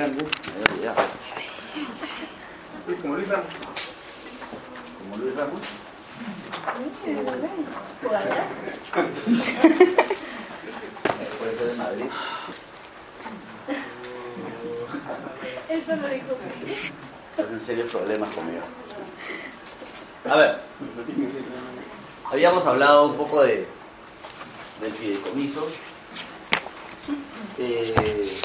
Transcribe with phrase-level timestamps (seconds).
[0.00, 0.24] Me había
[0.72, 1.02] olvidado.
[3.02, 3.46] Como Luis Ramos.
[4.98, 5.60] Como Luis Ramos.
[11.38, 12.04] Puede ser de Madrid.
[15.68, 16.36] Eso lo dijo
[17.30, 18.62] Estás en serios problemas conmigo.
[20.30, 20.60] A ver,
[22.24, 23.66] habíamos hablado un poco de,
[24.80, 25.68] del fideicomiso.
[27.58, 28.40] Eh,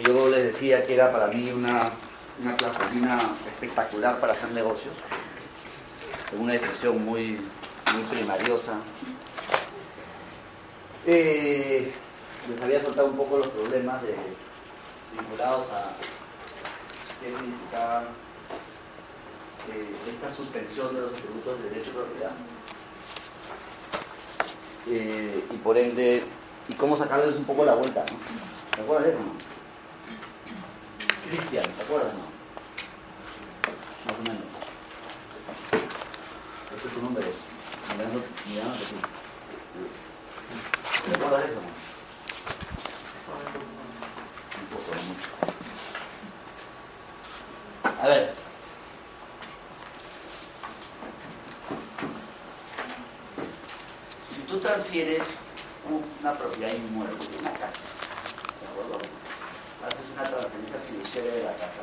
[0.00, 1.90] yo les decía que era para mí una,
[2.40, 4.94] una espectacular para hacer negocios.
[6.32, 7.38] Es una expresión muy,
[7.92, 8.74] muy primariosa.
[11.06, 11.92] Eh,
[12.48, 14.16] les había soltado un poco los problemas de,
[15.12, 15.96] vinculados a
[17.20, 18.04] qué significaba
[19.72, 22.32] eh, esta suspensión de los tributos de derecho de propiedad.
[24.88, 26.22] Eh, y por ende,
[26.68, 28.04] y cómo sacarles un poco la vuelta.
[28.10, 28.16] ¿no?
[28.74, 29.51] ¿Te acuerdas de eso?
[31.32, 32.12] Cristian, ¿te acuerdas?
[32.12, 32.20] No?
[34.04, 34.44] Más o menos.
[36.76, 37.26] Este es tu número.
[37.96, 38.96] Mirando, mirándote tú.
[41.08, 41.60] ¿Te acuerdas de eso?
[44.60, 45.28] Un poco, no mucho.
[48.02, 48.34] A ver.
[54.30, 55.22] Si tú transfieres
[56.20, 57.80] una propiedad inmueble, una casa,
[58.60, 59.21] ¿de acuerdo?
[59.82, 61.82] Haces una transferencia fiduciaria de la casa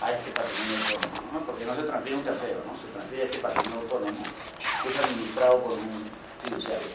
[0.00, 1.40] a este patrimonio autónomo, ¿no?
[1.44, 2.76] Porque no se transfiere un tercero, ¿no?
[2.76, 4.22] Se transfiere este patrimonio autónomo,
[4.82, 6.04] que es administrado por un
[6.42, 6.88] fiduciario.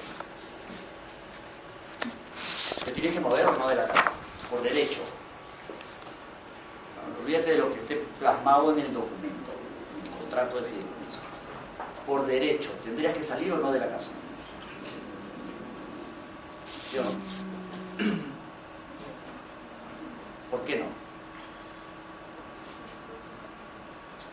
[2.86, 4.12] ¿Te tienes que mover o no de la casa?
[4.50, 5.02] Por derecho.
[7.22, 9.52] Olvídate de lo que esté plasmado en el documento,
[10.00, 11.18] en el contrato de fideicomiso.
[12.08, 14.10] Por derecho, ¿tendrías que salir o no de la casa?
[16.90, 18.29] ¿Sí o no?
[20.50, 20.86] ¿Por qué no?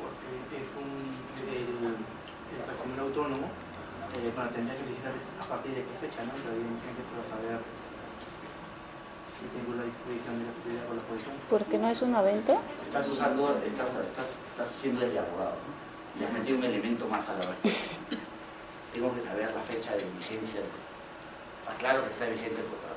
[0.00, 0.88] Porque es un,
[1.44, 3.46] el, el patrimonio autónomo,
[4.16, 6.32] eh, bueno, tendría que elegir a partir de qué fecha, ¿no?
[6.40, 7.60] Pero evidentemente para saber
[9.36, 11.36] si tengo la disposición de la propiedad o la posesión.
[11.52, 12.56] ¿Por qué no es una venta?
[12.82, 15.72] Estás usando, estás, estás, estás siendo el abogado, ¿no?
[16.16, 17.60] Le has metido un elemento más a la vez.
[18.92, 20.60] Tengo que saber la fecha de vigencia.
[21.60, 22.95] Está claro que está vigente el contrato.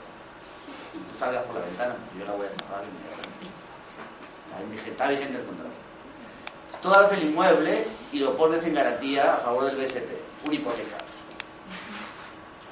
[0.94, 4.90] No salgas por la ventana, porque yo la voy a cerrar inmediatamente.
[4.90, 5.70] Está vigente, el contrato.
[6.82, 10.10] Tú agarras el inmueble y lo pones en garantía a favor del BCP,
[10.48, 10.98] una hipoteca.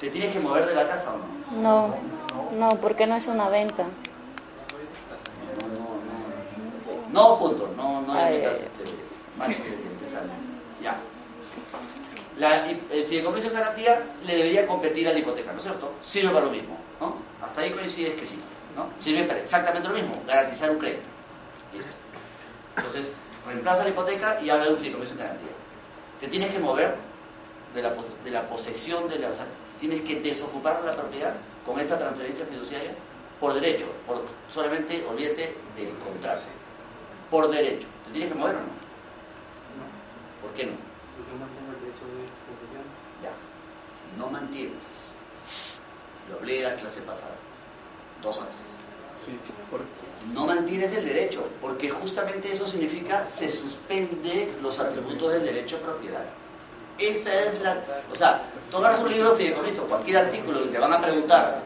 [0.00, 1.26] ¿Te tienes que mover de la casa o no?
[1.62, 1.94] No,
[2.52, 3.84] no, porque no es una venta.
[5.60, 6.00] No, no,
[7.10, 7.32] no.
[7.32, 7.72] No, punto.
[7.76, 8.84] No, no le metas este,
[9.36, 10.28] más que te sale.
[10.82, 10.98] Ya.
[12.36, 15.92] La, el fideicomiso en garantía le debería competir a la hipoteca, ¿no es cierto?
[16.00, 17.16] Sirve para lo mismo, ¿no?
[17.42, 18.38] Hasta ahí coincides que sí,
[18.76, 18.90] ¿no?
[19.00, 21.02] Sirve para exactamente lo mismo, garantizar un crédito.
[21.72, 21.92] Listo.
[22.76, 23.06] Entonces,
[23.46, 25.50] reemplaza la hipoteca y habla de un fideicomiso en garantía.
[26.20, 26.96] Te tienes que mover
[27.74, 27.94] de la,
[28.24, 29.30] de la posesión de la...
[29.30, 29.46] O sea,
[29.78, 31.34] tienes que desocupar la propiedad
[31.64, 32.92] con esta transferencia fiduciaria
[33.38, 36.42] por derecho, por, solamente olvídate del contrato.
[37.30, 37.86] Por derecho.
[38.06, 38.66] ¿Te tienes que mover o no?
[38.66, 40.72] No, ¿Por qué no?
[41.18, 42.84] porque no tengo el derecho de posesión.
[43.22, 43.32] Ya.
[44.16, 44.97] No mantienes.
[46.30, 47.34] Lo la clase pasada.
[48.22, 48.50] Dos horas.
[49.24, 49.32] Sí,
[49.70, 49.80] por,
[50.32, 55.80] No mantienes el derecho, porque justamente eso significa se suspende los atributos del derecho a
[55.80, 56.24] propiedad.
[56.98, 57.76] Esa es la...
[58.10, 61.62] O sea, agarras un libro de fideicomiso, cualquier artículo, y te van a preguntar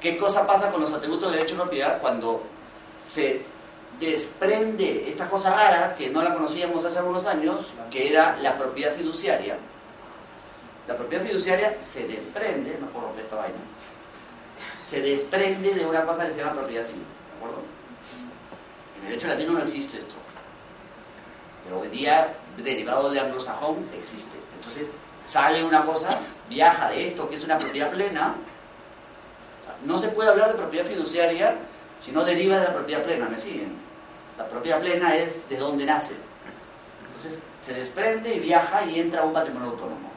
[0.00, 2.42] qué cosa pasa con los atributos del derecho a propiedad cuando
[3.10, 3.42] se
[4.00, 8.94] desprende esta cosa rara que no la conocíamos hace algunos años, que era la propiedad
[8.94, 9.58] fiduciaria.
[10.88, 13.58] La propiedad fiduciaria se desprende, no por romper esta vaina,
[14.92, 17.62] se desprende de una cosa que se llama propiedad civil, ¿de acuerdo?
[18.98, 20.16] En el derecho latino no existe esto,
[21.64, 24.36] pero hoy día, derivado de anglosajón, existe.
[24.54, 24.90] Entonces,
[25.26, 26.18] sale una cosa,
[26.50, 28.34] viaja de esto, que es una propiedad plena,
[29.86, 31.56] no se puede hablar de propiedad fiduciaria
[31.98, 33.74] si no deriva de la propiedad plena, ¿me siguen?
[34.36, 36.12] La propiedad plena es de dónde nace.
[37.06, 40.11] Entonces, se desprende y viaja y entra a un patrimonio autónomo.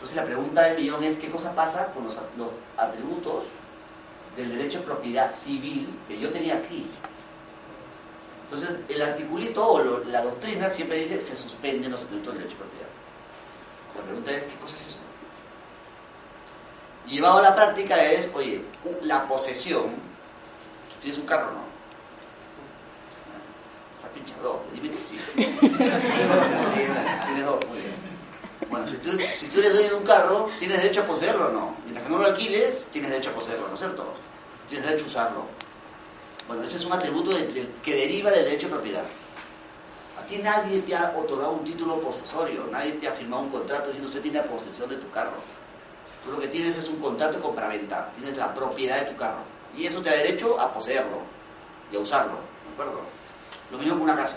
[0.00, 3.44] Entonces la pregunta del millón es, ¿qué cosa pasa con los, los atributos
[4.34, 6.86] del derecho de propiedad civil que yo tenía aquí?
[8.44, 12.56] Entonces, el articulito o lo- la doctrina siempre dice se suspenden los atributos del derecho
[12.56, 12.88] de propiedad.
[13.96, 14.98] La pregunta es, ¿qué cosa es eso?
[17.06, 18.64] Llevado a la práctica es, oye,
[19.02, 21.60] la posesión, tú tienes un carro, ¿no?
[23.98, 25.18] Está pinchado, dime que sí.
[25.36, 26.86] Sí,
[27.26, 28.09] tienes dos, muy bien.
[28.70, 31.52] Bueno, si tú, si tú eres dueño de un carro, tienes derecho a poseerlo o
[31.52, 31.76] no.
[31.82, 34.14] Mientras que no lo alquiles, tienes derecho a poseerlo, ¿no es cierto?
[34.68, 35.44] Tienes derecho a usarlo.
[36.46, 37.36] Bueno, ese es un atributo
[37.82, 39.02] que deriva del derecho de propiedad.
[40.18, 43.86] A ti nadie te ha otorgado un título posesorio, nadie te ha firmado un contrato
[43.86, 45.38] diciendo usted tiene la posesión de tu carro.
[46.24, 49.42] Tú lo que tienes es un contrato de compraventa, tienes la propiedad de tu carro.
[49.76, 51.18] Y eso te da derecho a poseerlo
[51.90, 52.34] y a usarlo,
[52.66, 53.00] ¿de acuerdo?
[53.72, 54.36] Lo mismo con una casa.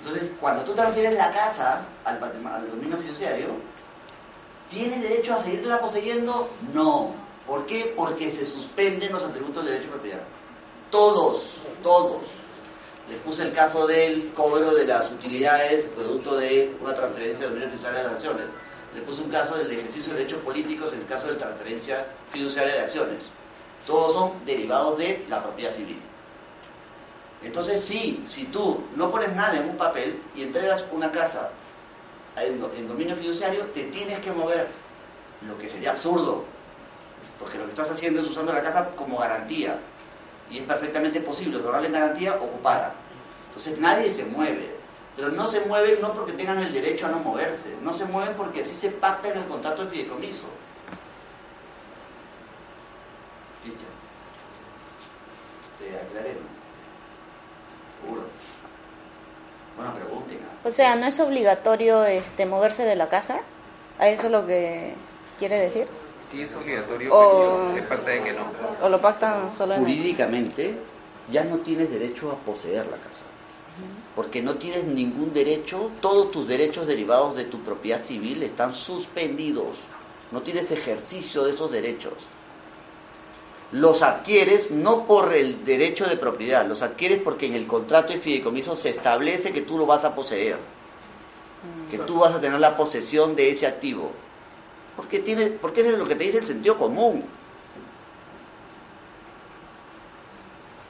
[0.00, 3.46] Entonces, cuando tú transfieres la casa al, dominio fiduciario,
[4.68, 6.48] ¿tienes derecho a seguirla poseyendo?
[6.72, 7.14] No.
[7.46, 7.92] ¿Por qué?
[7.96, 10.20] Porque se suspenden los atributos del derecho de propiedad.
[10.90, 12.22] Todos, todos.
[13.08, 17.70] Les puse el caso del cobro de las utilidades producto de una transferencia de dominio
[17.70, 18.44] fiduciario de acciones.
[18.94, 22.74] Le puse un caso del ejercicio de derechos políticos en el caso de transferencia fiduciaria
[22.74, 23.24] de acciones.
[23.86, 26.02] Todos son derivados de la propiedad civil.
[27.42, 31.50] Entonces, sí, si tú no pones nada en un papel y entregas una casa
[32.36, 34.66] en, do- en dominio fiduciario, te tienes que mover,
[35.46, 36.44] lo que sería absurdo,
[37.38, 39.78] porque lo que estás haciendo es usando la casa como garantía,
[40.50, 42.94] y es perfectamente posible otorgarle garantía ocupada.
[43.48, 44.74] Entonces nadie se mueve,
[45.14, 48.34] pero no se mueven no porque tengan el derecho a no moverse, no se mueven
[48.36, 50.46] porque así se pacta en el contrato de fideicomiso.
[53.62, 53.90] Cristian,
[55.78, 56.57] te aclaré, ¿no?
[58.00, 58.22] Seguro.
[59.76, 60.38] Bueno, pregunten.
[60.44, 60.68] ¿ah?
[60.68, 63.40] O sea, ¿no es obligatorio este moverse de la casa?
[63.98, 64.94] ¿A eso es lo que
[65.38, 65.86] quiere decir?
[66.24, 68.42] Sí es obligatorio, O- pero se pacta de que no.
[68.82, 69.86] ¿O lo pactan solo en el...
[69.86, 70.76] Jurídicamente
[71.30, 73.22] ya no tienes derecho a poseer la casa.
[74.16, 79.78] Porque no tienes ningún derecho, todos tus derechos derivados de tu propiedad civil están suspendidos.
[80.32, 82.14] No tienes ejercicio de esos derechos.
[83.70, 88.18] Los adquieres no por el derecho de propiedad, los adquieres porque en el contrato de
[88.18, 90.58] fideicomiso se establece que tú lo vas a poseer,
[91.90, 94.10] que tú vas a tener la posesión de ese activo.
[94.96, 97.24] Porque, tienes, porque eso es lo que te dice el sentido común.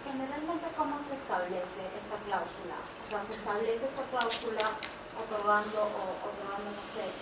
[0.07, 2.79] Generalmente, ¿cómo se establece esta cláusula?
[3.05, 4.71] O sea, se establece esta cláusula
[5.19, 6.48] otorgando, o, otorgando,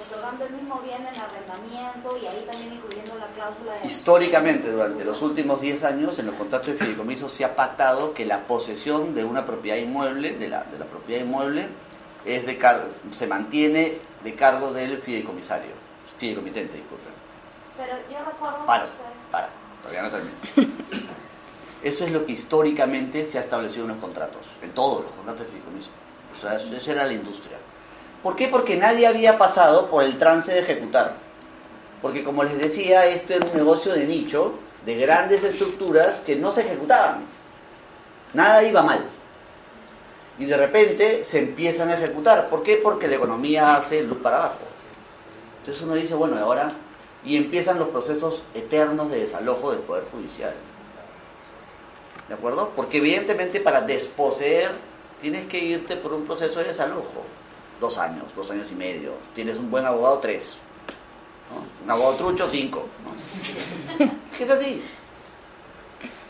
[0.09, 3.87] otorgando el mismo bien en arrendamiento y ahí también incluyendo la cláusula de...
[3.87, 8.25] Históricamente, durante los últimos 10 años, en los contratos de fideicomiso se ha pactado que
[8.25, 11.69] la posesión de una propiedad inmueble, de la, de la propiedad inmueble,
[12.25, 15.73] es de car- se mantiene de cargo del fideicomisario,
[16.19, 17.13] fideicomitente, disculpen.
[17.77, 18.67] Pero yo recuerdo...
[18.67, 18.87] Para,
[19.31, 19.49] para,
[19.83, 20.35] todavía no termino.
[21.83, 25.43] Eso es lo que históricamente se ha establecido en los contratos, en todos los contratos
[25.47, 25.91] de fideicomiso.
[26.37, 27.59] O sea, eso- esa era la industria.
[28.23, 28.49] ¿Por qué?
[28.49, 31.15] Porque nadie había pasado por el trance de ejecutar.
[32.03, 34.55] Porque como les decía, esto era un negocio de nicho,
[34.85, 37.25] de grandes estructuras que no se ejecutaban.
[38.35, 39.09] Nada iba mal.
[40.39, 42.49] Y de repente se empiezan a ejecutar.
[42.49, 42.77] ¿Por qué?
[42.83, 44.59] Porque la economía hace luz para abajo.
[45.61, 46.69] Entonces uno dice, bueno, ¿y ahora?
[47.25, 50.55] Y empiezan los procesos eternos de desalojo del Poder Judicial.
[52.29, 52.71] ¿De acuerdo?
[52.77, 54.71] Porque evidentemente para desposeer
[55.21, 57.25] tienes que irte por un proceso de desalojo.
[57.81, 59.13] Dos años, dos años y medio.
[59.35, 60.57] Tienes un buen abogado, tres.
[61.85, 62.87] Un abogado trucho, cinco.
[63.05, 64.11] ¿no?
[64.37, 64.83] ¿Qué es así?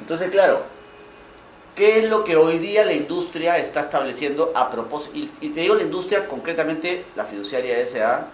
[0.01, 0.63] Entonces, claro,
[1.75, 5.17] ¿qué es lo que hoy día la industria está estableciendo a propósito?
[5.41, 8.29] Y, te digo la industria, concretamente la fiduciaria SA,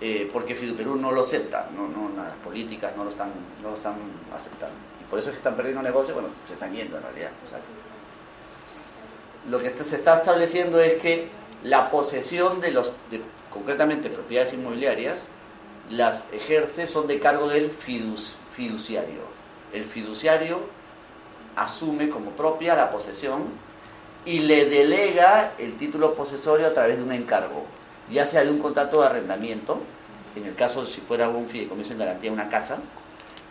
[0.00, 3.76] eh, porque Fiduperú no lo acepta, no, no, las políticas no lo están, no lo
[3.76, 3.94] están
[4.34, 4.74] aceptando.
[5.00, 7.30] Y por eso es que están perdiendo negocio, bueno, se están yendo en realidad.
[7.46, 7.58] o sea,
[9.48, 11.28] lo que se está estableciendo es que
[11.64, 15.20] la posesión de los, de, concretamente propiedades inmobiliarias,
[15.90, 19.22] las ejerce son de cargo del fidus- fiduciario.
[19.72, 20.60] El fiduciario
[21.56, 23.44] asume como propia la posesión
[24.24, 27.64] y le delega el título posesorio a través de un encargo,
[28.10, 29.78] ya sea de un contrato de arrendamiento,
[30.36, 32.78] en el caso si fuera un fideicomiso en garantía de una casa,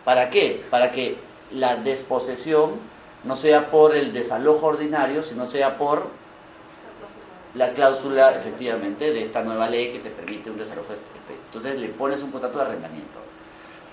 [0.04, 0.64] ¿para qué?
[0.70, 1.16] Para que
[1.50, 2.72] la desposesión
[3.24, 6.06] no sea por el desalojo ordinario, sino sea por
[7.54, 10.92] la cláusula efectivamente de esta nueva ley que te permite un desalojo.
[11.46, 13.18] Entonces le pones un contrato de arrendamiento.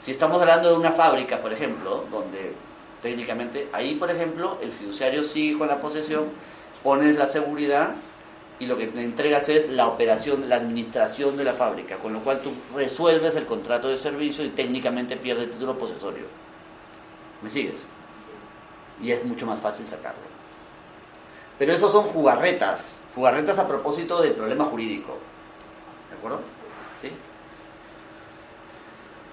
[0.01, 2.53] Si estamos hablando de una fábrica, por ejemplo, donde
[3.01, 6.25] técnicamente, ahí por ejemplo, el fiduciario sigue con la posesión,
[6.83, 7.95] pones la seguridad
[8.59, 12.23] y lo que te entregas es la operación, la administración de la fábrica, con lo
[12.23, 16.25] cual tú resuelves el contrato de servicio y técnicamente pierdes título posesorio.
[17.41, 17.81] ¿Me sigues?
[19.01, 20.21] Y es mucho más fácil sacarlo.
[21.57, 25.17] Pero esos son jugarretas, jugarretas a propósito del problema jurídico.
[26.09, 26.41] ¿De acuerdo?
[27.01, 27.11] ¿Sí?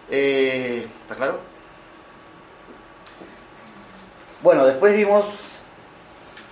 [0.09, 1.41] Eh, ¿Está claro?
[4.43, 5.25] Bueno, después vimos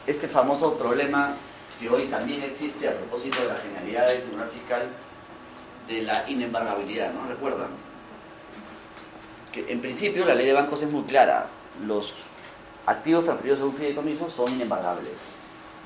[0.07, 1.35] este famoso problema
[1.79, 4.89] que hoy también existe a propósito de la genialidad del Tribunal Fiscal
[5.89, 7.27] de la inembargabilidad, ¿no?
[7.29, 7.69] ¿Recuerdan?
[9.53, 11.47] Que en principio la ley de bancos es muy clara.
[11.85, 12.15] Los
[12.87, 15.30] activos transferidos a un fideicomiso son inembargables.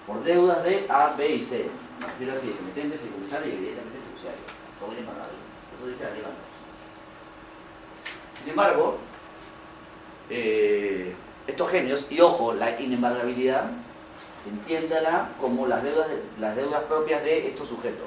[0.06, 1.66] Por deudas de A, B y C.
[1.98, 4.44] Me refiero a fideicomisario y evidentemente fiduciario.
[4.78, 5.34] Son inembargables.
[5.78, 6.22] Eso dice la ley.
[8.40, 8.98] Sin embargo,
[10.28, 11.14] eh,
[11.46, 13.70] estos genios, y ojo, la inembargabilidad,
[14.46, 16.08] entiéndala como las deudas,
[16.38, 18.06] las deudas propias de estos sujetos.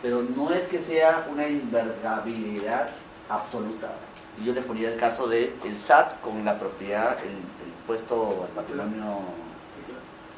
[0.00, 2.90] Pero no es que sea una invergabilidad
[3.28, 3.92] absoluta.
[4.40, 8.46] Y yo les ponía el caso del el SAT con la propiedad, el, el impuesto
[8.48, 9.18] al patrimonio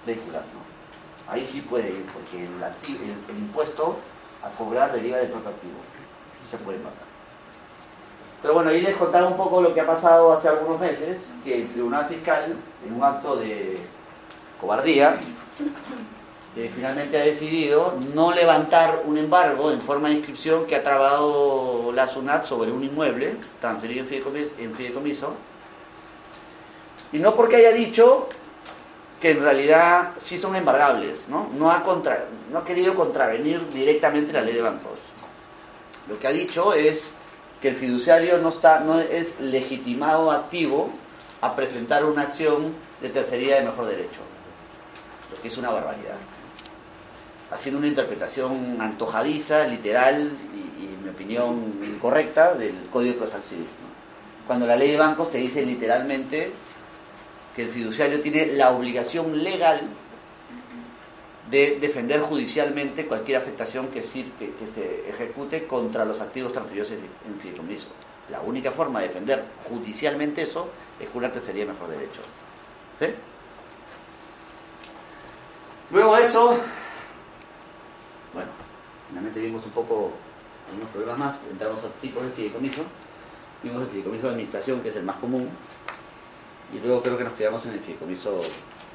[0.05, 0.43] vehicular.
[1.29, 3.97] Ahí sí puede ir, porque el, impuesto
[4.43, 5.75] a cobrar deriva del propio activo.
[6.51, 7.05] Se puede pasar.
[8.43, 11.63] Pero bueno, ahí les contaba un poco lo que ha pasado hace algunos meses, que
[11.63, 13.79] el Tribunal Fiscal, en un acto de
[14.61, 15.19] cobardía,
[16.75, 22.07] finalmente ha decidido no levantar un embargo en forma de inscripción que ha trabado la
[22.07, 25.35] SUNAT sobre un inmueble transferido en fideicomis- en fideicomiso,
[27.13, 28.29] y no porque haya dicho
[29.21, 31.49] que en realidad sí son embargables, ¿no?
[31.57, 34.99] No ha, contra- no ha querido contravenir directamente la ley de bancos.
[36.09, 37.03] Lo que ha dicho es
[37.63, 40.91] que el fiduciario no, está, no es legitimado activo
[41.41, 44.21] a presentar una acción de tercería de mejor derecho,
[45.35, 46.17] lo que es una barbaridad.
[47.51, 53.65] Haciendo una interpretación antojadiza, literal y, en mi opinión, incorrecta del Código Procesal Civil.
[53.65, 54.47] ¿no?
[54.47, 56.53] Cuando la ley de bancos te dice literalmente
[57.55, 59.81] que el fiduciario tiene la obligación legal
[61.51, 66.99] de defender judicialmente cualquier afectación que, que, que se ejecute contra los activos transferidos en,
[66.99, 67.87] en fideicomiso.
[68.31, 72.21] La única forma de defender judicialmente eso es con una tercería mejor derecho.
[75.91, 76.59] Luego de eso,
[78.33, 78.51] bueno,
[79.09, 80.13] finalmente vimos un poco
[80.69, 82.83] algunos problemas más, entramos a tipos de fideicomiso,
[83.63, 85.51] vimos el fideicomiso de administración, que es el más común,
[86.75, 88.41] y luego creo que nos quedamos en el fideicomiso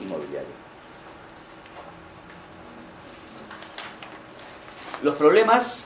[0.01, 0.49] inmobiliario.
[5.01, 5.85] Los problemas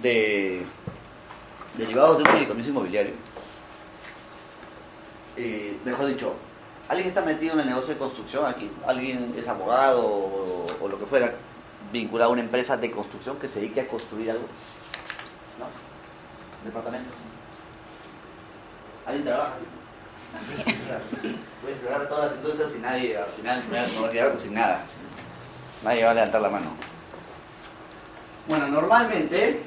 [0.00, 0.64] de,
[1.76, 3.14] derivados de un fideicomiso inmobiliario,
[5.36, 6.34] eh, mejor dicho,
[6.88, 11.06] alguien está metido en el negocio de construcción aquí, alguien es abogado o, lo que
[11.06, 11.34] fuera,
[11.92, 14.46] vinculado a una empresa de construcción que se dedique a construir algo,
[15.58, 15.66] ¿no?
[16.64, 17.12] Departamentos.
[19.06, 19.54] ¿Alguien trabaja?
[21.62, 24.84] Voy a explorar todas las industrias y nadie, al final me a sin nada.
[25.82, 26.72] Nadie va a levantar la mano.
[28.46, 29.60] Bueno, normalmente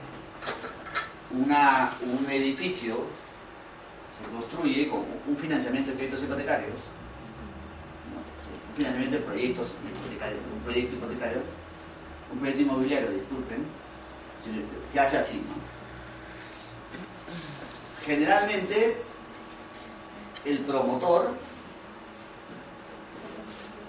[1.32, 3.06] una, un edificio
[4.20, 6.76] se construye con un financiamiento de créditos hipotecarios,
[8.70, 11.42] un financiamiento de proyectos hipotecarios, un proyecto hipotecario,
[12.32, 13.66] un proyecto inmobiliario, disculpen,
[14.92, 15.38] se hace así.
[15.38, 15.54] ¿no?
[18.06, 18.98] Generalmente
[20.46, 21.30] el promotor,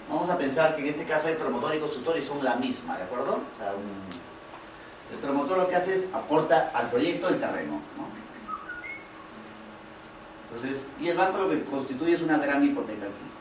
[0.09, 2.97] vamos a pensar que en este caso el promotor y constructor y son la misma,
[2.97, 3.33] ¿de acuerdo?
[3.33, 3.73] O sea,
[5.11, 7.81] el promotor lo que hace es aporta al proyecto el terreno.
[7.97, 8.13] ¿no?
[10.55, 13.33] Entonces, y el banco lo que constituye es una gran hipoteca aquí.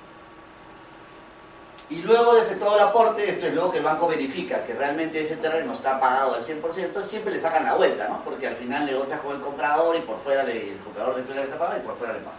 [1.91, 5.21] Y luego de efectuado el aporte, esto es luego que el banco verifica que realmente
[5.21, 8.25] ese terreno está pagado al 100%, siempre le sacan la vuelta, ¿no?
[8.25, 11.43] Porque al final negocias con el comprador y por fuera le, el comprador dentro le
[11.43, 12.39] está pagado y por fuera le pasa.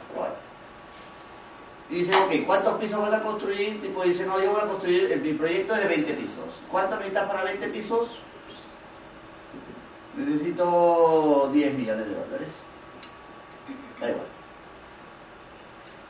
[1.90, 3.82] Y dice, ok, ¿cuántos pisos vas a construir?
[3.82, 6.62] Tipo dice, no, yo voy a construir, mi proyecto es de 20 pisos.
[6.72, 8.10] ¿Cuánto necesitas para 20 pisos?
[10.16, 12.50] Necesito 10 millones de dólares.
[14.00, 14.26] Da igual.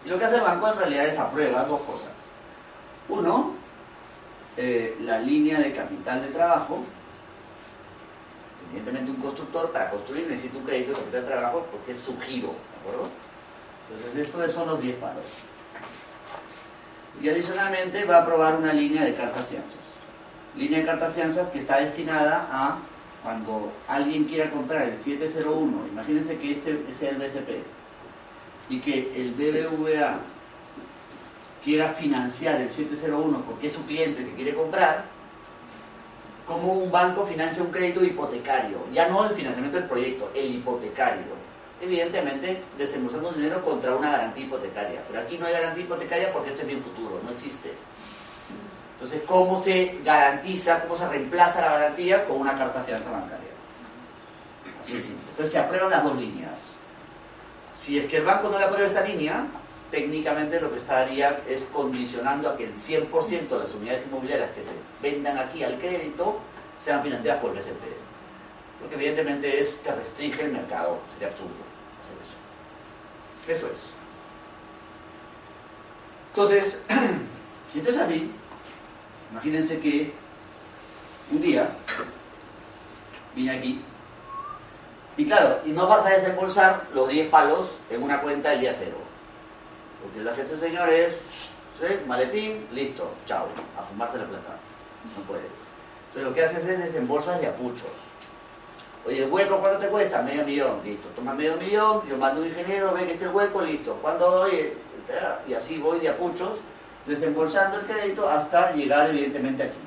[0.06, 2.10] Y lo que hace el banco en realidad es aprueba dos cosas.
[3.10, 3.53] Uno,
[4.58, 6.84] eh, la línea de capital de trabajo.
[8.70, 12.20] Evidentemente un constructor para construir necesita un crédito de capital de trabajo porque es su
[12.20, 13.10] giro, ¿de acuerdo?
[13.89, 15.25] Entonces estos son los 10 paros.
[17.22, 19.79] Y adicionalmente va a aprobar una línea de cartas fianzas.
[20.55, 22.79] Línea de cartas fianzas que está destinada a
[23.24, 27.63] cuando alguien quiera comprar el 701, imagínense que este es el BCP
[28.70, 30.20] y que el BBVA
[31.63, 35.05] quiera financiar el 701 porque es su cliente que quiere comprar,
[36.46, 41.43] cómo un banco financia un crédito hipotecario, ya no el financiamiento del proyecto, el hipotecario.
[41.82, 45.01] Evidentemente, desembolsando dinero contra una garantía hipotecaria.
[45.08, 47.74] Pero aquí no hay garantía hipotecaria porque esto es bien futuro, no existe.
[48.94, 53.50] Entonces, ¿cómo se garantiza, cómo se reemplaza la garantía con una carta de fianza bancaria?
[54.80, 55.30] Así simple.
[55.32, 56.58] Entonces, se aprueban las dos líneas.
[57.84, 59.46] Si es que el banco no le aprueba esta línea,
[59.92, 64.63] técnicamente lo que estaría es condicionando a que el 100% de las unidades inmobiliarias que
[64.63, 66.39] se vendan aquí al crédito
[66.80, 67.84] sean financiadas por el BCP.
[68.82, 71.00] Lo que evidentemente es que restringe el mercado.
[71.13, 71.62] Sería absurdo
[73.48, 73.68] eso.
[73.68, 73.74] Es.
[76.30, 76.82] Entonces,
[77.72, 78.32] si esto es así,
[79.32, 80.14] imagínense que
[81.32, 81.70] un día
[83.36, 83.84] vine aquí
[85.16, 88.74] y claro, y no vas a desembolsar los 10 palos en una cuenta el día
[88.78, 88.98] cero.
[90.02, 91.14] Porque lo que hace este señor es,
[91.80, 92.00] ¿sí?
[92.08, 93.48] maletín, listo, chao,
[93.78, 94.58] a fumarse la plata.
[95.16, 95.46] No puedes.
[96.08, 97.92] Entonces lo que haces es desembolsas de apuchos.
[99.05, 100.22] Oye, ¿el hueco cuánto te cuesta?
[100.22, 101.10] Medio millón, listo.
[101.10, 103.98] Toma medio millón, yo mando un ingeniero, ve que esté el hueco, listo.
[104.01, 104.74] ¿Cuándo doy?
[105.48, 106.60] Y así voy de apuchos,
[107.05, 109.79] desembolsando el crédito hasta llegar evidentemente aquí.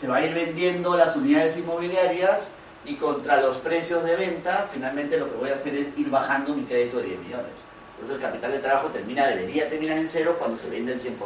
[0.00, 2.48] Se va a ir vendiendo las unidades inmobiliarias
[2.84, 6.54] y contra los precios de venta, finalmente lo que voy a hacer es ir bajando
[6.54, 7.52] mi crédito de 10 millones.
[7.96, 11.00] Por eso el capital de trabajo termina, debería terminar en cero cuando se vende el
[11.00, 11.10] 100%.
[11.10, 11.18] Un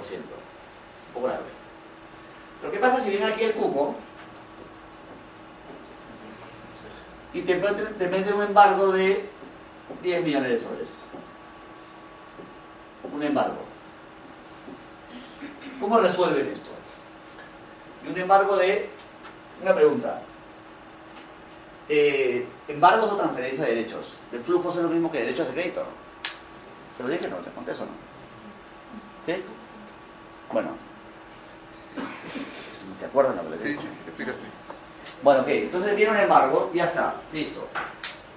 [1.15, 1.43] poco grave.
[2.61, 3.95] Pero ¿qué pasa si viene aquí el cupo
[7.35, 9.29] y te, te mete un embargo de
[10.03, 10.89] 10 millones de soles?
[13.13, 13.57] Un embargo.
[15.81, 16.71] ¿Cómo resuelven esto?
[18.07, 18.91] Y un embargo de...
[19.63, 20.23] Una pregunta.
[21.89, 24.15] Eh, embargos o transferencia de derechos.
[24.33, 25.85] ¿El flujo es lo mismo que derechos de crédito?
[26.97, 27.29] ¿Se lo dije?
[27.29, 27.93] No, ¿te conté eso no?
[29.27, 29.43] ¿Sí?
[30.53, 30.71] Bueno.
[32.99, 33.83] Se acuerdan lo que les Sí, digo.
[33.83, 34.45] sí, sí, explicaste.
[35.23, 37.67] Bueno, ok, entonces viene un embargo, ya está, listo.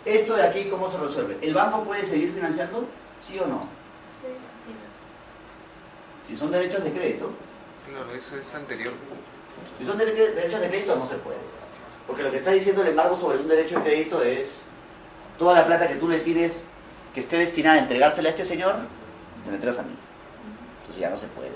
[0.06, 1.38] Esto de aquí, ¿cómo se resuelve?
[1.42, 2.86] ¿El banco puede seguir financiando?
[3.24, 3.62] ¿Sí o no?
[4.22, 4.28] Sí,
[6.28, 7.32] Si son derechos de crédito.
[7.90, 8.94] Claro, eso es anterior.
[9.80, 11.38] Si son dere- derechos de crédito, no se puede.
[12.08, 14.48] Porque lo que está diciendo el embargo sobre un derecho de crédito es
[15.40, 16.64] toda la plata que tú le tires
[17.16, 18.76] que esté destinada a entregársela a este señor,
[19.44, 19.96] me la entregas a mí.
[20.82, 21.50] Entonces ya no se puede.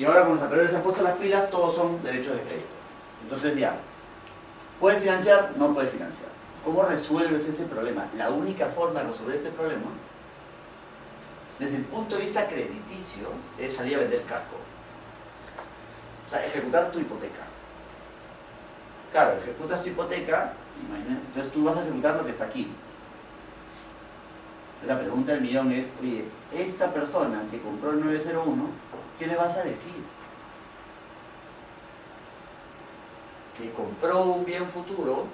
[0.00, 2.68] Y ahora con los acreedores se han puesto las pilas, todos son derechos de crédito.
[3.22, 3.76] Entonces ya,
[4.80, 5.52] ¿puedes financiar?
[5.58, 6.30] No puedes financiar.
[6.64, 8.06] ¿Cómo resuelves este problema?
[8.14, 9.90] La única forma de resolver este problema,
[11.58, 14.56] desde el punto de vista crediticio, es salir a vender casco.
[16.26, 17.42] O sea, ejecutar tu hipoteca.
[19.12, 20.54] Claro, ejecutas tu hipoteca,
[21.28, 22.72] entonces tú vas a ejecutar lo que está aquí.
[24.86, 28.64] La pregunta del millón es, oye, esta persona que compró el 901,
[29.20, 30.02] ¿qué le vas a decir?
[33.56, 35.26] Que compró un bien futuro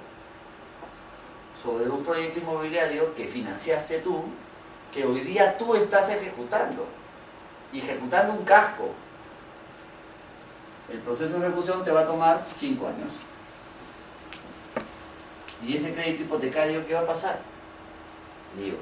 [1.57, 4.25] sobre un proyecto inmobiliario que financiaste tú,
[4.93, 6.85] que hoy día tú estás ejecutando,
[7.73, 8.91] ejecutando un casco.
[10.91, 13.13] El proceso de ejecución te va a tomar 5 años.
[15.65, 17.39] ¿Y ese crédito hipotecario qué va a pasar?
[18.59, 18.75] Lío,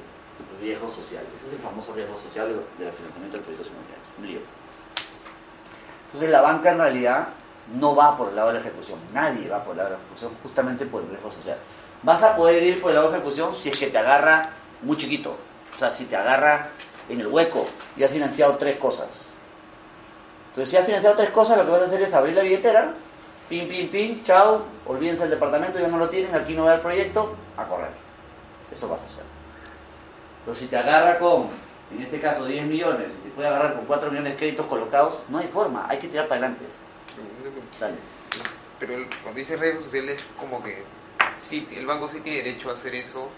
[0.60, 1.24] riesgo social.
[1.36, 4.40] Ese es el famoso riesgo social de, de financiamiento de proyectos inmobiliarios.
[4.42, 4.63] Lío.
[6.14, 7.26] Entonces la banca en realidad
[7.74, 9.00] no va por el lado de la ejecución.
[9.12, 11.58] Nadie va por el lado de la ejecución justamente por el riesgo social.
[12.04, 14.42] Vas a poder ir por el lado de la ejecución si es que te agarra
[14.82, 15.36] muy chiquito.
[15.74, 16.68] O sea, si te agarra
[17.08, 19.08] en el hueco y has financiado tres cosas.
[20.50, 22.94] Entonces, si has financiado tres cosas, lo que vas a hacer es abrir la billetera,
[23.48, 26.80] pin, pin, pin, chao, olvídense del departamento, ya no lo tienen, aquí no va el
[26.80, 27.90] proyecto, a correr.
[28.70, 29.24] Eso vas a hacer.
[30.44, 31.48] Pero si te agarra con,
[31.90, 35.48] en este caso, 10 millones, puede agarrar con 4 millones de créditos colocados, no hay
[35.48, 36.64] forma, hay que tirar para adelante.
[37.80, 37.96] Dale.
[38.80, 40.82] Pero el- cuando dice riesgo social es como que
[41.38, 43.28] sí, el banco sí tiene derecho a hacer eso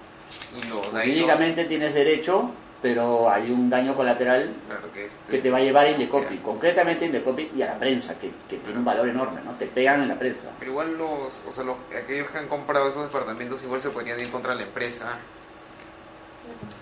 [0.61, 1.09] y lo da ahí.
[1.09, 1.15] ¿no?
[1.15, 2.51] Jurídicamente tienes derecho,
[2.83, 6.39] pero hay un daño colateral Claro que este, que te va a llevar a Indecopi,
[6.39, 9.53] concretamente Indecopi y a la prensa, que, que tiene un valor enorme, ¿no?
[9.53, 10.49] Te pegan en la prensa.
[10.59, 14.19] Pero igual los, o sea, los, aquellos que han comprado esos departamentos igual se podrían
[14.21, 15.17] ir contra la empresa.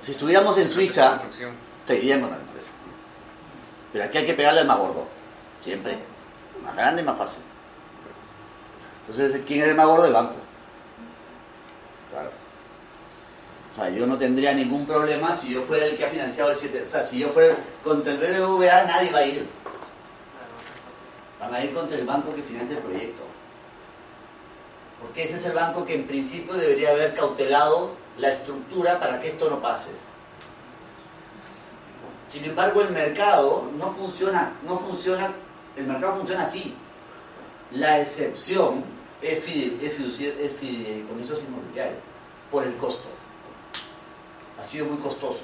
[0.03, 1.53] Si estuviéramos en Suiza, construcción.
[1.87, 2.71] te irían contra la empresa.
[3.95, 5.07] Pero aquí hay que pegarle al más gordo,
[5.63, 5.97] siempre.
[6.65, 7.45] Más grande y más fácil.
[9.07, 10.07] Entonces, ¿quién es el más gordo?
[10.07, 10.35] El banco.
[12.11, 12.31] Claro.
[13.71, 16.57] O sea, yo no tendría ningún problema si yo fuera el que ha financiado el
[16.57, 16.83] 7.
[16.85, 17.55] O sea, si yo fuera
[17.85, 19.49] contra el BBVA, nadie va a ir.
[21.39, 23.23] Van a ir contra el banco que financia el proyecto.
[25.01, 29.29] Porque ese es el banco que en principio debería haber cautelado la estructura para que
[29.29, 29.91] esto no pase.
[32.35, 35.31] Sin embargo, el mercado no funciona, no funciona
[35.77, 36.75] El mercado funciona así.
[37.71, 38.83] La excepción
[39.23, 41.99] es, fide- fideicomisos inmobiliarios
[42.51, 43.07] por el costo.
[44.59, 45.43] Ha sido muy costoso.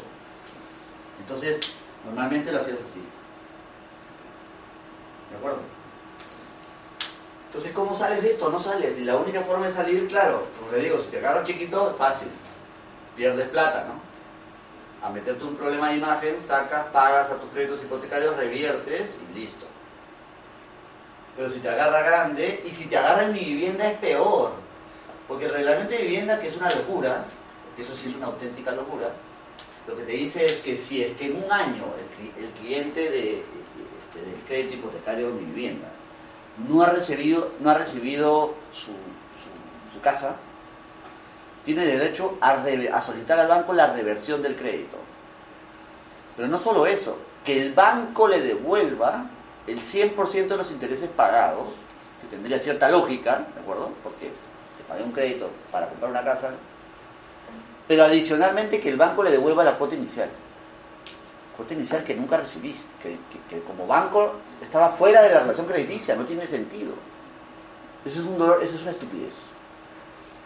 [1.20, 1.60] Entonces,
[2.04, 3.00] normalmente lo hacías así.
[5.30, 5.60] ¿De acuerdo?
[7.46, 8.50] Entonces, ¿cómo sales de esto?
[8.50, 8.98] No sales.
[8.98, 12.28] Y la única forma de salir, claro, como le digo, si te agarran chiquito, fácil.
[13.14, 14.09] Pierdes plata, ¿no?
[15.02, 19.66] A meterte un problema de imagen, sacas, pagas a tus créditos hipotecarios, reviertes y listo.
[21.36, 24.52] Pero si te agarra grande, y si te agarra en mi vivienda es peor.
[25.26, 27.24] Porque el reglamento de vivienda, que es una locura,
[27.66, 29.10] porque eso sí es una auténtica locura,
[29.86, 32.50] lo que te dice es que si es que en un año el, cli- el
[32.60, 35.88] cliente de, este, del crédito hipotecario de mi vivienda
[36.68, 40.36] no ha recibido, no ha recibido su- su casa,
[41.64, 42.52] tiene derecho a,
[42.92, 44.96] a solicitar al banco la reversión del crédito.
[46.36, 49.26] Pero no solo eso, que el banco le devuelva
[49.66, 51.68] el 100% de los intereses pagados,
[52.22, 53.90] que tendría cierta lógica, ¿de acuerdo?
[54.02, 54.26] Porque
[54.76, 56.50] te pagué un crédito para comprar una casa,
[57.86, 60.28] pero adicionalmente que el banco le devuelva la cuota inicial.
[61.56, 65.66] Cuota inicial que nunca recibiste, que, que- que como banco estaba fuera de la relación
[65.66, 66.92] crediticia, no tiene sentido.
[68.04, 69.34] Eso es un dolor, eso es una estupidez.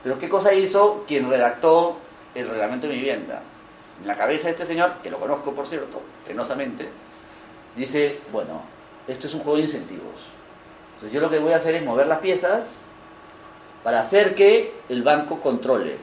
[0.04, 1.96] Pero ¿qué cosa hizo quien redactó
[2.34, 3.42] el reglamento de vivienda?
[4.00, 6.88] En la cabeza de este señor, que lo conozco por cierto, penosamente,
[7.74, 8.62] dice, bueno,
[9.08, 10.14] esto es un juego de incentivos.
[10.94, 12.64] Entonces yo lo que voy a hacer es mover las piezas
[13.82, 15.96] para hacer que el banco controle.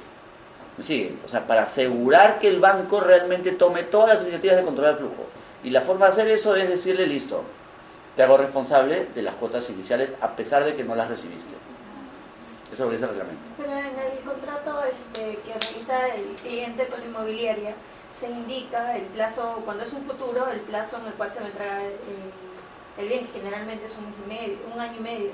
[0.77, 1.19] ¿Me siguen?
[1.25, 4.97] O sea, para asegurar que el banco realmente tome todas las iniciativas de controlar el
[4.97, 5.27] flujo.
[5.63, 7.43] Y la forma de hacer eso es decirle, listo,
[8.15, 11.53] te hago responsable de las cuotas iniciales a pesar de que no las recibiste.
[12.71, 13.41] Eso es lo que dice el reglamento.
[13.57, 17.75] Pero en el contrato este, que realiza el cliente con la inmobiliaria
[18.13, 21.45] se indica el plazo, cuando es un futuro, el plazo en el cual se va
[21.45, 25.01] a entregar el, el bien, que generalmente es un mes y medio, un año y
[25.01, 25.29] medio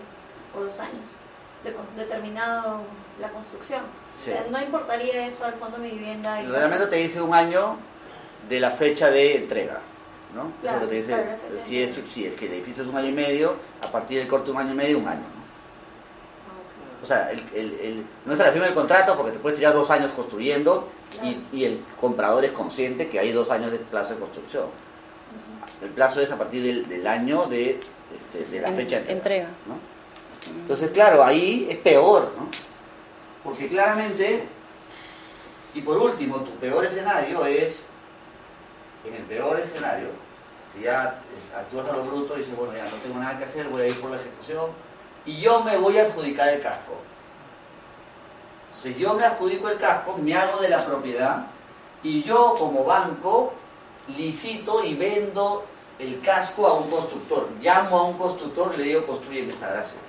[0.55, 1.05] o dos años,
[1.63, 2.81] de, determinado
[3.19, 3.81] la construcción.
[4.23, 4.31] Sí.
[4.31, 6.39] O sea, no importaría eso al fondo de mi vivienda.
[6.39, 7.77] El reglamento te dice un año
[8.49, 9.79] de la fecha de entrega,
[10.35, 10.51] ¿no?
[10.61, 11.07] Claro, Eso lo dice.
[11.07, 14.19] claro, si, es, si es que el edificio es un año y medio, a partir
[14.19, 15.36] del corte de un año y medio, un año.
[17.03, 19.57] O sea, el, el- el- no es a la firma del contrato porque te puedes
[19.59, 20.89] tirar dos años construyendo
[21.23, 24.65] y, y el comprador es consciente que hay dos años de plazo de construcción.
[25.81, 27.79] El plazo es a partir del, del año de,
[28.17, 29.47] este, de la En- fecha de entrega.
[29.67, 29.75] ¿no?
[30.61, 32.47] Entonces, claro, ahí es peor, ¿no?
[33.43, 34.43] Porque claramente,
[35.73, 37.75] y por último, tu peor escenario es,
[39.05, 40.07] en el peor escenario,
[40.81, 41.19] ya
[41.55, 43.87] actúas a lo bruto y dices, bueno, ya no tengo nada que hacer, voy a
[43.87, 44.65] ir por la ejecución,
[45.27, 46.93] y yo me voy a adjudicar el casco.
[48.81, 51.47] Si yo me adjudico el casco, me hago de la propiedad,
[52.01, 53.53] y yo como banco
[54.15, 55.65] licito y vendo
[55.99, 57.49] el casco a un constructor.
[57.61, 59.99] Llamo a un constructor y le digo, construye esta gracia.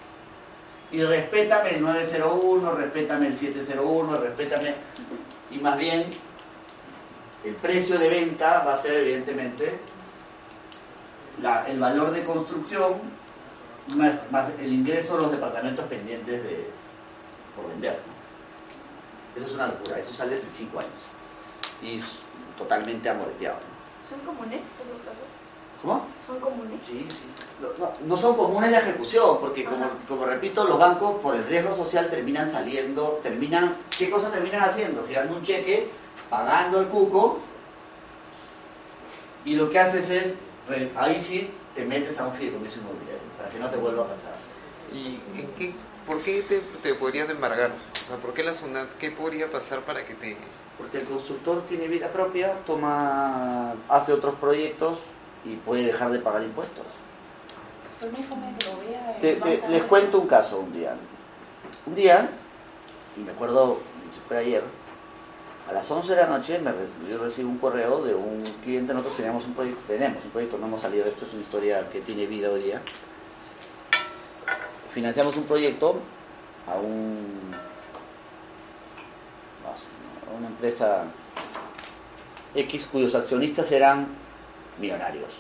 [0.93, 4.75] Y respétame el 901, respétame el 701, respétame.
[5.51, 6.11] Y más bien,
[7.45, 9.81] el precio de venta va a ser evidentemente
[11.67, 13.19] el valor de construcción
[13.97, 16.69] más, más el ingreso de los departamentos pendientes de,
[17.57, 18.01] por vender.
[18.07, 19.41] ¿no?
[19.41, 20.93] Eso es una locura, eso sale en 5 años.
[21.83, 22.01] Y
[22.59, 23.57] totalmente amoreteado.
[23.57, 24.09] ¿no?
[24.09, 25.25] ¿Son comunes esos casos?
[25.81, 26.07] ¿Cómo?
[26.27, 26.81] ¿Son comunes?
[26.85, 27.25] Sí, sí.
[27.79, 31.75] No, no- son comunes la ejecución, porque como, como repito, los bancos por el riesgo
[31.77, 35.05] social terminan saliendo, terminan, ¿qué cosa terminan haciendo?
[35.07, 35.89] Girando un cheque,
[36.29, 37.39] pagando el cuco,
[39.45, 40.35] y lo que haces es,
[40.97, 44.35] ahí sí te metes a un fideicomiso inmobiliario, para que no te vuelva a pasar.
[44.93, 45.73] ¿Y en qué,
[46.07, 47.71] por qué te, te podrías embargar?
[47.71, 48.89] O sea, ¿por qué la SUNAT?
[48.99, 50.37] ¿Qué podría pasar para que te...
[50.77, 54.99] Porque el constructor tiene vida propia, toma, hace otros proyectos
[55.45, 56.87] y puede dejar de pagar impuestos.
[59.21, 60.95] Te- te- les cuento un caso un día.
[61.87, 62.29] Un día,
[63.17, 63.79] y me acuerdo,
[64.29, 64.63] fue ayer,
[65.69, 68.93] a las 11 de la noche me re- yo recibo un correo de un cliente,
[68.95, 71.91] nosotros teníamos un proyecto, tenemos un proyecto, no hemos salido de esto, es una historia
[71.91, 72.81] que tiene vida hoy día.
[74.93, 76.01] Financiamos un proyecto
[76.67, 77.55] a un
[80.37, 81.05] una empresa
[82.55, 84.07] X cuyos accionistas eran
[84.81, 85.33] millonarios.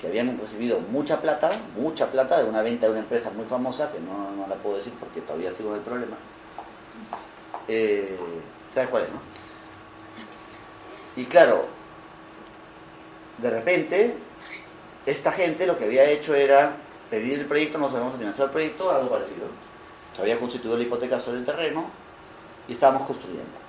[0.00, 3.92] Que habían recibido mucha plata, mucha plata de una venta de una empresa muy famosa,
[3.92, 6.16] que no, no la puedo decir porque todavía sigo en el problema.
[7.68, 8.18] Eh,
[8.74, 9.08] ¿Sabes cuál es?
[11.16, 11.66] Y claro,
[13.38, 14.14] de repente,
[15.06, 16.72] esta gente lo que había hecho era
[17.14, 19.46] pedir el proyecto, nos habíamos financiado el proyecto, algo parecido.
[20.14, 21.86] Se había constituido la hipoteca sobre el terreno
[22.68, 23.64] y estábamos construyendo.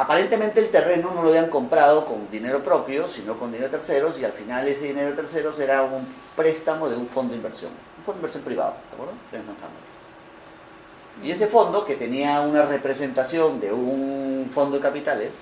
[0.00, 4.18] aparentemente el terreno no lo habían comprado con dinero propio, sino con dinero de terceros,
[4.18, 7.70] y al final ese dinero de terceros era un préstamo de un fondo de inversión,
[7.98, 9.12] un fondo de inversión privado, ¿de acuerdo?
[9.28, 11.28] Friends and Family.
[11.28, 15.34] Y ese fondo, que tenía una representación de un fondo de capitales,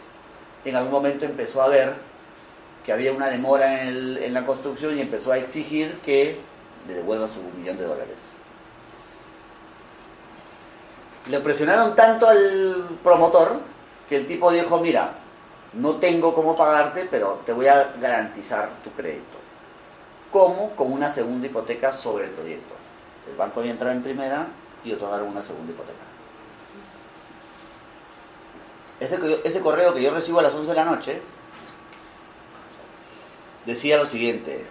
[0.65, 1.95] en algún momento empezó a ver
[2.89, 6.41] que había una demora en, la construcción y empezó a exigir que
[6.87, 8.17] le devuelvan su millón de dólares.
[11.29, 13.61] Le presionaron tanto al promotor
[14.09, 15.11] que el tipo dijo, mira,
[15.75, 19.37] no tengo cómo pagarte, pero te voy a garantizar tu crédito.
[20.33, 20.71] ¿Cómo?
[20.71, 22.75] Con una segunda hipoteca sobre el proyecto.
[23.31, 24.47] El banco había entrado en primera
[24.83, 26.05] y otorgaron una segunda hipoteca.
[28.99, 31.21] Ese, ese correo que yo recibo a las 11 de la noche
[33.67, 34.65] decía lo siguiente.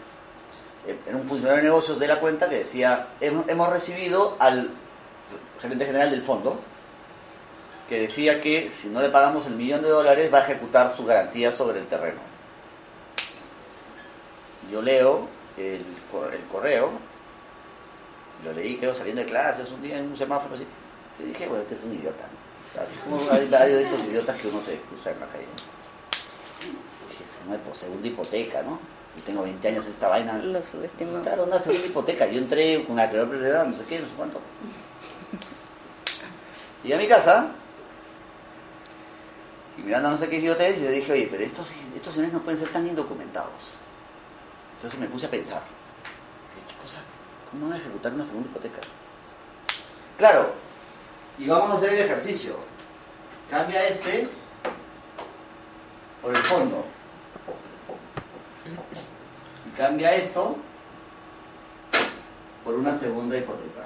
[0.88, 4.72] Eh, Era un funcionario de negocios de la cuenta que decía, "Hem- hemos recibido al
[5.62, 6.60] gerente general del fondo,
[7.90, 11.06] que decía que si no le pagamos el millón de dólares va a ejecutar su
[11.06, 12.20] garantía sobre el terreno.
[14.72, 15.86] Yo leo el,
[16.34, 16.92] el correo,
[18.44, 20.66] lo leí creo saliendo de clases un día en un semáforo así,
[21.20, 22.28] y dije, bueno, este es un idiota.
[22.80, 25.46] así como hay de estos idiotas que uno se cruza en la calle.
[27.48, 28.80] Dije, "Se me- pues, segunda hipoteca, ¿no?
[29.18, 30.38] Y tengo 20 años en esta vaina.
[30.38, 31.22] Lo subestimó.
[31.22, 32.28] Claro, una segunda hipoteca.
[32.28, 34.40] Yo entré con acreedor prioridad, no sé qué, no sé cuánto.
[36.84, 37.48] Y a mi casa,
[39.78, 42.60] y mirando no sé qué idiotez, yo dije, oye, pero estos, estos señores no pueden
[42.60, 43.52] ser tan indocumentados.
[44.76, 45.62] Entonces me puse a pensar,
[46.68, 47.00] ¿qué cosa?
[47.52, 48.80] ¿Cómo van a ejecutar una segunda hipoteca?
[50.18, 50.52] Claro,
[51.40, 52.56] y vamos a hacer el ejercicio.
[53.50, 54.28] Cambia este
[56.22, 56.86] por el fondo.
[59.66, 60.56] Y cambia esto
[62.64, 63.86] por una segunda hipoteca.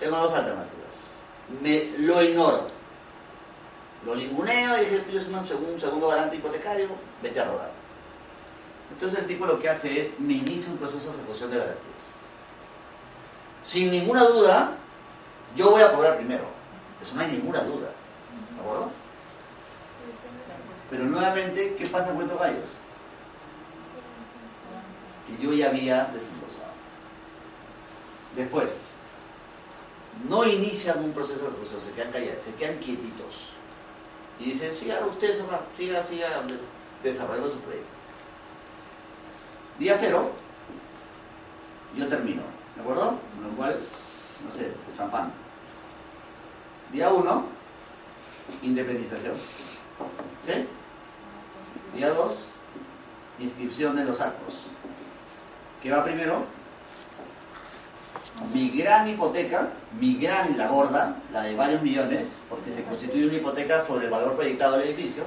[0.00, 0.68] Tengo dos alternativas.
[1.60, 2.66] Me lo ignoro.
[4.04, 6.88] Lo linguneo y dije, tú eres un segundo, un segundo garante hipotecario,
[7.22, 7.70] vete a rodar.
[8.92, 11.84] Entonces el tipo lo que hace es, me inicia un proceso de ejecución de garantías.
[13.66, 14.76] Sin ninguna duda,
[15.56, 16.44] yo voy a cobrar primero.
[17.02, 17.90] Eso no hay ninguna duda.
[18.54, 18.90] ¿De acuerdo?
[20.90, 22.64] Pero nuevamente, ¿qué pasa con estos gallos?
[25.26, 26.72] Que yo ya había desembolsado.
[28.34, 28.70] Después,
[30.28, 33.52] no inician un proceso de ejecución, se quedan callados, se quedan quietitos.
[34.40, 36.42] Y dicen, siga usted, señora, siga, siga
[37.02, 37.88] desarrollando su proyecto.
[39.78, 40.30] Día cero,
[41.96, 42.42] yo termino,
[42.74, 43.18] ¿de acuerdo?
[43.34, 43.80] Con lo cual,
[44.44, 45.32] no sé, champán.
[46.92, 47.44] Día uno,
[48.62, 49.34] independización.
[50.46, 50.66] ¿Sí?
[51.94, 52.34] Día dos,
[53.38, 54.54] inscripción de los actos.
[55.82, 56.44] ¿Qué va primero?
[58.52, 63.26] Mi gran hipoteca, mi gran y la gorda, la de varios millones, porque se constituye
[63.26, 65.24] una hipoteca sobre el valor proyectado del edificio,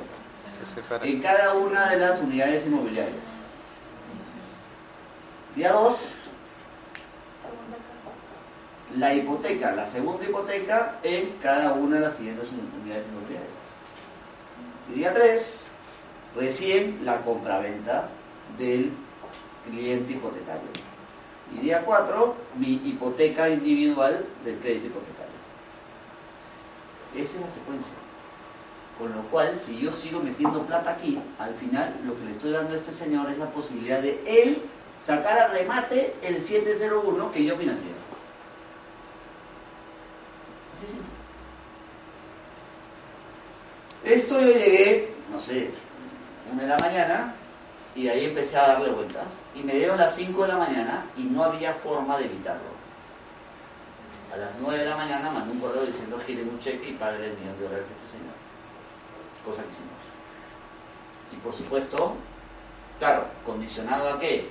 [1.02, 3.16] en cada una de las unidades inmobiliarias.
[5.56, 5.98] Día 2,
[8.98, 13.52] la hipoteca, la segunda hipoteca en cada una de las siguientes unidades inmobiliarias.
[14.90, 15.64] Y día 3,
[16.36, 18.10] recién la compraventa
[18.58, 18.92] del
[19.70, 20.70] cliente hipotecario.
[21.54, 25.32] Y día 4, mi hipoteca individual del crédito hipotecario.
[27.16, 27.94] Esa es la secuencia.
[28.98, 32.52] Con lo cual, si yo sigo metiendo plata aquí, al final lo que le estoy
[32.52, 34.62] dando a este señor es la posibilidad de él
[35.06, 37.90] sacar a remate el 701 que yo financié.
[40.78, 41.12] Así simple.
[44.04, 45.72] Esto yo llegué, no sé,
[46.52, 47.34] una de la mañana
[47.96, 51.24] y ahí empecé a darle vueltas y me dieron las 5 de la mañana y
[51.24, 52.72] no había forma de evitarlo.
[54.34, 57.32] A las 9 de la mañana mandé un correo diciendo giren un cheque y págale
[57.32, 58.34] el millón de dólares a este señor.
[59.46, 59.92] Cosa que hicimos.
[61.34, 62.16] Y por supuesto,
[63.00, 64.50] claro, condicionado a qué?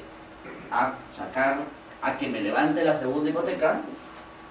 [0.70, 1.60] A sacar,
[2.02, 3.80] a que me levante la segunda hipoteca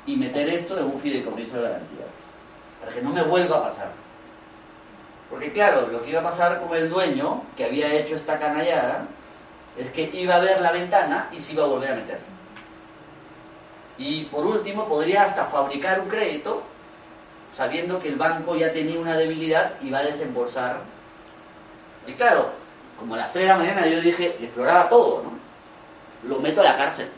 [0.06, 2.06] y meter esto en un fideicomiso de garantía.
[2.80, 4.09] Para que no me vuelva a pasar.
[5.30, 9.08] Porque claro, lo que iba a pasar con el dueño que había hecho esta canallada
[9.78, 12.20] es que iba a ver la ventana y se iba a volver a meter.
[13.98, 16.63] Y por último, podría hasta fabricar un crédito
[17.56, 20.78] sabiendo que el banco ya tenía una debilidad y va a desembolsar.
[22.08, 22.52] Y claro,
[22.98, 26.30] como a las 3 de la mañana yo dije, exploraba todo, ¿no?
[26.30, 27.10] Lo meto a la cárcel.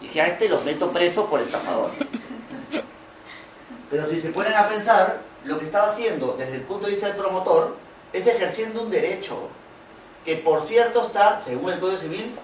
[0.00, 1.90] Dije, a este los meto preso por estafador.
[3.90, 7.08] Pero si se ponen a pensar, lo que estaba haciendo desde el punto de vista
[7.08, 7.76] del promotor
[8.12, 9.48] es ejerciendo un derecho,
[10.24, 12.36] que por cierto está, según el Código Civil,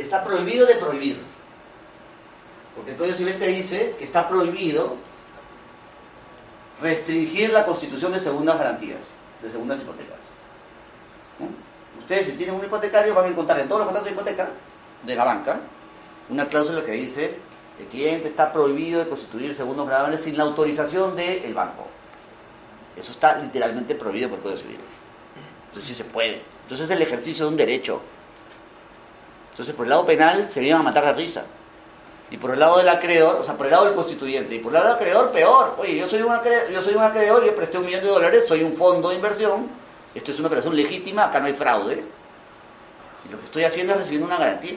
[0.00, 1.22] está, prohibido de prohibir.
[2.74, 4.96] Porque el Código Civil te dice que está prohibido
[6.80, 9.00] restringir la constitución de segundas garantías,
[9.42, 10.18] de segundas hipotecas.
[11.38, 11.48] ¿no?
[12.00, 14.50] Ustedes si tienen un hipotecario van a encontrar en todos los contratos de hipoteca
[15.02, 15.60] de la banca
[16.28, 17.38] una cláusula que dice
[17.78, 21.86] el cliente está prohibido de constituir segundos gravables sin la autorización del banco.
[22.96, 24.80] Eso está literalmente prohibido por el Código Civil.
[25.68, 26.42] Entonces sí se puede.
[26.62, 28.00] Entonces es el ejercicio de un derecho.
[29.50, 31.44] Entonces por el lado penal se vienen a matar la risa.
[32.30, 34.70] Y por el lado del acreedor, o sea, por el lado del constituyente, y por
[34.70, 35.76] el lado del acreedor, peor.
[35.78, 38.44] Oye, yo soy un acreedor, yo soy un acreedor, yo presté un millón de dólares,
[38.46, 39.68] soy un fondo de inversión,
[40.14, 42.04] esto es una operación legítima, acá no hay fraude.
[43.24, 44.76] Y lo que estoy haciendo es recibiendo una garantía.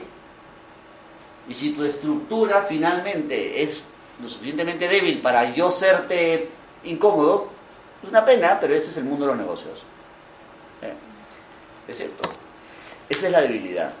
[1.48, 3.82] Y si tu estructura finalmente es
[4.22, 6.50] lo suficientemente débil para yo serte
[6.84, 7.48] incómodo,
[8.02, 9.80] es una pena, pero ese es el mundo de los negocios.
[10.82, 10.92] ¿Eh?
[11.88, 12.28] Es cierto.
[13.08, 13.92] Esa es la debilidad.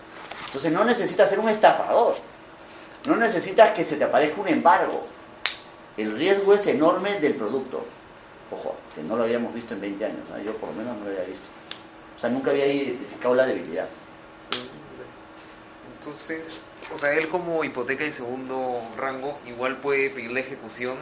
[0.46, 2.16] Entonces no necesitas ser un estafador.
[3.06, 5.06] No necesitas que se te aparezca un embargo.
[5.96, 7.84] El riesgo es enorme del producto.
[8.50, 10.20] Ojo, que no lo habíamos visto en 20 años.
[10.44, 11.44] Yo por lo menos no lo había visto.
[12.16, 13.88] O sea, nunca había identificado la debilidad.
[16.04, 20.96] Entonces, o sea, él como hipoteca de segundo rango, igual puede pedir la ejecución,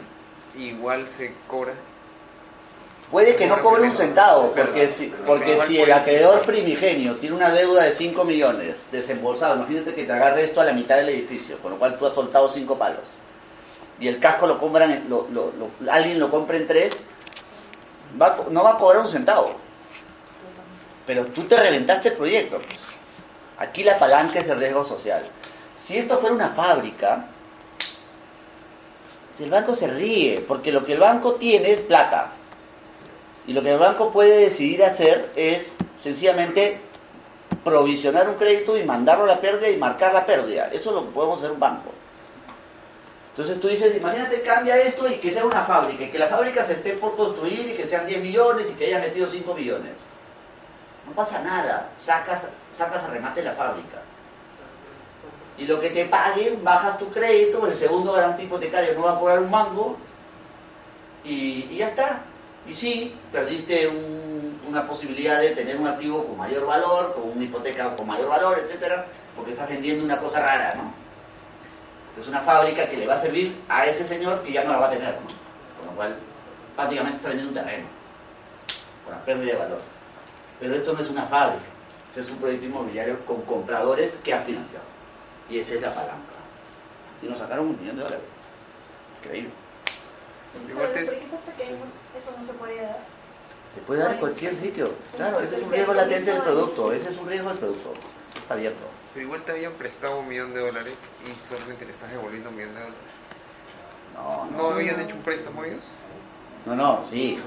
[0.55, 1.73] igual se cobra.
[3.09, 7.49] Puede que no cobre un centavo, porque si, porque si el acreedor primigenio tiene una
[7.51, 11.57] deuda de 5 millones desembolsado, imagínate que te agarre esto a la mitad del edificio,
[11.57, 13.01] con lo cual tú has soltado 5 palos,
[13.99, 16.95] y el casco lo compran, lo, lo- lo- alguien lo compra en 3,
[18.21, 19.55] va, a co- no va a cobrar un centavo.
[21.07, 22.57] Pero tú te reventaste el proyecto.
[22.57, 22.90] pues.
[23.61, 25.23] Aquí la palanca es el riesgo social.
[25.85, 27.27] Si esto fuera una fábrica,
[29.39, 32.31] el banco se ríe, porque lo que el banco tiene es plata.
[33.45, 35.67] Y lo que el banco puede decidir hacer es
[36.01, 36.81] sencillamente
[37.63, 40.69] provisionar un crédito y mandarlo a la pérdida y marcar la pérdida.
[40.73, 41.91] Eso es lo que podemos hacer un banco.
[43.29, 46.65] Entonces tú dices, imagínate, cambia esto y que sea una fábrica, y que la fábrica
[46.65, 49.93] se esté por construir y que sean 10 millones y que haya metido 5 millones.
[51.11, 52.39] No pasa nada, sacas,
[52.73, 53.97] sacas a remate la fábrica.
[55.57, 59.19] Y lo que te paguen, bajas tu crédito, el segundo garante hipotecario no va a
[59.19, 59.97] cobrar un mango
[61.25, 62.21] y, ya está.
[62.65, 67.43] Y sí, perdiste un- una posibilidad de tener un activo con mayor valor, con una
[67.43, 70.93] hipoteca con mayor valor, etcétera, porque estás vendiendo una cosa rara, ¿no?
[72.21, 74.77] Es una fábrica que le va a servir a ese señor que ya no la
[74.77, 75.27] va a tener, ¿no?
[75.77, 76.15] Con lo cual,
[76.77, 77.87] prácticamente está vendiendo un terreno,
[79.03, 79.90] con la pérdida de valor.
[80.61, 81.65] Pero esto no es una fábrica,
[82.09, 84.85] esto es un proyecto inmobiliario con compradores que has financiado.
[85.49, 86.37] Y esa es la palanca.
[87.21, 88.25] Y nos sacaron un millón de dólares.
[89.23, 89.51] Increíble.
[90.53, 92.99] Los proyectos pequeños, eso no se puede dar.
[93.73, 94.91] Se puede dar en cualquier sitio.
[95.15, 96.91] Claro, ese es un riesgo latente del producto.
[96.91, 97.93] Ese es un riesgo del producto.
[98.35, 98.83] Está abierto.
[99.13, 100.93] Pero igual te habían prestado un millón de dólares
[101.25, 102.99] y solamente le estás devolviendo un millón de dólares.
[104.13, 105.89] No, ¿No habían hecho un préstamo ellos?
[106.65, 107.39] No, no, sí.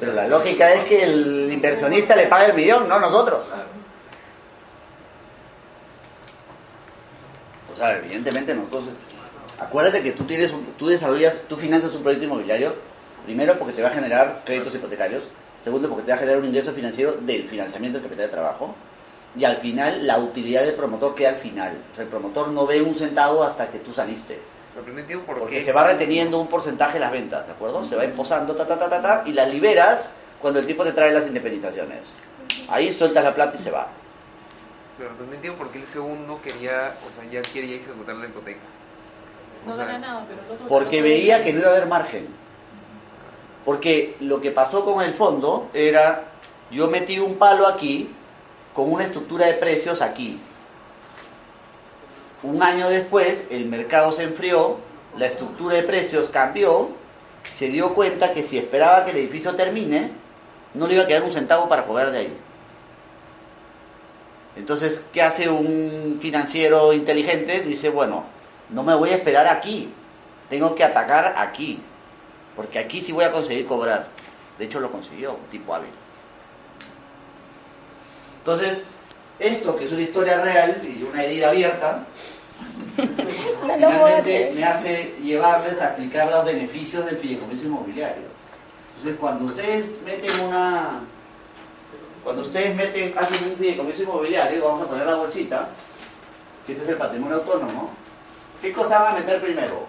[0.00, 3.44] Pero la lógica es que el inversionista le pague el millón, no nosotros.
[7.72, 8.90] O sea, evidentemente nosotros...
[9.58, 12.74] Acuérdate que tú tienes tú desarrollas, tú financias un proyecto inmobiliario,
[13.24, 15.22] primero porque te va a generar créditos hipotecarios,
[15.64, 18.74] segundo porque te va a generar un ingreso financiero del financiamiento del capital de trabajo,
[19.34, 21.78] y al final la utilidad del promotor queda al final.
[21.90, 24.40] O sea, el promotor no ve un centavo hasta que tú saliste.
[25.26, 25.64] Porque qué.
[25.64, 27.88] se va reteniendo un porcentaje de las ventas, ¿de acuerdo?
[27.88, 30.00] Se va imposando, ta, ta, ta, ta, ta, y las liberas
[30.40, 32.00] cuando el tipo te trae las independizaciones.
[32.68, 33.88] Ahí sueltas la plata y se va.
[34.98, 38.60] Pero no entiendo por qué el segundo quería, o sea, ya quería ejecutar la hipoteca.
[39.64, 41.86] O No sea, gana nada, pero el otro Porque veía que no iba a haber
[41.86, 42.28] margen.
[43.64, 46.24] Porque lo que pasó con el fondo era,
[46.70, 48.14] yo metí un palo aquí,
[48.74, 50.40] con una estructura de precios aquí.
[52.42, 54.78] Un año después, el mercado se enfrió,
[55.16, 56.90] la estructura de precios cambió,
[57.56, 60.10] se dio cuenta que si esperaba que el edificio termine,
[60.74, 62.36] no le iba a quedar un centavo para cobrar de ahí.
[64.56, 67.60] Entonces, ¿qué hace un financiero inteligente?
[67.60, 68.24] Dice, bueno,
[68.70, 69.92] no me voy a esperar aquí,
[70.48, 71.80] tengo que atacar aquí,
[72.54, 74.08] porque aquí sí voy a conseguir cobrar.
[74.58, 75.90] De hecho, lo consiguió, un tipo hábil.
[78.38, 78.82] Entonces,
[79.38, 82.06] esto que es una historia real y una herida abierta,
[82.96, 88.24] finalmente me hace llevarles a aplicar los beneficios del fideicomiso inmobiliario.
[88.96, 91.00] Entonces, cuando ustedes meten una,
[92.24, 95.68] cuando ustedes meten, hacen un fideicomiso inmobiliario, vamos a poner la bolsita,
[96.66, 97.90] que este es el patrimonio autónomo,
[98.62, 99.86] ¿qué cosa van a meter primero?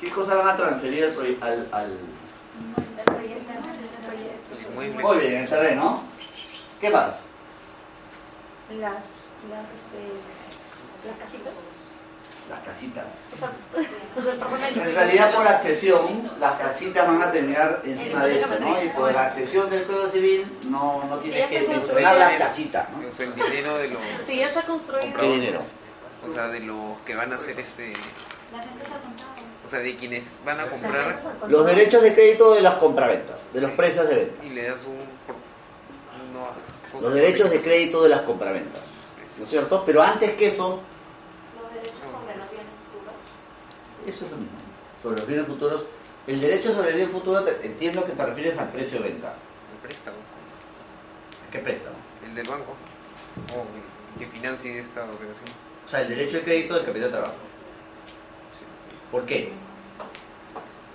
[0.00, 1.98] ¿Qué cosa van a transferir al, al, al-.
[4.74, 6.02] Muy bien, el terreno.
[6.80, 7.14] ¿Qué más?
[8.80, 9.04] Las,
[9.50, 10.00] las, este,
[11.06, 11.52] las casitas.
[12.48, 13.04] las casitas.
[14.74, 18.82] En realidad por accesión, las casitas van a terminar encima de esto, ¿no?
[18.82, 23.08] Y por la accesión del Código Civil no, no tienes que mencionar las casitas, ¿no?
[23.08, 24.00] O sea, el dinero de los.
[24.26, 25.18] Si ya está construido.
[25.18, 25.60] ¿Qué dinero?
[26.26, 27.92] O sea, de los que van a hacer este.
[29.64, 31.18] O sea, de quienes van a comprar
[31.48, 34.44] Los derechos de crédito de las compraventas, de los precios de venta.
[34.44, 34.98] y le das un.
[37.00, 38.82] Los derechos de crédito de las compraventas,
[39.38, 39.82] ¿no es cierto?
[39.86, 40.80] Pero antes que eso,
[41.60, 43.14] Los derechos sobre los bienes futuros.
[44.06, 44.58] eso es lo mismo.
[45.02, 45.84] Sobre los bienes futuros,
[46.26, 49.34] el derecho sobre el bien futuro, te- entiendo que te refieres al precio de venta.
[49.74, 50.16] El préstamo.
[51.50, 51.96] ¿Qué préstamo?
[52.24, 52.74] El del banco.
[53.56, 55.46] O que financie esta operación.
[55.84, 57.34] O sea, el derecho de crédito del capital de trabajo.
[58.58, 58.64] Sí.
[59.10, 59.52] ¿Por qué?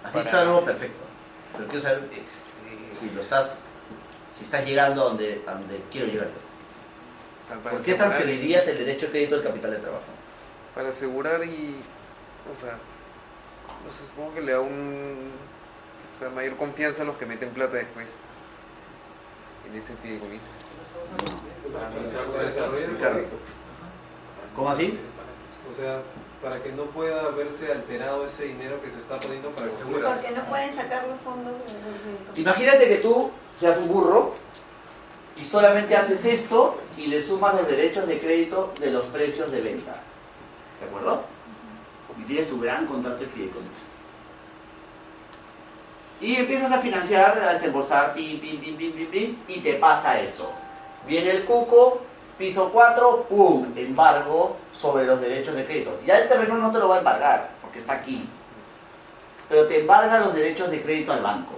[0.04, 1.04] Has Para- dicho algo perfecto.
[1.54, 3.50] Pero quiero saber Este, si lo estás,
[4.38, 6.28] si estás llegando a donde, a donde quiero llegar.
[7.44, 10.04] o sea, ¿Por qué transferirías el derecho de crédito del capital de trabajo?
[10.76, 11.76] Para asegurar y.
[12.52, 12.78] O sea.
[13.84, 15.32] No sé, supongo que le da un.
[16.16, 18.10] O sea, mayor confianza a los que meten plata después.
[19.70, 20.46] En ese fideicomiso.
[23.08, 23.26] El.
[24.56, 25.00] ¿Cómo así?
[25.72, 26.02] O sea,
[26.42, 30.16] para que no pueda verse alterado ese dinero que se está poniendo para asegurar.
[30.16, 31.54] Porque no pueden sacar los fondos
[32.36, 34.34] Imagínate que tú seas un burro
[35.36, 39.62] y solamente haces esto y le sumas los derechos de crédito de los precios de
[39.62, 40.02] venta.
[40.80, 41.24] ¿De acuerdo?
[42.20, 43.88] Y tienes tu gran contrato de fideicomiso.
[46.20, 50.20] Y empiezas a financiar, a desembolsar, pim, pim, pim, pim, pim, pim, y te pasa
[50.20, 50.52] eso.
[51.06, 52.02] Viene el cuco,
[52.40, 56.00] piso 4, pum, embargo sobre los derechos de crédito.
[56.08, 58.28] Ya el terreno no te lo va a embargar, porque está aquí.
[59.48, 61.54] Pero te embarga los derechos de crédito al banco.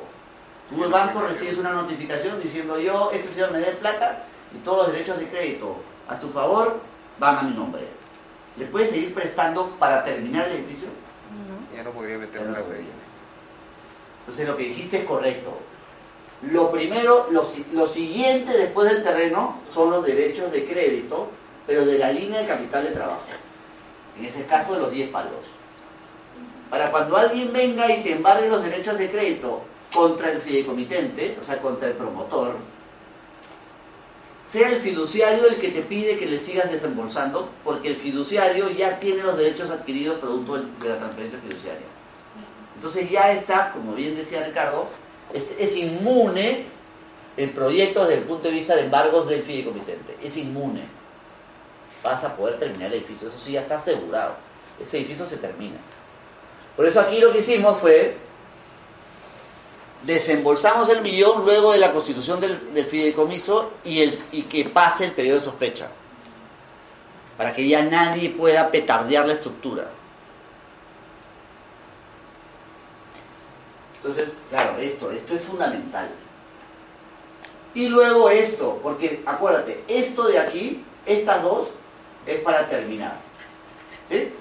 [0.69, 4.83] Tú el banco recibes una notificación diciendo yo, este señor me dé plata y todos
[4.83, 6.79] los derechos de crédito a su favor
[7.17, 7.83] van a mi nombre.
[8.55, 10.89] ¿Le puedes seguir prestando para terminar el edificio?
[11.75, 12.77] Ya no podría meter no podrías.
[12.77, 12.87] ahí.
[14.21, 15.57] Entonces lo que dijiste es correcto.
[16.43, 17.43] Lo primero, lo,
[17.73, 21.29] lo siguiente después del terreno son los derechos de crédito,
[21.65, 23.23] pero de la línea de capital de trabajo.
[24.17, 25.33] En ese caso de los 10 palos.
[26.69, 29.63] Para cuando alguien venga y te embargue los derechos de crédito
[29.93, 32.55] contra el fideicomitente, o sea, contra el promotor,
[34.49, 38.99] sea el fiduciario el que te pide que le sigas desembolsando, porque el fiduciario ya
[38.99, 41.85] tiene los derechos adquiridos producto de la transferencia fiduciaria.
[42.75, 44.87] Entonces ya está, como bien decía Ricardo,
[45.33, 46.65] es, es inmune
[47.37, 50.17] el proyecto desde el punto de vista de embargos del fideicomitente.
[50.23, 50.81] Es inmune.
[52.03, 53.27] Vas a poder terminar el edificio.
[53.27, 54.35] Eso sí, ya está asegurado.
[54.81, 55.77] Ese edificio se termina.
[56.75, 58.15] Por eso aquí lo que hicimos fue
[60.03, 65.45] desembolsamos el millón luego de la constitución del, fideicomiso y que pase el periodo de
[65.45, 65.89] sospecha.
[67.37, 69.89] Para que ya nadie pueda petardear la estructura.
[73.97, 76.09] Entonces, claro, esto, esto es fundamental.
[77.73, 81.67] Y luego esto, porque acuérdate, esto de aquí, estas dos,
[82.25, 83.15] es para terminar.
[84.09, 84.31] ¿Sí?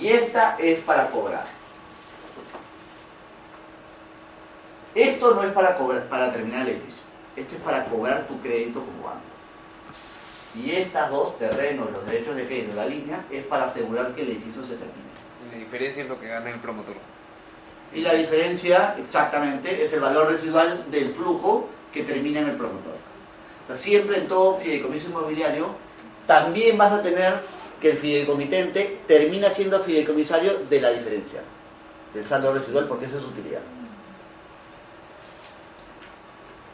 [0.00, 1.55] Y esta es para cobrar.
[4.96, 7.02] Esto no es para cobrar, para terminar el edificio.
[7.36, 9.20] Esto es para cobrar tu crédito como banco.
[10.54, 14.30] Y estas dos, terrenos, los derechos de crédito, la línea, es para asegurar que el
[14.30, 15.06] edificio se termine.
[15.46, 16.94] Y la diferencia es lo que gana el promotor.
[17.92, 22.96] Y la diferencia, exactamente, es el valor residual del flujo que termina en el promotor.
[23.64, 25.74] O sea, siempre en todo fideicomiso inmobiliario,
[26.26, 27.34] también vas a tener
[27.82, 31.42] que el fideicomitente termina siendo fideicomisario de la diferencia,
[32.14, 33.60] del saldo residual, porque esa es su utilidad.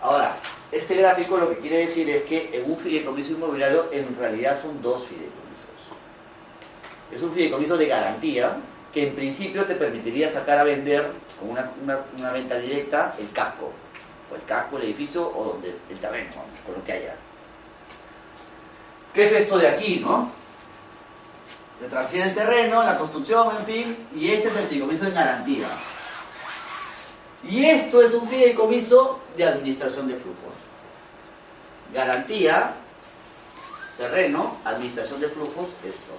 [0.03, 0.35] Ahora,
[0.73, 4.83] este gráfico lo que quiere decir es que en un fideicomiso inmobiliario en realidad son
[4.83, 5.39] dos fideicomisos.
[7.15, 8.57] Es un fideicomiso de garantía
[8.93, 13.71] que en principio te permitiría sacar a vender con una, venta directa el casco,
[14.31, 17.15] o el casco, el edificio o donde el terreno, vamos, con lo que haya.
[19.15, 20.31] ¿Qué es esto de aquí, no?
[21.81, 25.69] Se transfiere el terreno, la construcción, en fin, y este es el fideicomiso en garantía.
[27.43, 30.55] Y esto es un fideicomiso de administración de flujos.
[31.93, 32.75] Garantía,
[33.99, 36.13] terreno, administración de flujos, esto.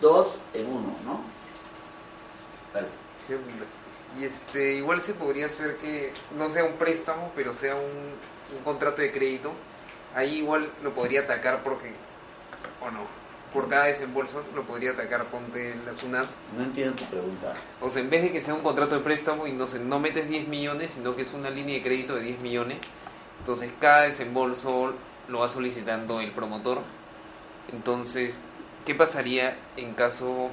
[0.00, 1.20] Dos en uno, ¿no?
[2.74, 2.88] Vale.
[4.18, 8.14] Y este, igual se podría hacer que no sea un préstamo, pero sea un,
[8.56, 9.52] un contrato de crédito.
[10.14, 11.92] Ahí igual lo podría atacar porque,
[12.80, 13.00] o no,
[13.52, 16.26] por cada desembolso lo podría atacar, ponte en la SUNAT.
[16.56, 17.54] No entiendo tu pregunta.
[17.80, 19.98] O sea, en vez de que sea un contrato de préstamo y no, sé, no
[19.98, 22.78] metes 10 millones, sino que es una línea de crédito de 10 millones,
[23.40, 24.92] entonces cada desembolso
[25.28, 26.82] lo va solicitando el promotor.
[27.72, 28.38] Entonces,
[28.86, 30.48] ¿qué pasaría en caso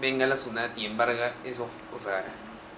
[0.00, 2.24] venga la SUNAT y embarga eso, o sea,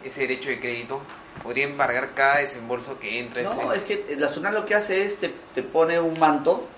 [0.03, 1.01] ese derecho de crédito?
[1.43, 3.43] ¿Podría embargar cada desembolso que entra?
[3.43, 6.69] No, ese- es que la SUNAT lo que hace es te, te pone un manto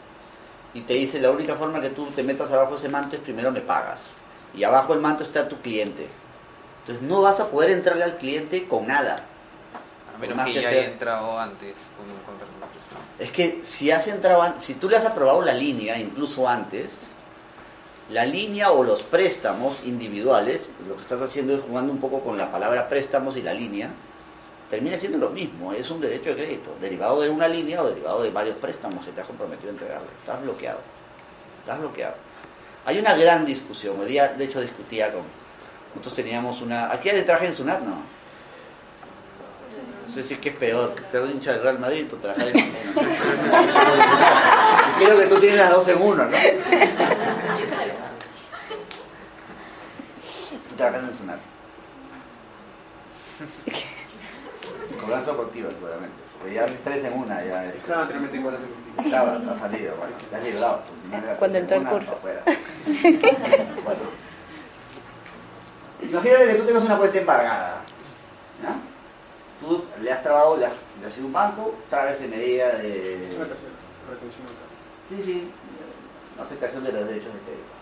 [0.76, 3.50] y te dice la única forma que tú te metas abajo ese manto es primero
[3.50, 3.98] me pagas.
[4.54, 6.06] Y abajo del manto está tu cliente.
[6.80, 9.16] Entonces no vas a poder entrarle al cliente con nada.
[10.14, 12.52] a menos más que que ya haya entrado antes con un contrato.
[13.18, 16.90] Es que si has entrado, si tú le has aprobado la línea, incluso antes,
[18.10, 22.36] la línea o los préstamos individuales, lo que estás haciendo es jugando un poco con
[22.36, 23.90] la palabra préstamos y la línea,
[24.70, 28.22] termina siendo lo mismo, es un derecho de crédito, derivado de una línea o derivado
[28.22, 30.08] de varios préstamos que te has comprometido a entregarle.
[30.20, 30.80] Estás bloqueado,
[31.60, 32.14] estás bloqueado.
[32.84, 35.22] Hay una gran discusión, hoy día de hecho discutía con,
[35.90, 38.16] nosotros teníamos una, aquí hay traje en Sunat, ¿no?
[40.06, 42.58] No sé si es que es peor, ser hincha del Real Madrid o trabajar en
[42.58, 42.62] y
[45.04, 46.30] Creo que tú tienes las dos en uno, ¿no?
[50.68, 51.40] Tú trabajas en Sunat.
[55.06, 56.14] Cobranza deportiva, seguramente.
[56.38, 57.64] Porque ya tres en una, ya.
[57.66, 58.38] es- Estaba anteriormente.
[59.04, 60.82] Estaba, ha salido, bueno, te has librado.
[61.10, 62.12] pues, Cuando entró el una, curso.
[62.14, 62.42] afuera.
[63.84, 64.00] Bueno.
[66.02, 67.80] Imagínate que tú tengas una cuenta embargada.
[69.60, 72.68] Tú le has trabado, le has, le has ido a un banco, trabes de medida
[72.76, 73.26] de.
[73.26, 73.72] Es una tercera.
[74.10, 74.76] Retención de cargo.
[75.08, 75.50] Sí, sí,
[76.34, 77.74] una afectación de los derechos de crédito.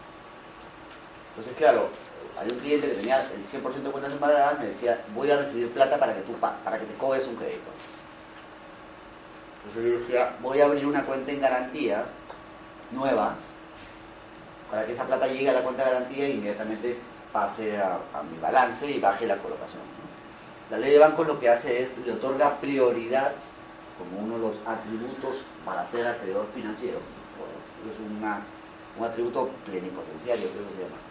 [1.31, 1.89] Entonces, claro,
[2.41, 5.71] hay un cliente que tenía el 100% de cuentas embargadas, me decía, voy a recibir
[5.73, 7.71] plata para que tú pa- para que te cobres un crédito.
[9.67, 12.05] Entonces yo decía, voy a abrir una cuenta en garantía
[12.91, 13.37] nueva
[14.71, 16.97] para que esa plata llegue a la cuenta de garantía e inmediatamente
[17.33, 17.99] pase a,
[18.31, 19.83] mi balance y baje la colocación.
[20.71, 23.33] La ley de bancos lo que hace es, le otorga prioridad
[23.99, 26.99] como uno de los atributos para ser acreedor financiero.
[27.39, 27.55] Bueno,
[27.93, 28.41] es una-
[28.99, 31.04] un atributo plenipotenciario, creo que se llama.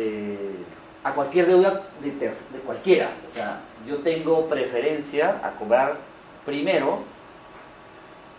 [0.00, 0.64] Eh,
[1.02, 3.10] a cualquier deuda de, cualquiera.
[3.30, 5.96] O sea, yo tengo preferencia a cobrar
[6.46, 7.00] primero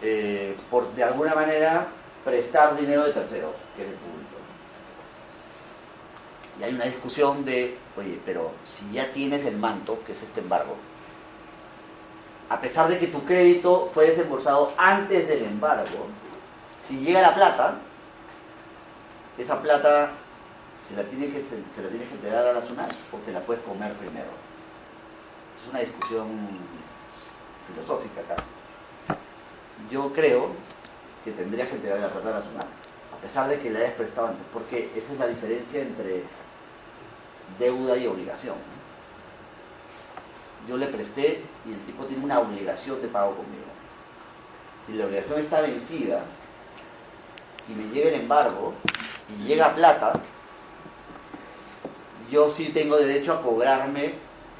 [0.01, 1.87] eh, por de alguna manera
[2.23, 4.29] prestar dinero de terceros, que es el público.
[6.59, 10.39] Y hay una discusión de, oye, pero si ya tienes el manto, que es este
[10.39, 10.75] embargo,
[12.49, 16.07] a pesar de que tu crédito fue desembolsado antes del embargo,
[16.87, 17.79] si llega la plata,
[19.37, 20.11] esa plata
[20.89, 23.41] se la tienes que, se la tienes que entregar a la SUNAT o te la
[23.41, 24.29] puedes comer primero.
[25.61, 26.27] Es una discusión
[27.67, 28.43] filosófica acá.
[29.91, 30.49] Yo creo
[31.23, 32.65] que tendrías que entregar la plata a la SUNAT,
[33.13, 36.23] a pesar de que la hayas prestado antes, porque esa es la diferencia entre
[37.59, 38.55] deuda y obligación.
[40.67, 43.65] Yo le presté y el tipo tiene una obligación de pago conmigo.
[44.87, 46.23] Si la obligación está vencida
[47.67, 48.73] y me llega el embargo
[49.29, 50.13] y llega plata,
[52.29, 54.13] yo sí tengo derecho a cobrarme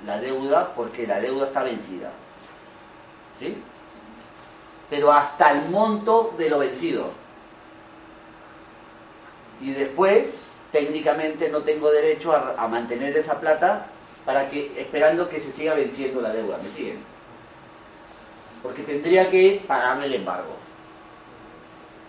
[0.05, 2.11] la deuda porque la deuda está vencida.
[3.39, 3.57] ¿Sí?
[4.89, 7.11] Pero hasta el monto de lo vencido.
[9.61, 10.27] Y después,
[10.71, 13.87] técnicamente, no tengo derecho a, mantener esa plata
[14.25, 16.57] para que, esperando que se siga venciendo la deuda.
[16.57, 17.03] ¿Me siguen?
[18.63, 20.55] Porque tendría que pagarle el embargo.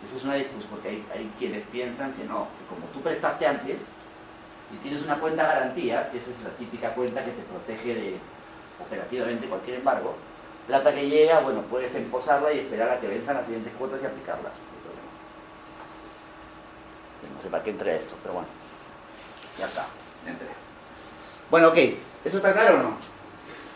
[0.07, 3.47] Eso es una discusión, porque hay, hay quienes piensan que no, que como tú prestaste
[3.47, 3.77] antes
[4.73, 8.19] y tienes una cuenta garantía, que esa es la típica cuenta que te protege de
[8.85, 10.15] operativamente cualquier embargo,
[10.67, 14.07] plata que llega, bueno, puedes emposarla y esperar a que venzan las siguientes cuotas y
[14.07, 14.53] aplicarlas.
[17.35, 18.49] no sé para qué entré esto, pero bueno,
[19.59, 19.87] ya está,
[20.27, 20.49] entré.
[21.51, 21.79] Bueno, ok,
[22.25, 22.97] ¿eso está claro o no?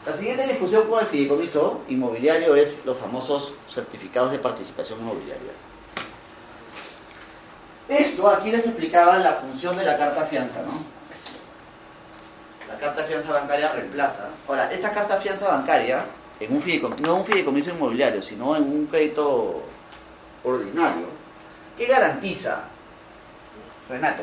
[0.06, 5.52] La siguiente discusión con el fideicomiso inmobiliario es los famosos certificados de participación inmobiliaria.
[7.88, 10.82] Esto aquí les explicaba la función de la carta fianza, ¿no?
[12.68, 14.28] La carta fianza bancaria reemplaza.
[14.48, 16.06] Ahora, esta carta fianza bancaria,
[16.40, 19.62] en un fideicomiso, un fideicomiso inmobiliario, sino en un crédito
[20.42, 21.08] ordinario,
[21.76, 22.62] ¿qué garantiza,
[23.88, 24.22] Renato?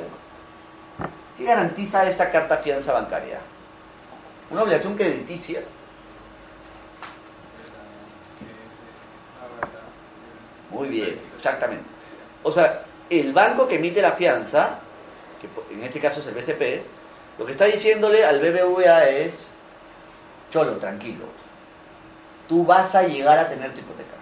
[1.37, 3.39] ¿Qué garantiza esta carta fianza bancaria?
[4.49, 5.61] Una obligación crediticia
[10.71, 11.83] Muy bien, exactamente.
[12.43, 14.79] O sea, el banco que emite la fianza,
[15.41, 16.85] que en este caso es el BCP,
[17.37, 19.33] lo que está diciéndole al BBVA es,
[20.49, 21.25] cholo, tranquilo,
[22.47, 24.15] tú vas a llegar a tener tu hipoteca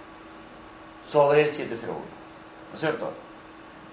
[1.12, 3.12] sobre el 701, ¿no es cierto?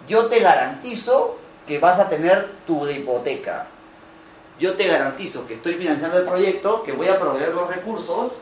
[0.08, 3.66] Yo te garantizo que vas a tener tu hipoteca.
[4.58, 8.32] Yo te garantizo que estoy financiando el proyecto, que voy a proveer los recursos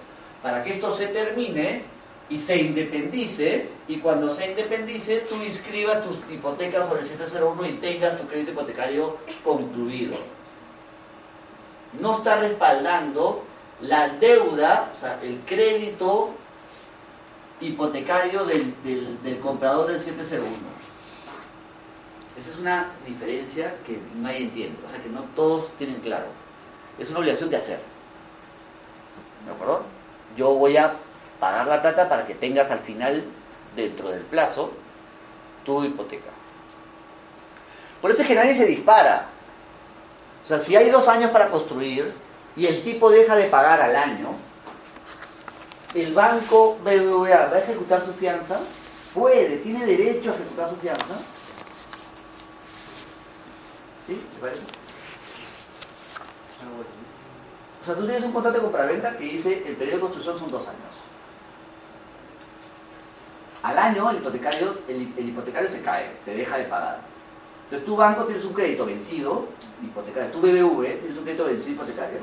[0.42, 1.82] para que esto se termine
[2.30, 7.72] y se independice, y cuando se independice, tú inscribas tus hipotecas sobre el 701 y
[7.74, 10.16] tengas tu crédito hipotecario concluido.
[12.00, 13.44] No está respaldando
[13.80, 16.30] la deuda, o sea, el crédito
[17.60, 20.74] hipotecario del, del- del comprador del 701.
[22.38, 26.26] Esa es una diferencia que nadie entiende, o sea, que no todos tienen claro.
[26.98, 27.80] Es una obligación de hacer.
[29.46, 29.82] ¿De acuerdo?
[30.36, 30.96] Yo voy a
[31.40, 33.24] pagar la plata para que tengas al final,
[33.76, 34.72] dentro del plazo,
[35.64, 36.30] tu hipoteca.
[38.00, 39.26] Por eso es que nadie se dispara.
[40.44, 42.12] O sea, si hay dos años para construir
[42.54, 44.36] y el tipo deja de pagar al año,
[45.94, 48.60] el banco BBVA va a ejecutar su fianza,
[49.14, 51.14] puede, tiene derecho a ejecutar su fianza.
[54.06, 54.20] ¿Sí?
[54.34, 54.60] ¿Te parece?
[57.82, 60.50] O sea, tú tienes un contrato de compraventa que dice el periodo de construcción son
[60.50, 60.93] dos años.
[63.64, 67.00] Al año el hipotecario, el, el hipotecario se cae, te deja de pagar.
[67.64, 69.48] Entonces tu banco tienes un crédito vencido,
[69.82, 72.18] hipotecario, tu BBV tienes un crédito vencido hipotecario,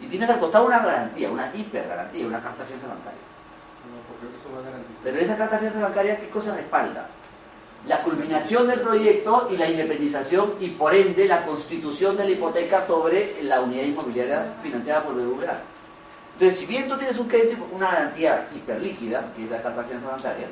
[0.00, 3.20] y tienes al costado una garantía, una hipergarantía, una carta de fianza bancaria.
[3.84, 5.02] No, porque eso va a garantizar.
[5.04, 7.08] Pero esa carta de fianza bancaria, ¿qué cosa respalda?
[7.86, 12.86] La culminación del proyecto y la independización y por ende la constitución de la hipoteca
[12.86, 15.60] sobre la unidad inmobiliaria financiada por BBVA.
[16.40, 20.48] Entonces, si bien tú tienes un crédito, una garantía hiperlíquida, que es la carta bancaria,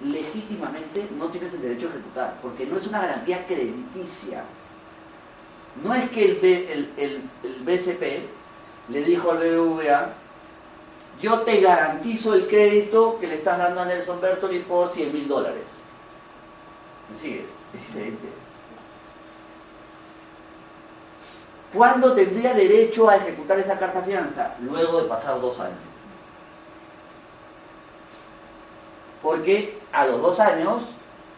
[0.00, 4.42] legítimamente no tienes el derecho a ejecutar, porque no es una garantía crediticia.
[5.84, 7.30] No es que el
[7.64, 8.02] BCP
[8.88, 10.14] le dijo al BBVA,
[11.22, 15.28] yo te garantizo el crédito que le estás dando a Nelson Bertoli por 100 mil
[15.28, 15.62] dólares.
[17.08, 17.46] ¿Me sigues?
[17.72, 18.26] Es diferente.
[21.72, 24.54] ¿Cuándo tendría derecho a ejecutar esa carta fianza?
[24.60, 25.78] Luego de pasar dos años.
[29.22, 30.82] Porque a los dos años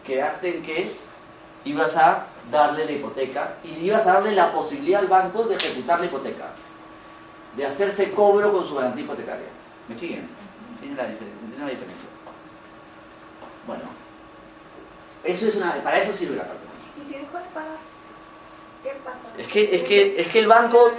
[0.05, 0.95] quedaste en que
[1.65, 5.99] ibas a darle la hipoteca y ibas a darle la posibilidad al banco de ejecutar
[5.99, 6.45] la hipoteca,
[7.55, 9.47] de hacerse cobro con su garantía hipotecaria.
[9.87, 10.27] ¿Me siguen?
[10.75, 11.99] ¿Entienden la, diferen- entienden la diferencia?
[13.67, 13.83] Bueno,
[15.23, 16.59] eso es una, para eso sirve la carta.
[17.01, 17.77] ¿Y si después pagar?
[19.37, 20.91] Es que, es que, es que el banco,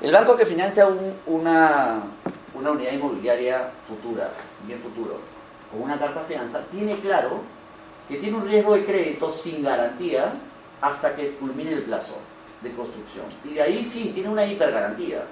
[0.00, 2.02] el banco que financia un- una,
[2.54, 4.30] una unidad inmobiliaria futura,
[4.66, 5.18] bien futuro,
[5.72, 7.40] con una carta fianza, tiene claro
[8.08, 10.32] que tiene un riesgo de crédito sin garantía
[10.80, 12.16] hasta que culmine el plazo
[12.60, 13.26] de construcción.
[13.44, 15.22] Y de ahí sí, tiene una hipergarantía.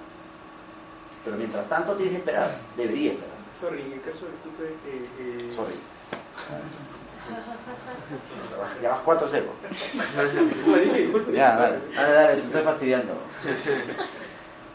[1.24, 3.36] Pero mientras tanto tienes que esperar, debería esperar.
[3.60, 5.74] Sorry, en el caso de Tupe, eh, eh, Sorry.
[8.82, 9.42] Ya vas 4-0.
[10.66, 11.32] No, dije, disculpe.
[11.32, 13.14] Ya, dale, dale, dale, te estoy fastidiando.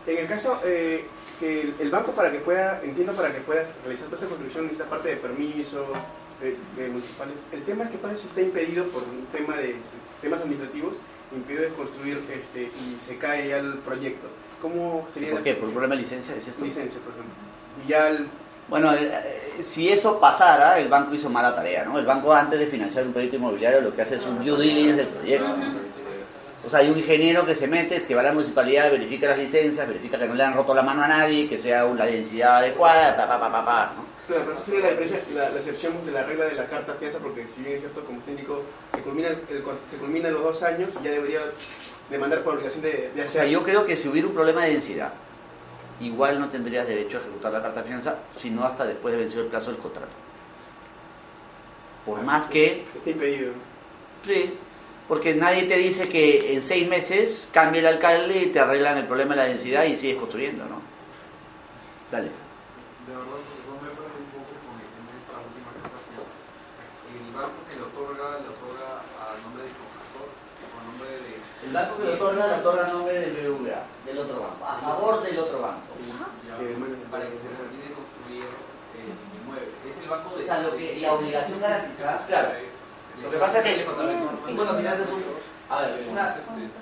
[0.05, 1.05] En el caso eh,
[1.39, 4.65] que el, el banco para que pueda, entiendo para que pueda realizar toda esta construcción
[4.65, 5.87] necesita parte de permisos
[6.75, 7.35] de municipales.
[7.51, 9.75] El tema es que pasa si está impedido por un tema de
[10.21, 10.95] temas administrativos,
[11.31, 14.27] impedido de construir este, y se cae ya el proyecto.
[14.61, 15.53] ¿Cómo sería ¿Por qué?
[15.55, 16.35] ¿Por un problema de licencia?
[16.35, 17.33] Licencia, por ejemplo?
[17.83, 18.27] Y ya el,
[18.73, 21.99] Bueno, eh, si eso pasara, el banco hizo mala tarea, ¿no?
[21.99, 24.95] El banco antes de financiar un proyecto inmobiliario lo que hace es un due diligence
[25.03, 25.47] del proyecto.
[25.47, 25.83] ¿no?
[26.65, 29.37] O sea, hay un ingeniero que se mete, que va a la municipalidad, verifica las
[29.37, 32.55] licencias, verifica que no le han roto la mano a nadie, que sea la densidad
[32.57, 34.05] adecuada, pa, pa, pa, pa, pa, ¿no?
[34.25, 36.95] Claro, pero esa sería la diferencia, la, la excepción de la regla de la carta
[36.95, 38.63] fianza, porque si bien es cierto, como indicó,
[38.95, 39.41] se culmina, el-
[39.91, 41.41] se culminan los dos años y ya debería
[42.09, 43.41] demandar por obligación de, de O hacer.
[43.41, 45.11] sea, yo creo que si hubiera un problema de densidad,
[46.05, 49.43] igual no tendrías derecho a ejecutar la carta de fianza, sino hasta después de vencido
[49.43, 50.11] el plazo del contrato.
[52.05, 53.53] Por más que Está impedido.
[54.25, 54.57] Sí,
[55.07, 59.05] porque nadie te dice que en seis meses cambie el alcalde y te arreglan el
[59.05, 60.81] problema de la densidad y sigues construyendo, ¿no?
[62.11, 62.27] Dale.
[62.27, 66.31] De verdad, yo me perdí un poco con el tema de esta última carta fianza.
[67.11, 68.87] El banco que le otorga, le otorga
[69.19, 71.31] a nombre del profesor o a nombre de...
[71.67, 73.81] El banco que lo otorga, lo otorga a nombre del BBVA,
[74.13, 75.81] del otro banco, a favor del otro banco.
[77.09, 78.45] Para que se termine de construir
[78.93, 79.09] el
[79.41, 79.73] inmueble.
[79.89, 80.45] Es el banco O de...
[80.45, 82.49] sea, lo que, la obligación garantizada, claro.
[83.23, 85.43] Lo que pasa es que, bueno, un...
[85.69, 86.35] A ver, una,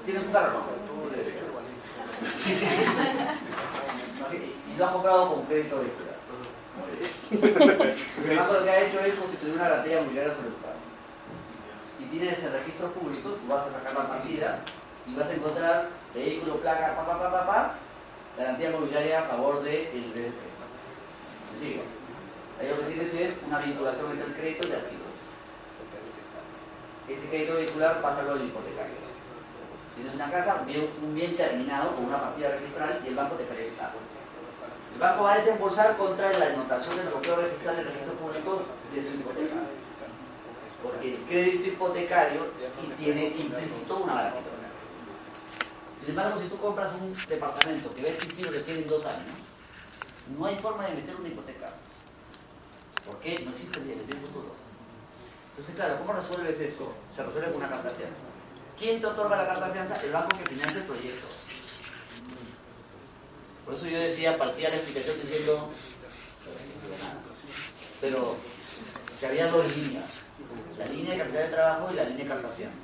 [0.06, 0.82] tienes un carro, ¿no?
[2.40, 2.84] Sí, sí, sí.
[4.74, 6.12] Y lo has comprado con crédito vehicular.
[8.28, 10.82] El banco lo que ha hecho es constituir una garantía inmobiliaria sobre tu carro.
[12.00, 14.60] Y tienes el registro público, tú vas a sacar la partida
[15.12, 17.74] y vas a encontrar vehículo, placa, pa, pa, pa, pa, pa,
[18.38, 20.40] garantía inmobiliaria a favor del BCP.
[21.52, 21.84] ¿Me sigo?
[22.60, 25.02] Ahí lo que tienes es una vinculación entre el crédito y el activo.
[27.10, 28.96] Ese crédito vehicular pasa al hipotecario.
[29.96, 30.64] Tienes una casa,
[31.02, 33.92] un bien, terminado con una partida registral y el banco te presta.
[34.94, 38.62] El banco va a desembolsar contra la anotación del bloqueo registral del registro público
[38.96, 39.56] de su hipoteca.
[40.82, 42.48] Porque el crédito hipotecario
[42.98, 44.61] tiene implícito una garantía.
[46.02, 49.38] Sin embargo, si tú compras un departamento que va a existir recién en dos años,
[50.38, 51.74] no hay forma de meter una hipoteca.
[53.06, 53.40] ¿Por qué?
[53.46, 54.56] No existe el bien futuro.
[55.52, 56.94] Entonces, claro, ¿cómo resuelves eso?
[57.14, 58.16] Se resuelve con una carta de fianza.
[58.80, 60.02] ¿Quién te otorga la carta de fianza?
[60.02, 61.28] El banco que financia el proyecto.
[63.66, 65.70] Por eso yo decía, partía la explicación diciendo,
[68.02, 68.36] pero
[69.20, 70.06] que había dos líneas,
[70.80, 72.81] la línea de capital de trabajo y la línea de carta de fianza.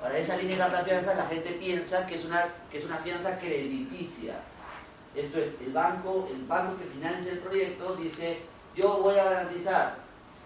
[0.00, 2.96] Para esa línea de carta fianza la gente piensa que es una, que es una
[2.98, 4.40] fianza crediticia.
[5.14, 8.38] Esto es, el banco, el banco que financia el proyecto dice,
[8.74, 9.96] yo voy a garantizar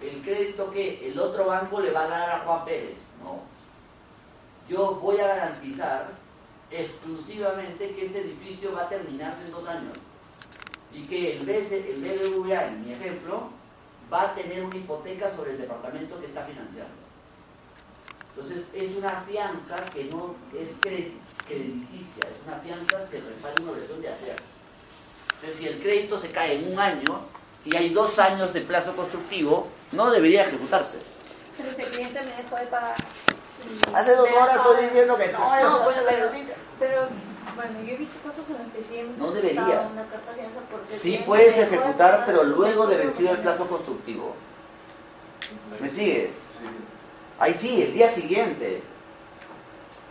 [0.03, 2.97] el crédito que el otro banco le va a dar a Juan Pérez.
[3.23, 3.43] No.
[4.69, 6.09] Yo voy a garantizar
[6.71, 9.97] exclusivamente que este edificio va a terminarse en dos años
[10.93, 13.51] y que el, BC, el BBVA, en mi ejemplo,
[14.13, 17.04] va a tener una hipoteca sobre el departamento que está financiando.
[18.37, 24.03] Entonces, es una fianza que no es crediticia, es una fianza que respalda una obligación
[24.03, 24.37] de hacer.
[25.37, 27.21] Entonces, si el crédito se cae en un año
[27.65, 30.99] y hay dos años de plazo constructivo, no debería ejecutarse.
[31.57, 32.97] Pero si el cliente me dejó de pagar.
[33.95, 36.31] Hace dos horas estoy diciendo que no, No, voy a pero-
[36.81, 37.09] Pero,
[37.55, 39.89] bueno, yo he visto casos en los que sí hemos No debería.
[39.93, 44.35] una carta de fianza porque Sí puedes ejecutar, pero luego de vencido el plazo constructivo.
[45.81, 46.31] ¿Me sigues?
[47.39, 48.83] Ahí sí, el día siguiente.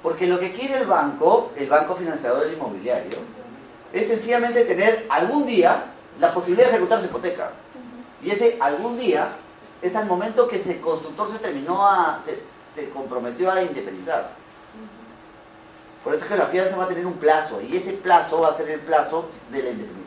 [0.02, 3.20] Porque lo que quiere el banco, el banco financiador del inmobiliario,
[3.94, 5.86] es sencillamente tener algún día
[6.20, 7.52] la posibilidad de ejecutar su hipoteca.
[8.22, 9.30] Y ese algún día
[9.82, 12.42] es al momento que ese constructor se terminó a, se,
[12.76, 14.30] se comprometió a independizar.
[16.04, 18.50] Por eso es que la fianza va a tener un plazo, y ese plazo va
[18.50, 20.03] a ser el plazo de la independización.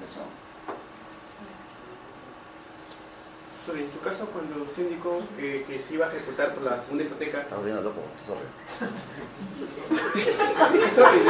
[3.67, 6.81] Sobre, en su caso, cuando usted indicó eh, que se iba a ejecutar por la
[6.83, 8.47] segunda hipoteca, Está volviendo loco, sorry.
[10.95, 11.21] Sorry.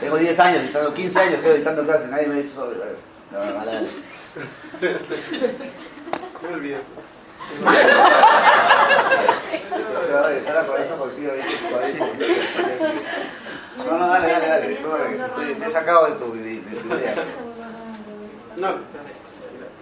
[0.00, 2.78] Tengo 10 años, tengo 15 años, estoy editando clases, nadie me ha dicho sobre.
[3.32, 3.88] No, no, dale.
[6.42, 6.80] no me olvidé.
[10.06, 11.12] Se va a regresar a por por-
[13.86, 14.80] No, no, dale, dale, dale.
[14.82, 17.14] No, estoy, te he sacado de tu, de, de tu idea.
[18.56, 18.68] No,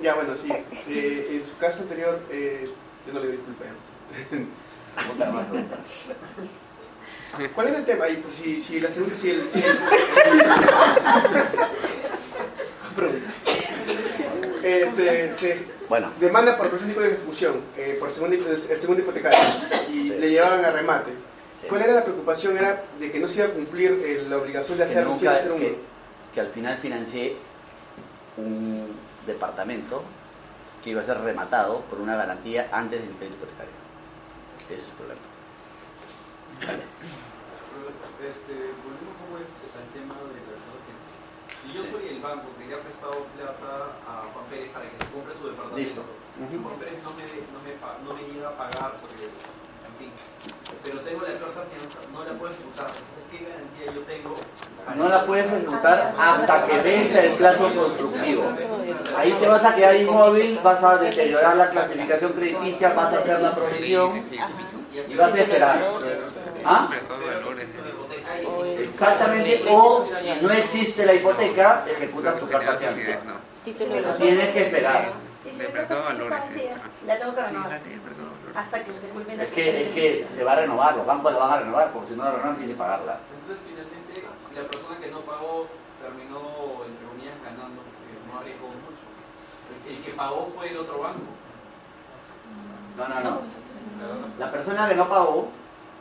[0.03, 0.49] ya bueno, sí.
[0.89, 2.65] Eh, en su caso anterior, eh,
[3.07, 3.29] yo no le
[5.33, 5.77] más, pregunta.
[7.55, 8.17] ¿Cuál era el tema ahí?
[8.23, 9.49] Pues si, si la segunda, si el...
[9.51, 9.79] Si el.
[14.63, 16.13] Eh, se, se Bueno.
[16.21, 19.39] demanda por presión de ejecución, eh, por segundo, el segundo hipotecario,
[19.89, 21.13] y le llevaban a remate.
[21.69, 22.57] ¿Cuál era la preocupación?
[22.59, 25.37] Era de que no se iba a cumplir eh, la obligación de que, hacer, nunca-
[25.37, 25.61] hacer un...
[25.61, 25.79] que,
[26.35, 27.37] que al final financié
[28.37, 28.89] un
[29.29, 30.03] departamento
[30.83, 33.77] que iba a ser rematado por una garantía antes del crédito hipotecario.
[34.67, 35.21] Ese es el problema.
[36.59, 36.85] Vale.
[38.19, 40.59] Este, volviendo un poco al tema de la.
[41.63, 44.97] Si yo soy el banco que le ha prestado plata a Juan Pérez para que
[44.99, 46.03] se compre su departamento, Listo.
[46.03, 47.25] Juan Pérez no me,
[47.55, 50.11] no, me, no me llega a pagar porque, en fin,
[50.83, 51.65] pero tengo la carta
[52.13, 52.87] no la puedo ejecutar.
[52.87, 54.37] Entonces, ¿qué garantía yo tengo?
[54.97, 58.45] No la puedes ejecutar hasta que vence el plazo constructivo.
[59.17, 63.41] Ahí te vas a quedar inmóvil, vas a deteriorar la clasificación crediticia, vas a hacer
[63.41, 64.23] la provisión
[65.09, 65.93] y vas a esperar.
[66.65, 66.91] ¿Ah?
[68.79, 72.77] Exactamente, o si no existe la hipoteca, ejecutas tu carta
[74.19, 75.13] tienes que esperar.
[78.55, 81.53] Hasta que se Es que, es que se va a renovar, los bancos la van
[81.53, 83.21] a renovar, porque si no la renovan tiene que pagarla.
[83.33, 84.23] Entonces, finalmente,
[84.55, 85.69] la persona que no pagó
[86.03, 89.05] terminó, entre comillas, ganando, porque no arriesgó mucho.
[89.89, 91.21] El, que pagó fue el otro banco.
[92.97, 93.41] No, no, no.
[94.39, 95.49] La persona que no pagó,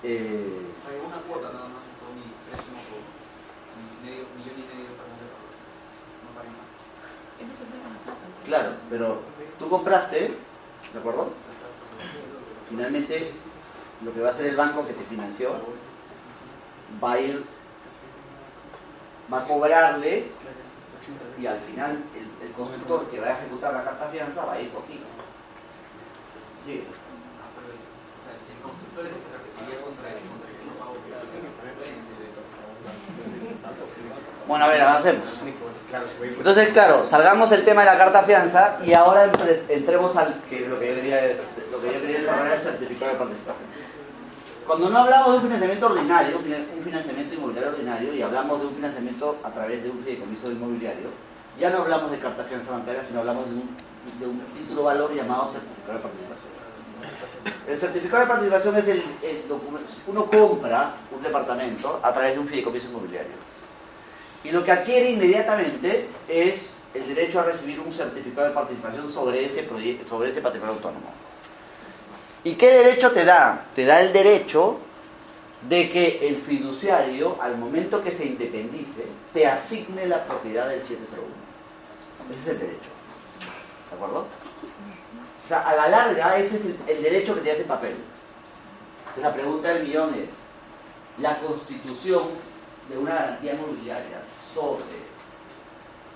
[0.03, 5.09] eh, Hay una cuota nada más, con mi préstamo por medio millón y medio para
[5.09, 5.57] un departamento.
[6.23, 8.45] No pagué más.
[8.45, 9.21] claro, pero
[9.59, 10.37] tú compraste,
[10.93, 11.33] ¿de acuerdo?
[12.69, 13.33] Finalmente,
[14.03, 15.55] lo que va a hacer el banco que te financió
[17.03, 17.45] va a ir,
[19.31, 20.31] va a cobrarle
[21.37, 22.03] y al final
[22.47, 24.99] el, el constructor que va a ejecutar la carta fianza va a ir por ti.
[26.65, 26.83] Sí.
[26.83, 26.91] O
[28.23, 30.73] sea, si el constructor es el que se referiría contra él, contra el que no
[30.79, 30.95] pagó.
[34.47, 35.29] Bueno, a ver, avancemos.
[36.21, 40.61] Entonces, claro, salgamos del tema de la carta fianza y ahora entre- entremos al que
[40.67, 41.21] lo que yo quería,
[41.71, 43.67] lo que yo quería desarrollar el certificado de participación.
[44.65, 48.75] Cuando no hablamos de un financiamiento ordinario, un financiamiento inmobiliario ordinario, y hablamos de un
[48.75, 51.07] financiamiento a través de un fideicomiso inmobiliario,
[51.59, 55.97] Ya no hablamos de fianza bancaria, sino hablamos de un, de título valor llamado certificado
[55.97, 56.57] de participación.
[57.67, 59.87] El certificado de participación es el, documento.
[60.07, 63.33] Uno compra un departamento a través de un fideicomiso inmobiliario.
[64.43, 66.55] Y lo que adquiere inmediatamente es
[66.93, 69.67] el derecho a recibir un certificado de participación sobre ese,
[70.07, 71.11] sobre ese patrimonio autónomo.
[72.43, 73.65] ¿Y qué derecho te da?
[73.75, 74.79] Te da el derecho
[75.67, 81.36] de que el fiduciario, al momento que se independice, te asigne la propiedad del 701.
[82.31, 82.89] Ese es el derecho.
[83.89, 84.25] ¿De acuerdo?
[85.45, 87.95] O sea, a la larga, ese es el, el derecho que te da ese papel.
[88.99, 90.29] Entonces, la pregunta del millón es,
[91.19, 92.23] ¿la constitución
[92.89, 94.21] de una garantía inmobiliaria
[94.53, 95.07] sobre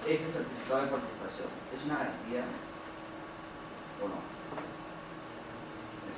[0.05, 2.43] ese certificado de participación es una garantía
[4.03, 4.15] o no?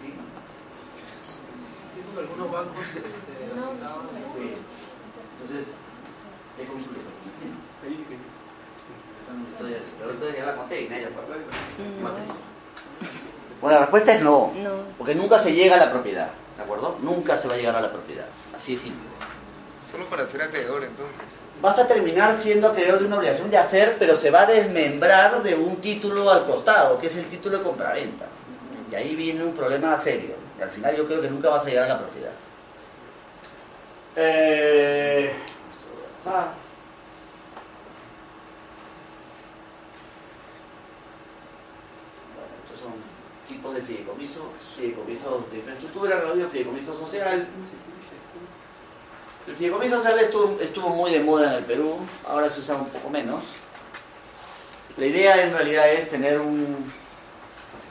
[0.01, 0.13] ¿Sí?
[2.17, 3.01] Algunos bancos este.
[5.41, 5.67] Entonces,
[6.57, 7.01] ¿qué concluye?
[7.39, 7.53] Sí.
[9.59, 11.35] Pero la conté y nadie la acuerda.
[13.61, 14.71] Bueno, la respuesta es no, No.
[14.97, 16.97] porque nunca se llega a la propiedad, ¿de acuerdo?
[17.01, 19.07] Nunca se va a llegar a la propiedad, así es simple.
[19.89, 21.15] Solo para ser acreedor, entonces.
[21.61, 25.41] Vas a terminar siendo acreedor de una obligación de hacer, pero se va a desmembrar
[25.43, 28.25] de un título al costado, que es el título de compraventa.
[28.91, 30.35] Y ahí viene un problema serio.
[30.59, 32.31] Y al final yo creo que nunca vas a llegar a la propiedad.
[34.15, 35.31] Eh,
[36.25, 36.47] ah.
[42.35, 42.93] Bueno, estos son
[43.47, 44.41] tipos de fideicomiso,
[44.75, 46.21] fideicomiso de infraestructura,
[46.51, 47.47] fideicomiso social.
[49.47, 50.19] El fideicomiso social
[50.61, 53.43] estuvo, muy de moda en el Perú, ahora se usa un poco menos.
[54.97, 56.91] La idea en realidad es tener un,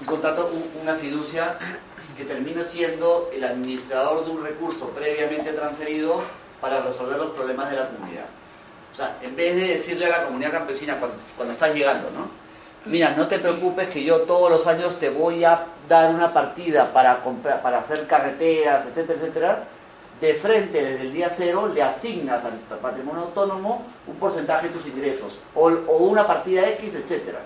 [0.00, 1.58] un contrato, un- una fiducia
[2.16, 6.22] que termina siendo el administrador de un recurso previamente transferido
[6.60, 8.26] para resolver los problemas de la comunidad.
[8.92, 10.98] O sea, en vez de decirle a la comunidad campesina
[11.36, 12.28] cuando estás llegando, ¿no?
[12.84, 16.92] Mira, no te preocupes que yo todos los años te voy a dar una partida
[16.92, 19.64] para comprar, para hacer carreteras, etcétera, etcétera.
[20.20, 24.86] De frente, desde el día cero, le asignas al patrimonio autónomo un porcentaje de tus
[24.86, 27.40] ingresos o, una partida X, etcétera.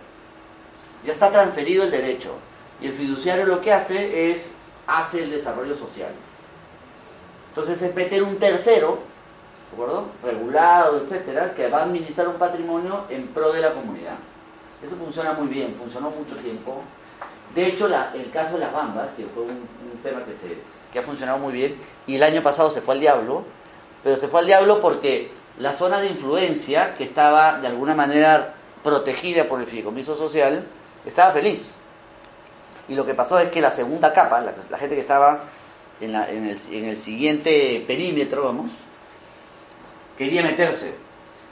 [1.05, 2.33] Ya está transferido el derecho.
[2.81, 4.51] Y el fiduciario lo que hace es
[4.87, 6.11] hace el desarrollo social.
[7.51, 8.99] Entonces es meter un tercero,
[9.71, 10.07] ¿de acuerdo?
[10.23, 14.17] Regulado, etcétera, que va a administrar un patrimonio en pro de la comunidad.
[14.87, 16.81] Eso funciona muy bien, funcionó mucho tiempo.
[17.55, 19.67] De hecho, el caso de las bambas, que fue un,
[20.03, 20.59] tema que, se,
[20.93, 21.77] que ha funcionado muy bien,
[22.07, 23.45] y el año pasado se fue al diablo,
[24.05, 28.55] pero se fue al diablo porque la zona de influencia, que estaba de alguna manera
[28.85, 30.65] protegida por el fideicomiso social,
[31.05, 31.73] estaba feliz.
[32.89, 35.45] Y lo que pasó es que la segunda capa, la, gente que estaba
[36.01, 38.71] en, en el, en el siguiente perímetro, vamos,
[40.17, 41.06] quería meterse.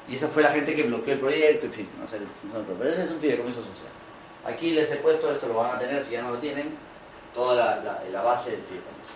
[0.09, 2.91] Y esa fue la gente que bloqueó el proyecto, en fin, no sé, no pero
[2.91, 3.91] ese es un fideicomiso social.
[4.45, 6.77] Aquí les he puesto, esto lo van a tener si ya no lo tienen,
[7.35, 9.13] toda la, la- base del fideicomiso.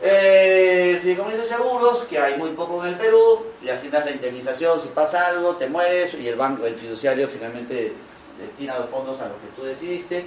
[0.00, 4.10] Eh, el fideicomiso de seguros, que hay muy poco en el Perú, le asignas la
[4.12, 7.92] indemnización si pasa algo, te mueres, y el banco, el fiduciario finalmente
[8.40, 10.24] destina los fondos a lo que tú decidiste.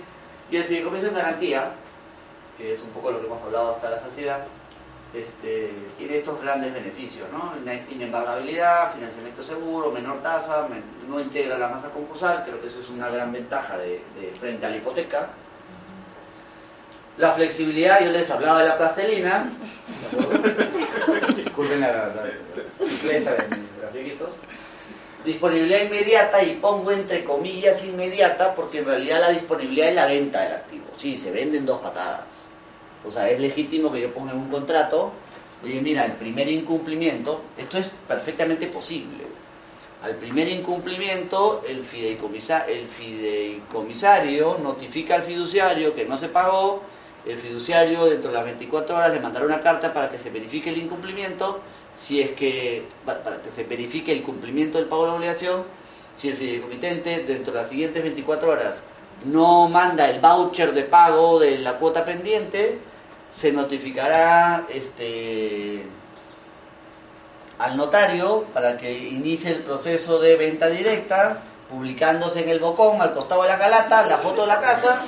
[0.51, 1.71] Y el fideicomiso en garantía,
[2.57, 4.45] que es un poco lo que hemos hablado hasta la saciedad,
[5.15, 7.53] este, tiene estos grandes beneficios, ¿no?
[7.63, 10.67] Ine- Inembargabilidad, financiamiento seguro, menor tasa,
[11.07, 14.65] no integra la masa concursal, creo que eso es una gran ventaja de, de- frente
[14.65, 15.29] a la hipoteca.
[17.17, 19.49] La flexibilidad, yo les hablaba de la plastelina,
[21.37, 22.13] disculpen la
[22.87, 24.29] simpleza de mis grafiquitos.
[25.23, 30.41] Disponibilidad inmediata, y pongo entre comillas inmediata, porque en realidad la disponibilidad es la venta
[30.41, 30.85] del activo.
[30.97, 32.21] Sí, se venden dos patadas.
[33.07, 35.11] O sea, es legítimo que yo ponga en un contrato,
[35.63, 39.25] oye, mira, el primer incumplimiento, esto es perfectamente posible.
[40.03, 46.81] Al primer incumplimiento, el, fideicomisa- el fideicomisario notifica al fiduciario que no se pagó,
[47.25, 50.69] el fiduciario dentro de las 24 horas le mandará una carta para que se verifique
[50.69, 51.59] el incumplimiento,
[51.99, 55.63] si es que, pa- para que se verifique el cumplimiento del pago de la obligación,
[56.17, 58.83] si el fideicomitente dentro de las siguientes 24 horas
[59.25, 62.77] no manda el voucher de pago de la cuota pendiente,
[63.37, 65.85] se notificará este
[67.57, 73.13] al notario para que inicie el proceso de venta directa, publicándose en el bocón al
[73.13, 75.01] costado de la calata la foto de la casa,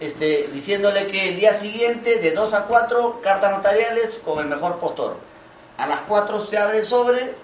[0.00, 4.78] este, diciéndole que el día siguiente de 2 a 4 cartas notariales con el mejor
[4.78, 5.16] postor.
[5.78, 7.34] A las 4 se abre el sobre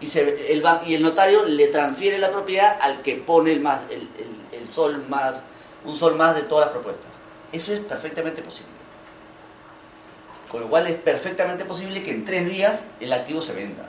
[0.00, 3.80] y, se, el, y el notario le transfiere la propiedad al que pone el, más,
[3.90, 4.08] el-
[4.52, 5.34] el sol más,
[5.84, 7.10] un sol más de todas las propuestas.
[7.52, 8.72] Eso es perfectamente posible.
[10.52, 13.86] Con lo cual es perfectamente posible que en tres días el activo se venda.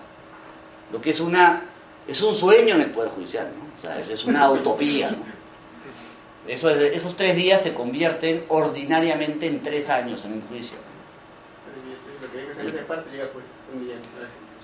[0.91, 1.63] Lo que es una
[2.07, 3.63] Es un sueño en el Poder Judicial, ¿no?
[3.77, 5.23] O sea, es, una utopía, ¿no?
[6.45, 10.75] Eso es- esos tres días se convierten ordinariamente en tres años en un juicio.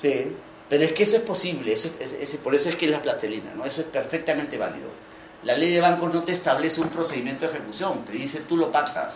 [0.01, 0.35] Sí,
[0.67, 3.01] pero es que eso es posible, eso es- es- por eso es que es la
[3.01, 3.63] plastelina, ¿no?
[3.63, 4.89] Eso es perfectamente válido.
[5.43, 8.69] La ley de bancos no te establece un procedimiento de ejecución, te dice tú lo
[8.69, 9.15] pactas.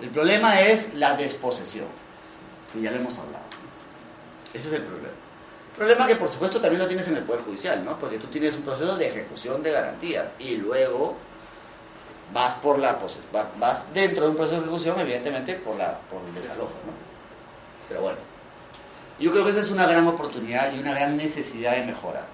[0.00, 1.86] El problema es la desposesión,
[2.72, 3.44] que ya lo hemos hablado.
[4.54, 5.14] Ese es el problema.
[5.76, 7.98] Problema que por supuesto también lo tienes en el Poder Judicial, ¿no?
[7.98, 11.16] Porque tú tienes un proceso de ejecución de garantías y luego
[12.32, 12.98] vas por la
[13.58, 16.74] vas dentro de un proceso de ejecución, evidentemente, por la por el desalojo.
[17.88, 18.18] Pero bueno,
[19.18, 22.26] yo creo que esa es una gran oportunidad y una gran necesidad de mejora.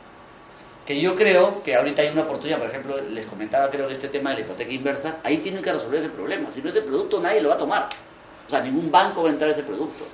[0.86, 4.08] Que yo creo que ahorita hay una oportunidad, por ejemplo, les comentaba creo que este
[4.08, 6.50] tema de la hipoteca inversa, ahí tienen que resolver ese problema.
[6.52, 7.88] Si no ese producto nadie lo va a tomar.
[8.46, 10.04] O sea, ningún banco va a entrar a ese producto.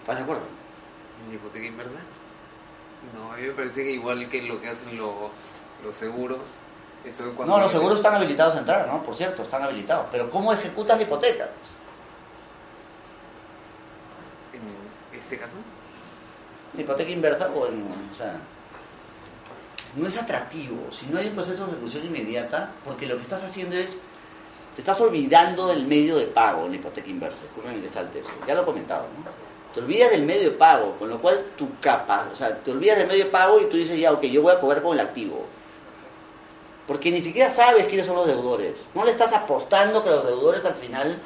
[0.00, 0.42] ¿Estás de acuerdo?
[1.28, 1.98] ¿En hipoteca inversa?
[3.14, 5.30] No, a mí me parece que igual que lo que hacen los,
[5.84, 6.40] los seguros,
[7.04, 7.56] eso es cuando...
[7.56, 9.04] No, los seguros están habilitados a entrar, ¿no?
[9.04, 10.08] Por cierto, están habilitados.
[10.10, 11.50] Pero ¿cómo ejecutas la hipoteca?
[15.12, 15.56] En este caso,
[16.74, 17.84] ¿En hipoteca inversa o en...
[18.12, 18.40] O sea,
[19.96, 20.90] no es atractivo.
[20.90, 23.96] Si no hay un proceso de ejecución inmediata, porque lo que estás haciendo es...
[24.74, 27.42] Te estás olvidando del medio de pago en la hipoteca inversa.
[27.42, 28.30] Disculpen que salte eso.
[28.46, 29.30] Ya lo he comentado, ¿no?
[29.74, 32.98] Te olvidas del medio de pago, con lo cual tu capa, o sea, te olvidas
[32.98, 35.00] del medio de pago y tú dices, ya, ok, yo voy a cobrar con el
[35.00, 35.46] activo.
[36.86, 38.86] Porque ni siquiera sabes quiénes son los deudores.
[38.94, 41.18] No le estás apostando que los deudores al final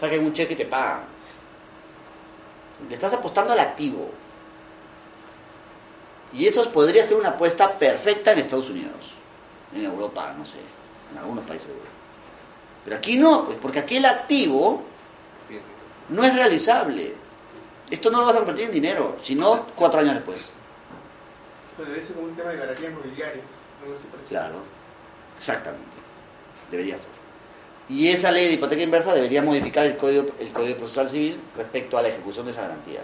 [0.00, 1.02] saquen un cheque y te pagan.
[2.88, 4.10] Le estás apostando al activo.
[6.32, 9.14] Y eso podría ser una apuesta perfecta en Estados Unidos,
[9.74, 10.58] en Europa, no sé,
[11.12, 11.90] en algunos países de Europa.
[12.84, 14.82] Pero aquí no, pues porque aquí el activo
[16.08, 17.14] no es realizable.
[17.90, 20.40] Esto no lo vas a convertir en dinero, sino cuatro años después.
[21.76, 23.44] Pues debe ser como un tema de garantías mobiliarias.
[23.80, 24.28] parecido.
[24.28, 24.56] Claro,
[25.38, 25.96] exactamente.
[26.70, 27.10] Debería ser.
[27.88, 31.96] Y esa ley de hipoteca inversa debería modificar el código, el código procesal civil respecto
[31.96, 33.00] a la ejecución de esa garantía.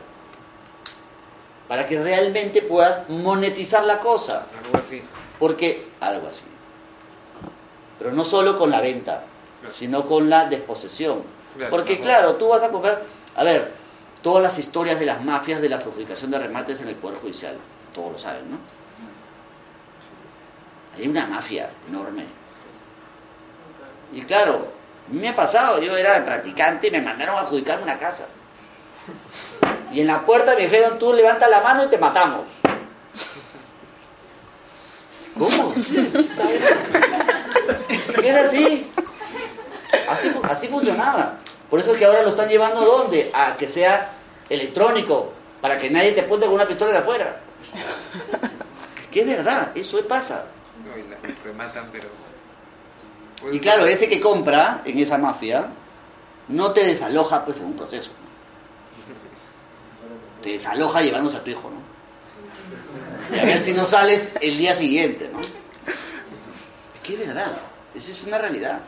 [1.68, 4.46] Para que realmente puedas monetizar la cosa.
[4.64, 5.02] algo así.
[5.38, 6.42] Porque, algo así.
[7.98, 9.24] Pero no solo con la venta,
[9.60, 9.74] Claro.
[9.74, 11.22] sino con la desposesión.
[11.56, 13.02] Claro, Porque claro, tú vas a comprar,
[13.36, 13.72] a ver,
[14.20, 17.56] todas las historias de las mafias de la adjudicación de remates en el Poder Judicial,
[17.94, 18.58] todos lo saben, ¿no?
[20.96, 22.26] Hay una mafia enorme.
[24.12, 24.68] Y claro,
[25.10, 28.26] me ha pasado, yo era practicante y me mandaron a adjudicarme una casa.
[29.92, 32.42] Y en la puerta me dijeron, tú levanta la mano y te matamos.
[35.38, 35.74] ¿Cómo?
[38.22, 38.90] Era así.
[40.08, 41.38] Así, así funcionaba.
[41.70, 43.30] Por eso es que ahora lo están llevando ¿a dónde?
[43.34, 44.12] A que sea
[44.48, 47.40] electrónico, para que nadie te apunte con una pistola de afuera.
[49.10, 50.44] Que es verdad, eso pasa.
[50.84, 52.08] No, y la rematan, pero...
[53.52, 55.66] Y claro, ese que compra en esa mafia
[56.48, 58.10] no te desaloja pues en un proceso.
[60.44, 63.34] Te desaloja llevándose a tu hijo, ¿no?
[63.34, 65.40] Y a ver si no sales el día siguiente, ¿no?
[65.40, 67.50] Es que es verdad,
[67.94, 68.80] esa es una realidad.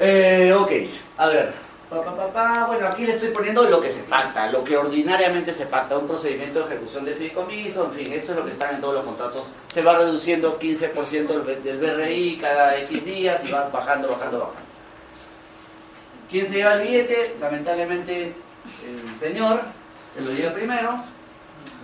[0.00, 0.72] Eh, ok,
[1.18, 1.52] a ver.
[1.90, 2.64] Pa, pa, pa.
[2.66, 6.08] Bueno, aquí le estoy poniendo lo que se pacta, lo que ordinariamente se pacta, un
[6.08, 9.04] procedimiento de ejecución de fideicomiso, en fin, esto es lo que está en todos los
[9.04, 9.42] contratos.
[9.72, 14.38] Se va reduciendo 15% del, B- del BRI cada X días y va bajando, bajando,
[14.40, 14.63] bajando.
[16.30, 17.36] ¿Quién se lleva el billete?
[17.40, 18.34] Lamentablemente
[18.84, 19.60] el señor
[20.14, 20.96] se lo lleva primero,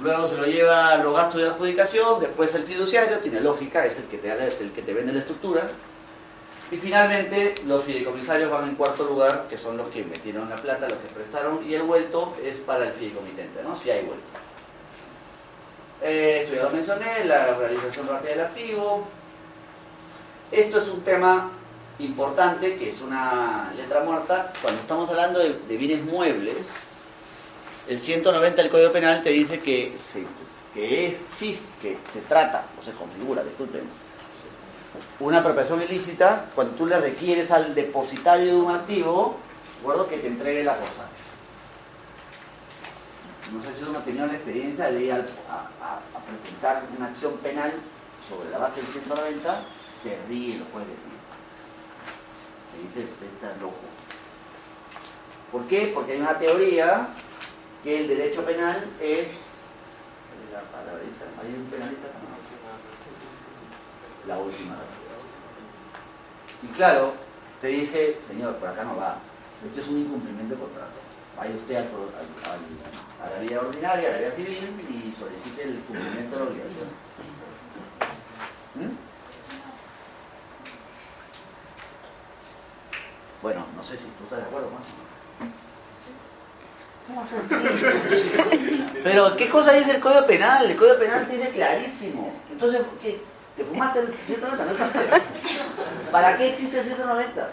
[0.01, 4.05] luego se lo lleva los gastos de adjudicación, después el fiduciario, tiene lógica, es el
[4.05, 5.70] que te, el que te vende la estructura.
[6.70, 10.88] Y finalmente los fideicomisarios van en cuarto lugar, que son los que metieron la plata,
[10.88, 13.76] los que prestaron, y el vuelto es para el fideicomitente, ¿no?
[13.76, 14.24] Si hay vuelto.
[16.03, 19.09] Eh, esto ya lo mencioné, la realización rápida del activo.
[20.53, 21.51] Esto es un tema
[22.05, 24.53] importante, que es una letra muerta.
[24.62, 26.66] Cuando estamos hablando de, bienes muebles,
[27.88, 30.26] el 190 del Código Penal te dice que se,
[30.74, 33.82] que sí, que se trata, o se configura, disculpen,
[35.20, 39.36] una apropiación ilícita cuando tú le requieres al depositario de un activo,
[39.74, 40.09] ¿de acuerdo?
[40.09, 41.09] que te entregue la cosa.
[43.53, 45.24] No sé si uno ha tenido la experiencia de ir a,
[46.30, 47.72] presentar una acción penal
[48.28, 49.64] sobre la base del 190,
[50.03, 51.20] se ríe el juez de.
[52.77, 53.77] Le dice, usted está loco.
[55.53, 55.91] ¿Por qué?
[55.95, 57.09] Porque hay una teoría
[57.83, 59.29] que el derecho penal es...
[60.53, 61.01] La palabra
[61.43, 62.07] ¿Hay un penalista?
[64.27, 64.77] La última.
[66.62, 67.14] Y claro,
[67.61, 69.18] te dice, señor, por acá no va.
[69.66, 71.01] Esto es un incumplimiento de contrato.
[71.37, 75.62] Vaya usted al al- al- a la vía ordinaria, a la vía civil y solicite
[75.62, 76.89] el cumplimiento de la obligación.
[78.75, 79.09] ¿Mm?
[83.43, 84.82] Bueno, no sé si tú estás de acuerdo, más.
[89.03, 90.70] Pero, ¿qué cosa dice el Código Penal?
[90.70, 92.32] El Código Penal dice clarísimo.
[92.51, 93.20] Entonces, ¿qué?
[93.57, 94.64] ¿Te fumaste el 190?
[94.64, 95.22] ¿No estás-
[96.12, 97.51] ¿Para qué existe el 190?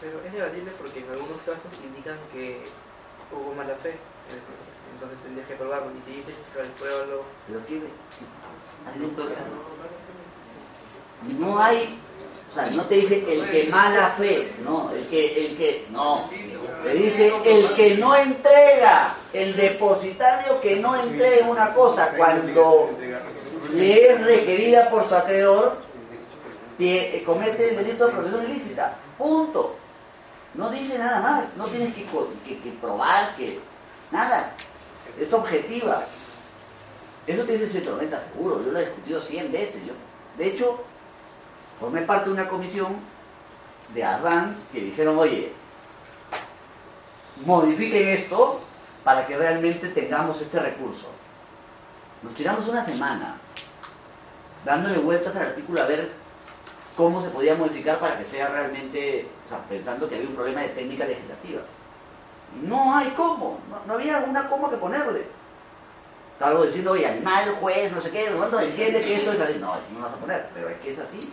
[0.00, 2.64] Pero es debatible porque en algunos casos indican que
[3.32, 3.96] hubo mala fe.
[4.94, 5.90] Entonces tendrías que probarlo.
[5.96, 6.34] Y te dices,
[6.78, 7.22] pruébalo.
[7.46, 7.80] ¿Pero qué?
[11.38, 11.98] No hay,
[12.54, 16.30] o sea, no te dice el que mala fe, no, el que, el que, no,
[16.84, 22.90] te dice el que no entrega, el depositario que no entrega una cosa cuando
[23.72, 25.78] le es requerida por su acreedor,
[26.78, 29.74] que comete el delito de profesión ilícita, punto.
[30.54, 33.58] No dice nada más, no tienes que, que probar que,
[34.12, 34.52] nada,
[35.20, 36.04] es objetiva.
[37.26, 39.84] Eso te dice 190 seguro, yo lo he discutido 100 veces.
[39.84, 39.94] Yo,
[40.38, 40.84] de hecho,
[41.84, 42.96] formé parte de una comisión
[43.92, 45.52] de Arran que dijeron, oye,
[47.44, 48.60] modifiquen esto
[49.04, 51.08] para que realmente tengamos este recurso.
[52.22, 53.36] Nos tiramos una semana
[54.64, 56.10] dándole vueltas al artículo a ver
[56.96, 60.62] cómo se podía modificar para que sea realmente, o sea, pensando que había un problema
[60.62, 61.60] de técnica legislativa.
[62.62, 65.26] No hay cómo, no, no había una cómo que ponerle.
[66.40, 69.58] Algo diciendo, oye, animal, juez, no sé qué, ¿cuánto entiende que esto es así?
[69.60, 71.30] No, no lo vas a poner, pero es que es así.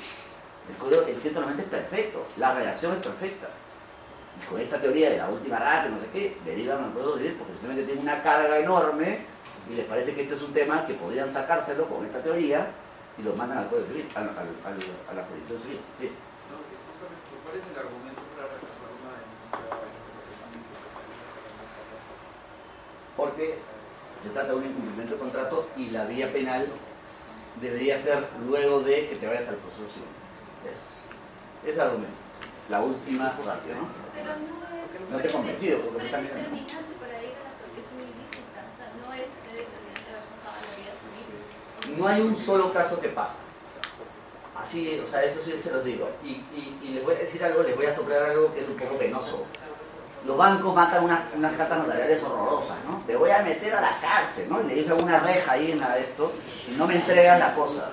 [0.72, 3.48] El código, el 190 es perfecto, la redacción es perfecta.
[4.42, 7.36] Y con esta teoría de la última rata, no sé qué, derivan al código civil
[7.38, 9.20] porque simplemente tiene una carga enorme
[9.70, 12.72] y les parece que este es un tema que podrían sacárselo con esta teoría
[13.18, 15.82] y lo mandan al código civil, al- al- al- a la jurisdicción civil.
[16.00, 16.12] Sí.
[16.50, 16.58] No,
[17.44, 19.42] ¿cuál es el argumento para rechazar una denuncia
[23.18, 23.56] porque
[24.24, 26.68] se trata de un incumplimiento de contrato y la vía penal
[27.60, 30.21] debería ser luego de que te vayas al proceso civil.
[31.66, 31.92] Eso es.
[32.70, 33.88] La última ratio, ¿no?
[34.16, 35.12] Pero no es.
[35.12, 36.50] No te he convencido, porque me están mirando.
[41.98, 43.34] no hay un solo caso que pasa.
[44.56, 46.10] Así, o sea, eso sí se los digo.
[46.24, 48.68] Y, y- y les voy a decir algo, les voy a soplar algo que es
[48.70, 49.46] un poco penoso.
[50.26, 53.02] Los bancos matan unas, unas cartas notariales horrorosas, ¿no?
[53.08, 54.62] Te voy a meter a la cárcel, ¿no?
[54.62, 56.32] Y le dicen una reja ahí en esto,
[56.64, 57.90] si no me entregan la cosa.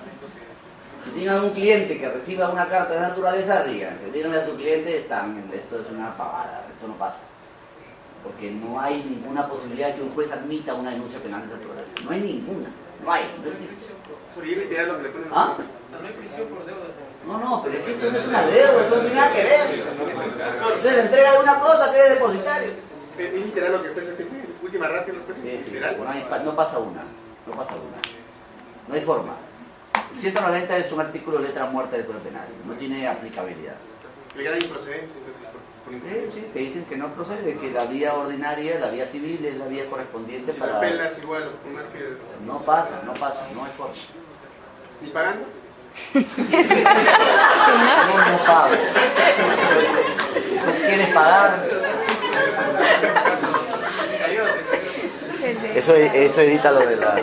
[1.15, 4.11] Si tienen un cliente que reciba una carta de naturaleza, ríganse.
[4.13, 7.19] Díganle a su cliente, están, esto es una pavada, esto no pasa.
[8.23, 11.89] Porque no hay ninguna posibilidad que un juez admita una denuncia penal de naturaleza.
[12.05, 12.69] No hay ninguna.
[13.05, 13.87] No hay, no existe.
[15.33, 15.57] ¿Ah?
[15.91, 16.87] No hay prisión por deuda.
[17.27, 19.43] No, no, pero es que esto no es una deuda, esto no tiene nada que
[19.45, 20.75] ver.
[20.75, 22.69] Usted le entrega de una cosa que es depositario.
[23.19, 24.13] Es literal lo que es
[24.63, 25.97] última ratio, lo que es Sí, sí, literal.
[25.99, 27.03] no, hay pa- no pasa una,
[27.47, 27.99] no pasa una.
[28.89, 29.33] No hay forma.
[30.19, 33.77] El 190 es un artículo letra muerta del Código Penal, no tiene aplicabilidad.
[34.37, 35.45] Legal hay improcedente, entonces,
[35.89, 36.01] Sí,
[36.35, 39.67] sí, te dicen que no procede, que la vía ordinaria, la vía civil es la
[39.67, 40.81] vía correspondiente Si para...
[40.81, 41.53] pelas igual,
[41.93, 42.17] que...
[42.45, 43.95] No pasa, no pasa, no hay forma.
[45.01, 45.47] ¿Ni pagando?
[46.15, 46.21] No,
[48.33, 48.75] no pago.
[50.65, 51.55] ¿Tú quieres pagar?
[55.77, 57.23] Eso, eso edita lo de la...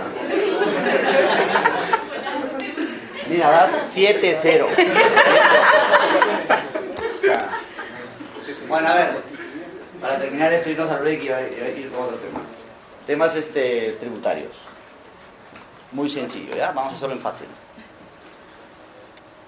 [3.36, 4.66] Mira, da 7-0.
[8.70, 9.18] Bueno, a ver,
[10.00, 12.40] para terminar esto, irnos al break y a ir con otro tema.
[13.06, 14.54] Temas este, tributarios.
[15.92, 16.72] Muy sencillo, ¿ya?
[16.72, 17.48] Vamos a hacerlo en fácil.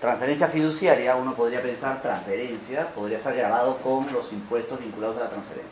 [0.01, 5.29] Transferencia fiduciaria, uno podría pensar transferencia, podría estar grabado con los impuestos vinculados a la
[5.29, 5.71] transferencia.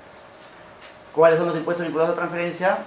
[1.14, 2.78] ¿Cuáles son los impuestos vinculados a la transferencia?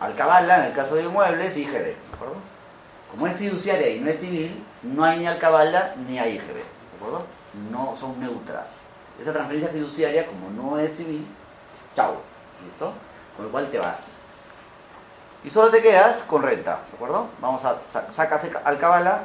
[0.00, 1.72] Alcabala, en el caso de inmuebles, y IGB.
[1.72, 2.55] ¿de acuerdo?
[3.10, 6.54] Como es fiduciaria y no es civil, no hay ni alcabala ni hay IGB.
[6.54, 6.62] ¿De
[6.98, 7.26] acuerdo?
[7.70, 8.64] No son neutras.
[9.20, 11.26] Esa transferencia fiduciaria, como no es civil,
[11.94, 12.16] chao.
[12.64, 12.92] ¿Listo?
[13.36, 13.96] Con lo cual te vas.
[15.44, 16.80] Y solo te quedas con renta.
[16.90, 17.28] ¿De acuerdo?
[17.40, 19.24] Vamos a sa- sacas alcabala.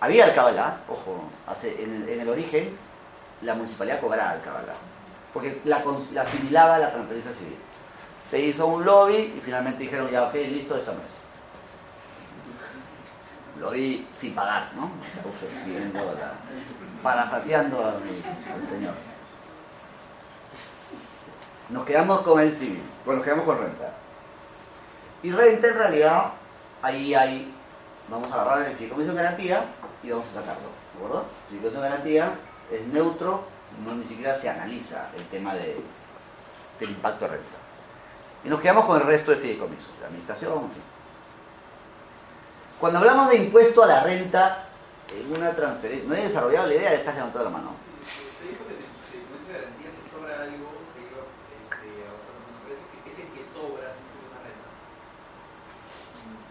[0.00, 2.76] Había alcabala, ojo, hace, en, el, en el origen
[3.42, 4.72] la municipalidad cobraba alcabala.
[5.32, 5.82] Porque la,
[6.12, 7.56] la asimilaba la transferencia civil.
[8.30, 11.25] Se hizo un lobby y finalmente dijeron, ya, ok, listo, esto no es.
[13.60, 14.90] Lobby sin pagar, ¿no?
[16.14, 16.32] La-
[17.02, 18.94] parafraseando al, señor.
[21.70, 23.92] Nos quedamos con el civil, bueno, nos quedamos con renta.
[25.22, 26.32] Y renta en realidad,
[26.82, 27.52] ahí hay,
[28.08, 29.64] vamos a agarrar el fideicomiso de garantía
[30.02, 31.26] y vamos a sacarlo, ¿de acuerdo?
[31.50, 32.32] El fideicomiso de garantía
[32.70, 35.76] es neutro no ni siquiera se analiza el tema de,
[36.80, 37.56] del impacto de renta.
[38.44, 40.52] Y nos quedamos con el resto de fideicomisos, de administración.
[40.52, 40.82] en fin.
[42.80, 44.68] Cuando hablamos de impuesto a la renta
[45.08, 47.70] en una transferencia, no he desarrollado la idea de estar levantando la mano.
[48.04, 52.60] Usted dijo que en el de garantía si sobra algo, se iba a otra persona.
[52.64, 54.68] Parece que es el que sobra, no es una renta.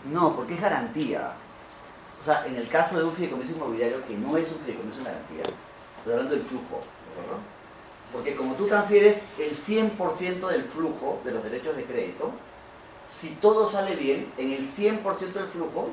[0.09, 1.33] No, porque es garantía.
[2.21, 5.03] O sea, en el caso de un fideicomiso inmobiliario que no es un fideicomiso de
[5.03, 6.79] garantía, estoy hablando del flujo.
[8.11, 12.31] Porque como tú transfieres el 100% del flujo de los derechos de crédito,
[13.21, 15.91] si todo sale bien, en el 100% del flujo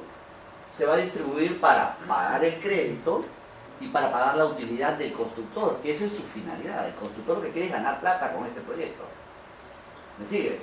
[0.76, 3.24] se va a distribuir para pagar el crédito
[3.80, 6.86] y para pagar la utilidad del constructor, que esa es su finalidad.
[6.86, 9.02] El constructor que quiere ganar plata con este proyecto.
[10.18, 10.60] ¿Me sigues?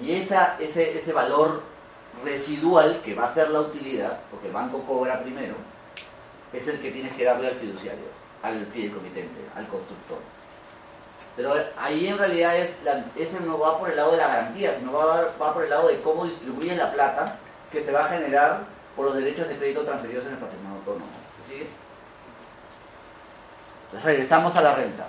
[0.00, 1.62] Y esa, ese, ese valor
[2.24, 5.54] residual que va a ser la utilidad, porque el banco cobra primero,
[6.52, 8.06] es el que tienes que darle al fiduciario,
[8.42, 10.18] al fideicomitente, al constructor.
[11.36, 12.70] Pero ahí en realidad es
[13.16, 15.88] ese no va por el lado de la garantía, sino va, va por el lado
[15.88, 17.38] de cómo distribuyen la plata
[17.70, 18.64] que se va a generar
[18.96, 21.06] por los derechos de crédito transferidos en el patrimonio autónomo.
[21.46, 21.66] ¿Se sigue?
[23.86, 25.08] Entonces regresamos a la renta.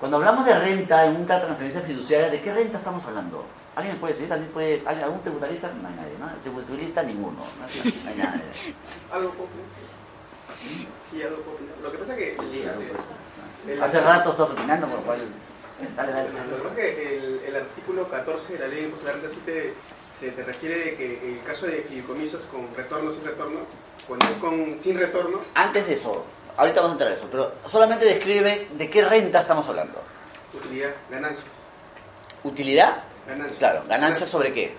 [0.00, 3.44] Cuando hablamos de renta en una transferencia fiduciaria, ¿de qué renta estamos hablando?
[3.74, 4.32] ¿Alguien me puede decir?
[4.32, 5.68] ¿Alguien puede, ¿Algún tributarista?
[5.82, 6.26] No hay nadie, ¿no?
[6.42, 7.38] Tributarista ninguno.
[7.38, 8.42] No hay, no hay nadie.
[9.12, 9.32] Algo.
[11.10, 11.58] Sí, algo poco.
[11.82, 12.48] Lo que pasa es que.
[12.50, 12.82] Sí, algo
[13.66, 15.20] el- Hace rato estás opinando, por lo cual...
[15.96, 16.28] Dale, dale.
[16.30, 19.12] Lo que pasa es que el, el artículo 14 de la ley de impuesto a
[19.12, 19.74] la renta sí te,
[20.20, 23.60] se te requiere de que en el caso de fideicomisos con retorno sin retorno,
[24.06, 26.24] cuando es con sin retorno, Antes de eso,
[26.56, 30.02] ahorita vamos a entrar a eso, pero solamente describe de qué renta estamos hablando.
[30.54, 31.46] utilidad, ganancias.
[32.42, 33.02] ¿Utilidad?
[33.26, 33.58] Ganancias.
[33.58, 34.74] Claro, ¿ganancias sobre qué?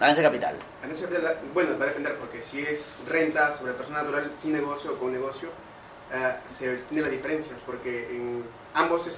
[0.00, 0.56] Ganancia de capital.
[0.82, 4.92] Ganancia la- bueno, va a depender porque si es renta sobre persona natural sin negocio
[4.92, 5.48] o con negocio,
[6.12, 8.44] ah, se tiene las diferencias porque en
[8.74, 9.14] ambos es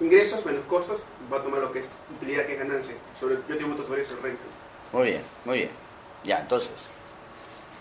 [0.00, 1.00] ingresos menos costos,
[1.32, 2.94] va a tomar lo que es utilidad que es ganancia.
[3.18, 4.42] Sobre, yo tributo sobre eso, renta.
[4.92, 5.70] Muy bien, muy bien.
[6.22, 6.90] Ya, entonces,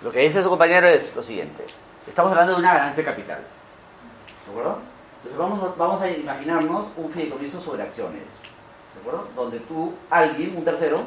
[0.01, 1.65] lo que dice su compañero es lo siguiente.
[2.07, 3.39] Estamos hablando de una ganancia capital.
[4.45, 4.79] ¿De acuerdo?
[5.17, 8.23] Entonces vamos a, vamos a imaginarnos un fideicomiso sobre acciones.
[8.95, 9.27] ¿De acuerdo?
[9.35, 11.01] Donde tú, alguien, un tercero,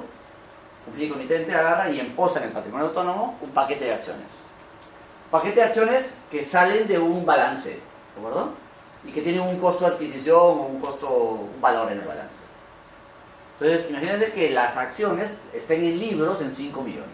[0.86, 4.26] un fideicomitente agarra y emposa en el patrimonio autónomo un paquete de acciones.
[5.31, 7.70] Paquete de acciones que salen de un balance.
[7.70, 8.52] ¿De acuerdo?
[9.05, 12.34] Y que tienen un costo de adquisición o un costo, un valor en el balance.
[13.60, 17.09] Entonces, imagínense que las acciones estén en libros en 5 millones.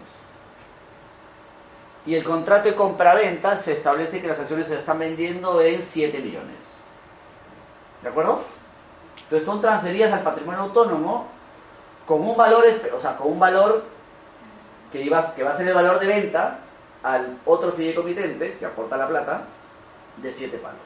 [2.06, 6.18] Y el contrato de compraventa se establece que las acciones se están vendiendo en 7
[6.18, 6.56] millones.
[8.02, 8.42] ¿De acuerdo?
[9.22, 11.28] Entonces son transferidas al patrimonio autónomo
[12.06, 12.64] con un valor,
[12.96, 13.84] o sea, con un valor
[14.90, 16.60] que, iba, que va a ser el valor de venta
[17.02, 19.44] al otro fideicomitente que aporta la plata
[20.16, 20.80] de 7 palos.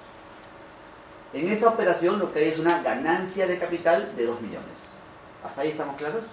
[1.32, 4.94] En esta operación lo que hay es una ganancia de capital de 2 millones.
[5.45, 6.25] ¿Hasta ahí estamos claros?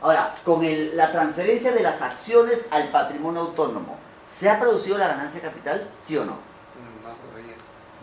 [0.00, 3.96] Ahora, con el- la transferencia de las acciones al patrimonio autónomo,
[4.30, 5.88] ¿se ha producido la ganancia capital?
[6.06, 6.32] ¿Sí o no?
[7.02, 7.54] No, todavía.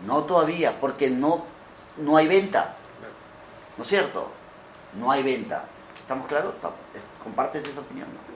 [0.06, 1.44] No todavía, porque no,
[1.98, 2.74] no hay venta.
[3.76, 4.28] ¿No es cierto?
[4.98, 5.64] No hay venta.
[5.94, 6.54] ¿Estamos claros?
[7.22, 8.08] ¿Compartes esa opinión?
[8.12, 8.32] no?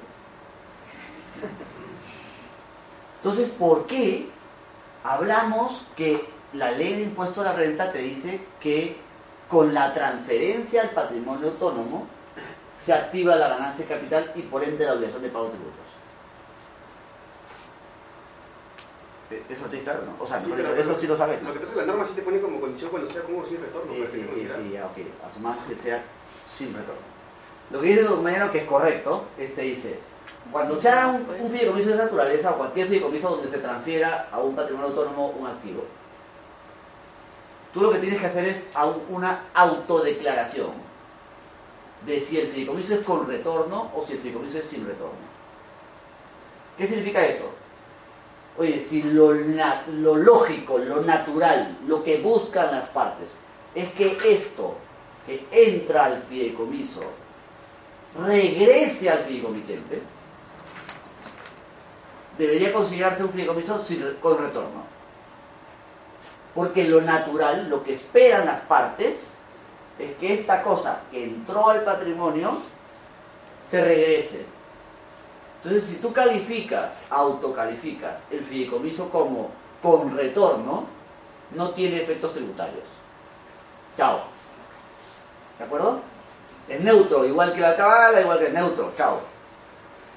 [3.19, 4.31] Entonces, ¿por qué
[5.03, 8.99] hablamos que la ley de impuesto a la renta te dice que
[9.49, 12.07] con la transferencia al patrimonio autónomo
[12.85, 15.87] se activa la ganancia de capital y por ende la obligación de pago de tributos?
[19.31, 20.01] ¿E- ¿Eso te claro?
[20.07, 20.25] no?
[20.25, 21.43] O sea, Sí, no, pero- eso sí lo sabes.
[21.43, 21.49] ¿no?
[21.49, 23.35] Lo que pasa es que la norma sí te pone como condición cuando sea con
[23.41, 23.93] o sin retorno.
[23.93, 24.99] Sí, sí, sí, ya, ok.
[25.29, 26.03] Asumamos que sea
[26.57, 27.01] sin retorno.
[27.71, 29.99] Lo que dice el compañero que es correcto, este dice,
[30.53, 34.39] cuando se haga un, un fideicomiso de naturaleza o cualquier fideicomiso donde se transfiera a
[34.39, 35.85] un patrimonio autónomo un activo,
[37.77, 38.57] tú lo que tienes que hacer es
[39.11, 40.71] una autodeclaración
[42.07, 45.27] de si el fideicomiso es con retorno o si el fideicomiso es sin retorno.
[46.79, 47.51] ¿Qué significa eso?
[48.57, 53.29] Oye, si lo, lógico, lo natural, lo que buscan las partes
[53.75, 54.77] es que esto
[55.27, 57.03] que entra al fideicomiso
[58.19, 60.01] regrese al fideicomitente,
[62.39, 63.79] debería considerarse un fideicomiso
[64.23, 64.86] con retorno.
[66.57, 69.35] Porque lo natural, lo que esperan las partes,
[69.99, 72.57] es que esta cosa que entró al patrimonio
[73.71, 74.47] se regrese.
[75.63, 79.51] Entonces, si tú calificas, autocalificas el fideicomiso como
[79.83, 80.87] con retorno,
[81.55, 82.85] no tiene efectos tributarios.
[83.99, 84.23] Chao.
[85.59, 86.01] ¿De acuerdo?
[86.69, 88.93] Es neutro, igual que la cabala, igual que el neutro.
[88.97, 89.21] Chao.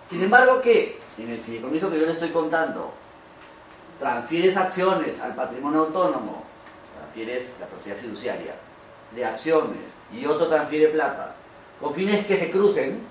[0.10, 2.94] Sin embargo, que en el fideicomiso que yo le estoy contando,
[4.00, 6.44] transfieres acciones al patrimonio autónomo
[6.98, 8.56] transfieres la propiedad fiduciaria
[9.12, 9.82] de acciones
[10.12, 11.36] y otro transfiere plata,
[11.80, 13.02] con fines que se crucen,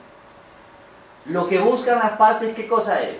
[1.26, 3.18] lo que buscan las partes, ¿qué cosa es?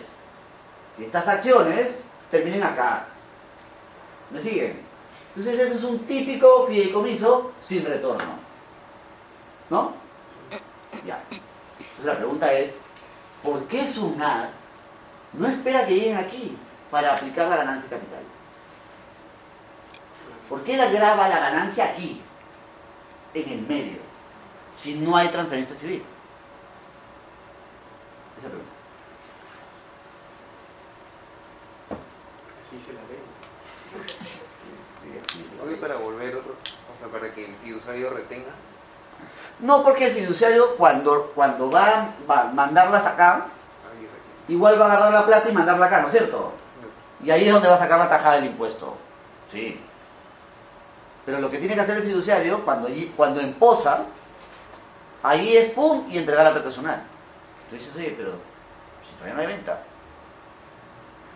[0.97, 1.89] Que estas acciones
[2.31, 3.07] terminen acá.
[4.31, 4.81] ¿Me siguen?
[5.35, 8.39] Entonces ese es un típico fideicomiso sin retorno.
[9.71, 9.93] ¿No?
[11.07, 11.23] Ya.
[11.31, 12.73] Entonces la pregunta es,
[13.43, 14.51] ¿por qué SUNAT
[15.35, 16.57] no espera que lleguen aquí
[16.91, 18.23] para aplicar la ganancia capital?
[20.49, 22.23] ¿Por qué la graba la ganancia aquí,
[23.35, 23.99] en el medio,
[24.81, 26.03] si no hay transferencia civil?
[28.39, 28.73] Esa pregunta.
[32.63, 33.19] Así se la ve.
[35.67, 38.53] Oye, para volver otro, o sea, para que el fiduciario retenga.
[39.61, 43.49] No, porque el fiduciario cuando, cuando va, va a mandarlas acá,
[43.85, 44.09] retiene.
[44.49, 46.53] igual va a agarrar la plata y mandarla acá, ¿no es cierto?
[47.25, 48.97] Y ahí es donde va a sacar la tajada del impuesto.
[49.53, 49.81] Sí.
[51.27, 54.05] Pero lo que tiene que hacer el fiduciario, cuando, allí- cuando emposa,
[55.23, 57.03] ahí es pum y entregar la personal.
[57.69, 58.33] Tú dices, oye, pero
[59.07, 59.83] si todavía no hay venta.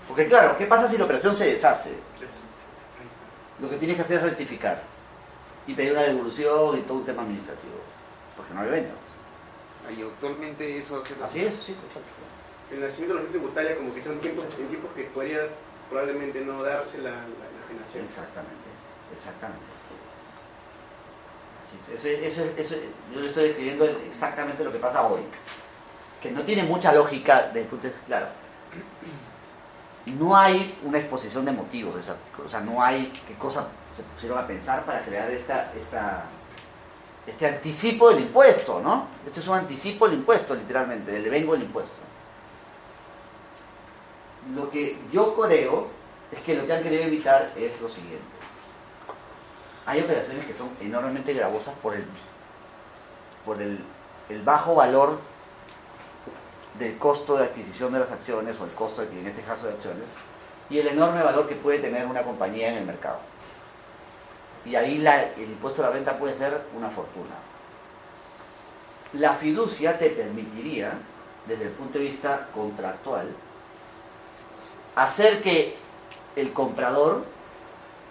[0.09, 1.99] Porque claro, ¿qué pasa si la operación se deshace?
[3.61, 4.83] Lo que tienes que hacer es rectificar
[5.67, 7.75] y pedir una devolución y todo un tema administrativo.
[8.37, 8.95] Porque no hay venta.
[9.89, 11.77] Ahí actualmente eso hace la Así es, sí.
[12.73, 15.41] El nacimiento de la ley tributaria como que son tiempos, en tiempos que podría
[15.93, 18.07] probablemente no darse la, la, generación.
[18.09, 18.69] Exactamente,
[19.19, 19.73] exactamente.
[22.27, 22.75] Eso, eso-
[23.13, 25.21] yo le estoy describiendo exactamente lo que pasa hoy.
[26.21, 27.67] Que no tiene mucha lógica de
[28.07, 28.27] claro.
[30.19, 32.47] No hay una exposición de motivos de ese artículo.
[32.47, 33.67] O sea, no hay qué cosas
[33.97, 36.25] se pusieron a pensar para crear esta, esta,
[37.27, 39.09] este anticipo del impuesto, ¿no?
[39.27, 42.02] Esto es un anticipo del impuesto, literalmente, del devengo del impuesto.
[44.55, 45.87] Lo que yo creo
[46.33, 48.25] es que lo que han querido evitar es lo siguiente.
[49.87, 52.05] Hay operaciones que son enormemente gravosas por el,
[53.45, 53.85] por el,
[54.45, 55.19] bajo valor
[56.79, 59.75] del costo de adquisición de las acciones o el costo de, en este caso de
[59.75, 60.05] acciones
[60.71, 63.19] y el enorme valor que puede tener una compañía en el mercado.
[64.65, 67.35] Y ahí la- el impuesto a la renta puede ser una fortuna.
[69.13, 70.93] La fiducia te permitiría,
[71.47, 73.29] desde el punto de vista contractual,
[74.95, 75.77] hacer que
[76.37, 77.25] el comprador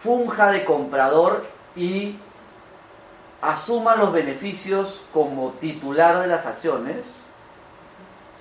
[0.02, 1.46] funja de comprador
[1.76, 2.16] y
[3.42, 6.98] asuma los beneficios como titular de las acciones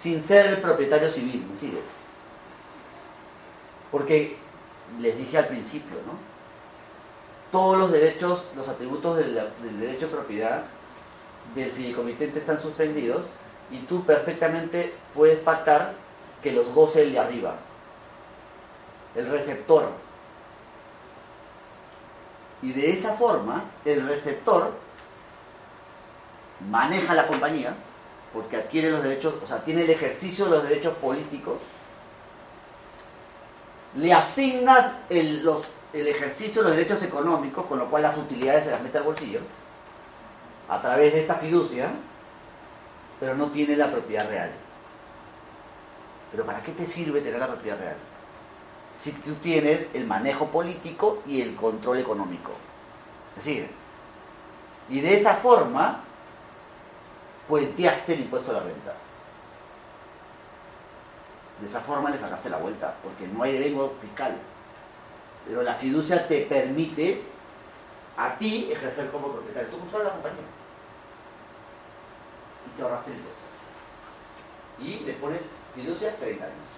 [0.00, 1.84] sin ser el propietario civil, ¿me sigues?
[3.90, 4.36] Porque
[4.98, 6.30] les dije al principio, ¿no?
[7.52, 9.34] Todos los derechos, los atributos del,
[9.78, 10.64] derecho de propiedad
[11.54, 13.22] del fideicomitente están suspendidos
[13.70, 15.94] y tú perfectamente puedes pactar
[16.42, 17.56] que los goce el de arriba,
[19.14, 19.88] el receptor.
[22.62, 24.72] Y de esa forma, el receptor
[26.70, 27.74] maneja la compañía,
[28.34, 31.56] porque adquiere los derechos, o sea, tiene el ejercicio de los derechos políticos,
[33.96, 38.64] le asignas el, los- el ejercicio de los derechos económicos, con lo cual las utilidades
[38.64, 39.40] se las mete al bolsillo,
[40.68, 41.88] a través de esta fiducia,
[43.18, 44.50] pero no tiene la propiedad real.
[46.30, 47.96] Pero ¿para qué te sirve tener la propiedad real?
[49.02, 52.52] Si tú tienes el manejo político y el control económico.
[53.44, 53.68] ¿Me?
[54.90, 56.00] Y de esa forma,
[57.48, 58.94] puenteaste el impuesto a la renta.
[61.60, 64.36] De esa forma le sacaste la vuelta, porque no hay devengo fiscal.
[65.46, 67.22] Pero la fiducia te permite
[68.16, 69.70] a ti ejercer como propietario.
[69.70, 70.44] Tú controlas la compañía.
[72.66, 73.40] Y te ahorraste el impuesto.
[74.80, 75.40] Y le pones
[75.74, 76.69] fiducia 30 años.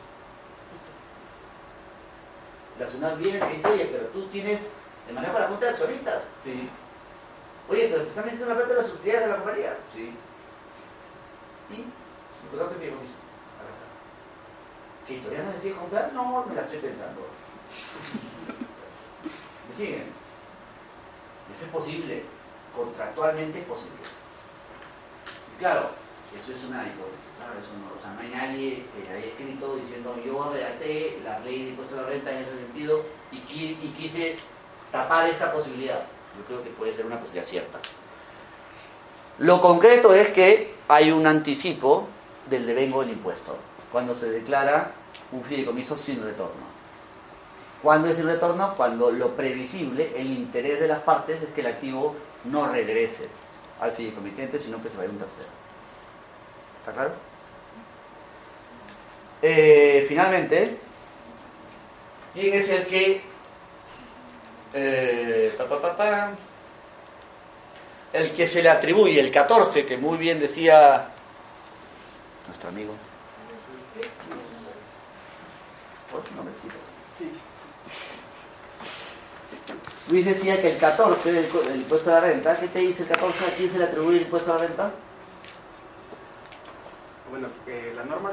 [2.79, 4.61] La SUNAT viene y te dice, oye, pero tú tienes
[5.09, 6.23] el manejo de la junta de accionistas.
[6.45, 6.71] Sí.
[7.69, 9.77] Oye, pero te están metiendo la plata de las utilidades de la compañía.
[9.95, 10.17] Sí.
[11.71, 11.77] ¿Y?
[11.77, 13.15] ¿Me contrato que compromiso?
[13.61, 13.87] Acá está.
[15.07, 16.13] ¿Que todavía no decides comprar?
[16.13, 17.21] No, me la estoy pensando.
[19.69, 20.07] ¿Me siguen?
[21.55, 22.25] Eso es posible.
[22.75, 24.01] Contractualmente es posible.
[25.55, 25.91] Y claro,
[26.41, 27.31] eso es una hipótesis.
[27.37, 31.41] Claro, eso no, o sea, no hay nadie que haya escrito diciendo yo redacté la
[31.41, 34.37] ley de impuesto a la renta en ese sentido y, qui- y quise
[34.91, 36.01] tapar esta posibilidad.
[36.39, 37.79] Yo creo que puede ser una posibilidad cierta.
[39.39, 42.07] Lo concreto es que hay un anticipo
[42.49, 43.57] del devengo del impuesto
[43.91, 44.93] cuando se declara
[45.33, 46.73] un fideicomiso sin retorno.
[47.83, 48.75] ¿Cuándo es sin retorno?
[48.77, 52.15] Cuando lo previsible, el interés de las partes es que el activo
[52.45, 53.29] no regrese
[53.81, 55.62] al fideicomitente, sino que se vaya a un tercero.
[56.83, 57.13] ¿Está claro?
[59.43, 60.79] Eh, finalmente,
[62.35, 63.33] ¿quién es el que
[64.75, 66.31] Eh, pa.
[68.13, 71.09] El que se le atribuye, el 14, que muy bien decía
[72.47, 72.95] nuestro amigo.
[80.11, 83.03] Luis decía que el 14 del, co- del impuesto a la renta, ¿qué te dice
[83.03, 83.47] el 14?
[83.47, 84.91] ¿A quién se le atribuye el impuesto a la renta?
[87.33, 88.33] Bueno, eh, la norma,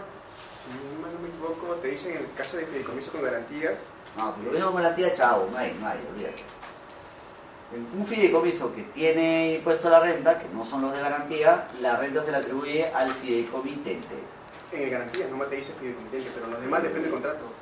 [0.62, 3.80] si no me- equivoco, te dice en el caso de fideicomiso con garantías,
[4.14, 4.36] No,
[4.66, 6.44] como la tía chavo, no hay, no hay, olvídate.
[7.72, 11.70] En Un fideicomiso que tiene impuesto a la renta, que no son los de garantía,
[11.80, 14.16] la renta se le atribuye al fideicomitente.
[14.74, 17.54] en el garantía, no te dice fideicomitente, pero los demás depende del contrato.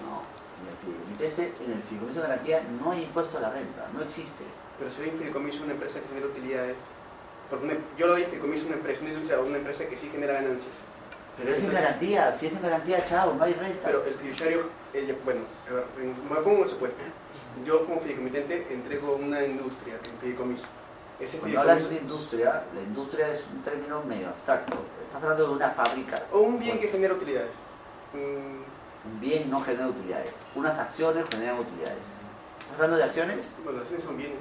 [0.00, 0.22] No,
[0.62, 4.00] en el fideicomitente, en el fideicomiso de garantía no hay impuesto a la renta, no
[4.00, 4.44] existe.
[4.78, 6.76] Pero si hay un fideicomiso una empresa que genera utilidades,
[7.50, 8.28] porque una- yo lo doy a
[8.66, 10.74] una empresa, una industria o una empresa que sí genera ganancias.
[11.36, 13.80] Pero es Entonces, garantía, si es en garantía, chao, no hay renta.
[13.84, 14.68] Pero el fiduciario,
[15.24, 15.40] bueno,
[16.28, 16.98] me pongo un supuesto.
[17.64, 20.66] Yo como fideicomitente entrego una industria en fideicomiso.
[21.20, 24.78] Ese Cuando hablas de industria, la industria es un término medio abstracto.
[25.06, 26.22] Estás hablando de una fábrica.
[26.32, 27.50] o un bien que genera utilidades.
[28.14, 28.62] Mm,
[29.08, 30.32] Un bien no genera utilidades.
[30.56, 31.98] Unas acciones generan utilidades.
[32.60, 33.48] ¿Estás hablando de acciones?
[33.64, 34.40] bueno, acciones son bienes.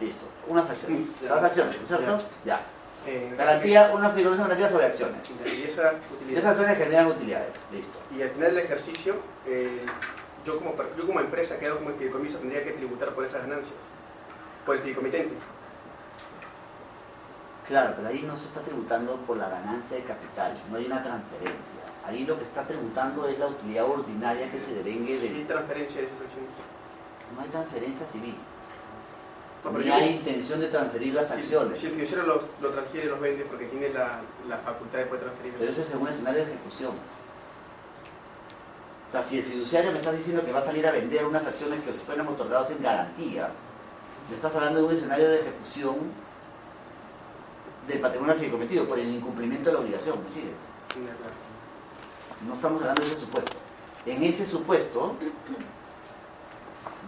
[0.00, 0.26] Listo.
[0.48, 1.08] Unas acciones.
[1.22, 2.18] Las acciones, ¿cierto?
[2.44, 2.60] Ya.
[3.06, 5.32] Eh, Garantía, una de garantía sobre acciones.
[5.46, 6.38] Y esa utilidad.
[6.38, 7.52] esas acciones generan utilidades.
[7.72, 7.98] Listo.
[8.16, 9.14] Y al final del ejercicio,
[9.46, 9.86] eh,
[10.44, 13.74] yo, como, yo como empresa que hago como fideicomiso tendría que tributar por esas ganancias,
[14.64, 15.34] por el fideicomitente.
[17.68, 21.02] Claro, pero ahí no se está tributando por la ganancia de capital, no hay una
[21.02, 21.80] transferencia.
[22.06, 25.44] Ahí lo que está tributando es la utilidad ordinaria que se devengue Sí, de...
[25.44, 26.50] transferencia de esas acciones.
[27.34, 28.36] No hay transferencia civil.
[29.62, 31.80] Pero Ni hay intención de transferir las Si, acciones.
[31.80, 35.06] si el fiduciario lo, lo transfiere y los vende porque tiene la, la facultad de
[35.06, 35.54] poder transferir.
[35.58, 36.92] Pero eso es en un escenario de ejecución.
[39.08, 41.44] O sea, si el fiduciario me está diciendo que va a salir a vender unas
[41.46, 43.48] acciones que fueron otorgadas en garantía,
[44.28, 45.96] me estás hablando de un escenario de ejecución
[47.88, 50.54] del patrimonio fideikomitido por el incumplimiento de la obligación, ¿me sigues?
[52.46, 53.52] No estamos hablando de ese supuesto.
[54.06, 55.14] En ese supuesto,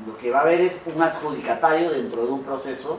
[0.06, 2.98] lo que va a haber es un adjudicatario dentro de un proceso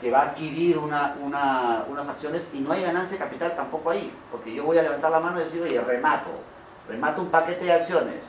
[0.00, 3.90] que va a adquirir una- una- unas acciones y no hay ganancia de capital tampoco
[3.90, 6.30] ahí, porque yo voy a levantar la mano y decir, oye, remato,
[6.88, 8.20] remato un paquete de acciones.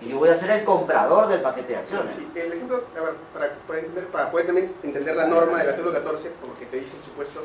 [0.00, 2.12] Y yo voy a ser el comprador del paquete de acciones.
[2.34, 5.92] El ejemplo, a ver, para, para entender, para poder también entender la norma del artículo
[5.92, 7.42] 14, porque te dice el supuesto,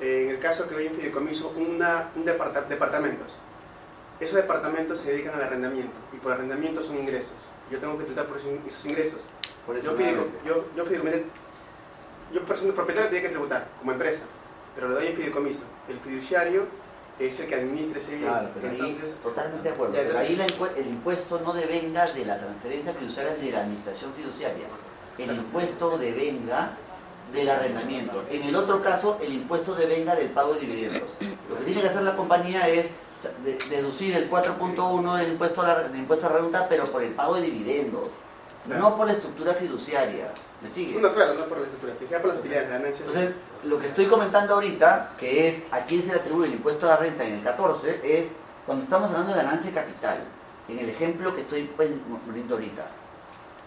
[0.00, 3.26] eh, en el caso que hoy en fideicomiso una, un departa- departamentos.
[4.18, 7.34] Esos departamentos se dedican al arrendamiento y por arrendamiento son ingresos.
[7.70, 9.20] Yo tengo que tributar por esos, esos ingresos.
[9.66, 10.24] Por eso yo, renta.
[10.44, 10.84] yo, yo
[12.32, 14.22] yo persona propietaria tiene que tributar como empresa,
[14.74, 15.62] pero le doy en fideicomiso.
[15.88, 16.66] El fiduciario
[17.18, 18.28] es el que administra ese bien.
[18.30, 19.92] Claro, pero ahí Entonces, totalmente de acuerdo.
[19.94, 24.12] Pero entonces- ahí la el impuesto no devenga de la transferencia fiduciaria de la administración
[24.14, 24.66] fiduciaria.
[25.18, 26.76] El impuesto devenga
[27.32, 28.24] del arrendamiento.
[28.30, 31.10] En el otro caso, el impuesto devenga del pago de dividendos.
[31.48, 32.86] Lo que tiene que hacer la compañía es
[33.44, 37.02] de- deducir el 4.1 del impuesto a la, del impuesto a la renta, pero por
[37.02, 38.08] el pago de dividendos,
[38.66, 40.32] no por la estructura fiduciaria.
[40.62, 41.00] ¿Me sigue?
[41.00, 43.00] no, claro, no por la estructura, sea por las utilidades, ganancias.
[43.00, 43.34] Entonces,
[43.64, 46.90] lo que estoy comentando ahorita, que es a quién se le atribuye el impuesto a
[46.90, 48.26] la renta en el 14, es
[48.66, 50.18] cuando estamos hablando de ganancia de capital.
[50.68, 51.90] En el ejemplo que estoy pues,
[52.26, 52.86] poniendo ahorita,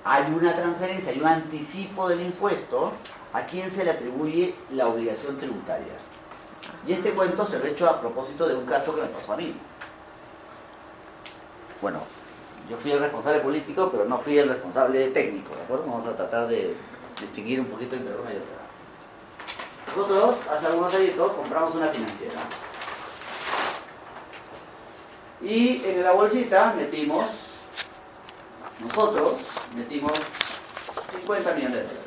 [0.06, 2.94] hay una transferencia, hay un anticipo del impuesto
[3.34, 5.94] a quién se le atribuye la obligación tributaria.
[6.86, 9.34] Y este cuento se lo he hecho a propósito de un caso que me pasó
[9.34, 9.56] a mí.
[11.82, 12.00] Bueno,
[12.70, 15.86] yo fui el responsable político, pero no fui el responsable técnico, ¿de acuerdo?
[15.86, 16.76] Vamos a tratar de
[17.20, 18.64] distinguir un poquito entre una y otra.
[19.96, 22.42] Nosotros, hace algunos años, compramos una financiera.
[25.42, 27.26] Y en la bolsita metimos,
[28.80, 29.42] nosotros
[29.76, 30.14] metimos
[31.12, 32.03] 50 millones de dólares.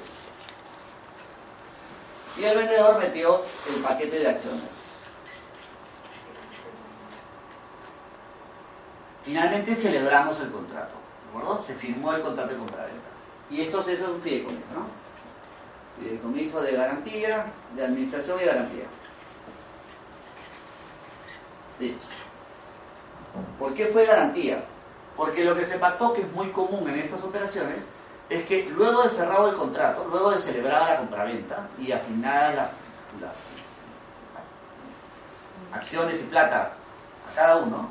[2.39, 3.43] Y el vendedor metió
[3.75, 4.63] el paquete de acciones.
[9.23, 10.95] Finalmente celebramos el contrato,
[11.25, 11.65] ¿de acuerdo?
[11.65, 13.09] Se firmó el contrato de compraventa.
[13.51, 14.87] Y esto es un fideicomiso, ¿no?
[15.99, 18.85] Fideicomiso de garantía, de administración y garantía.
[21.81, 22.07] Listo.
[23.59, 24.65] ¿Por qué fue garantía?
[25.17, 27.83] Porque lo que se pactó, que es muy común en estas operaciones,
[28.29, 32.71] es que luego de cerrado el contrato, luego de celebrada la compraventa y asignada la,
[33.21, 33.33] la-
[35.79, 36.73] acciones y plata
[37.31, 37.89] a cada uno,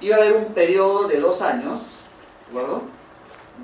[0.00, 1.80] iba a haber un periodo de dos años,
[2.50, 2.82] ¿de acuerdo?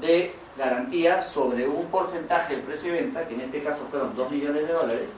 [0.00, 4.30] De garantía sobre un porcentaje del precio de venta, que en este caso fueron 2
[4.30, 5.08] millones de dólares,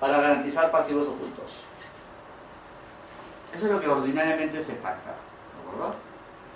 [0.00, 1.50] para garantizar pasivos ocultos.
[3.54, 5.94] Eso es lo que ordinariamente se pacta, ¿de acuerdo?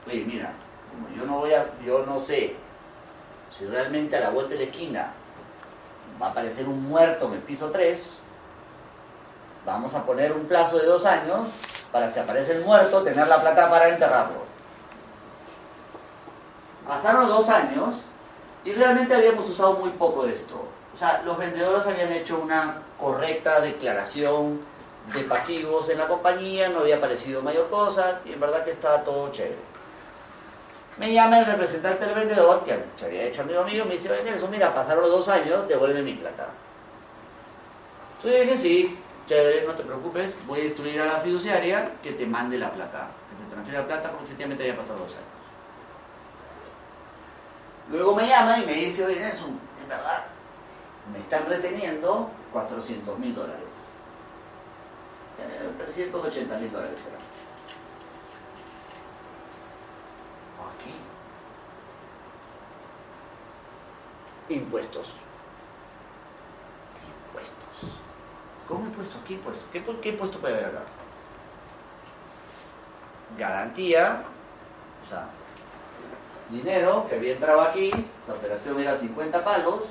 [0.07, 0.53] Oye, mira,
[0.93, 2.55] como yo no voy a, yo no sé
[3.57, 5.13] si realmente a la vuelta de la esquina
[6.21, 7.99] va a aparecer un muerto en el piso 3,
[9.65, 11.49] vamos a poner un plazo de dos años
[11.93, 14.51] para si aparece el muerto tener la plata para enterrarlo.
[16.87, 17.95] Pasaron dos años
[18.65, 20.55] y realmente habíamos usado muy poco de esto.
[20.95, 24.61] O sea, los vendedores habían hecho una correcta declaración
[25.15, 29.03] de pasivos en la compañía, no había aparecido mayor cosa y en verdad que estaba
[29.03, 29.70] todo chévere.
[31.01, 34.37] Me llama el representante del vendedor, que se había hecho amigo mío, me dice, oye,
[34.37, 36.49] eso mira, pasaron los dos años, devuelve mi plata.
[38.19, 42.27] Entonces dije, sí, chévere, no te preocupes, voy a instruir a la fiduciaria que te
[42.27, 45.25] mande la plata, que te transfiera la plata porque efectivamente había pasado dos años.
[47.91, 50.25] Luego me llama y me dice, oye, Nelson, en verdad,
[51.15, 53.73] me están reteniendo 400 mil dólares.
[55.39, 56.99] Eh, 380 mil dólares.
[64.51, 65.07] Impuestos.
[67.29, 67.93] Impuestos.
[68.67, 69.21] ¿Cómo impuestos?
[69.27, 69.67] ¿Qué impuestos?
[69.73, 70.83] ¿Qué, qué impuesto puede haber acá?
[73.39, 74.25] Garantía,
[75.05, 75.29] o sea,
[76.51, 77.93] dinero que había entrado aquí,
[78.27, 79.85] la operación era 50 palos,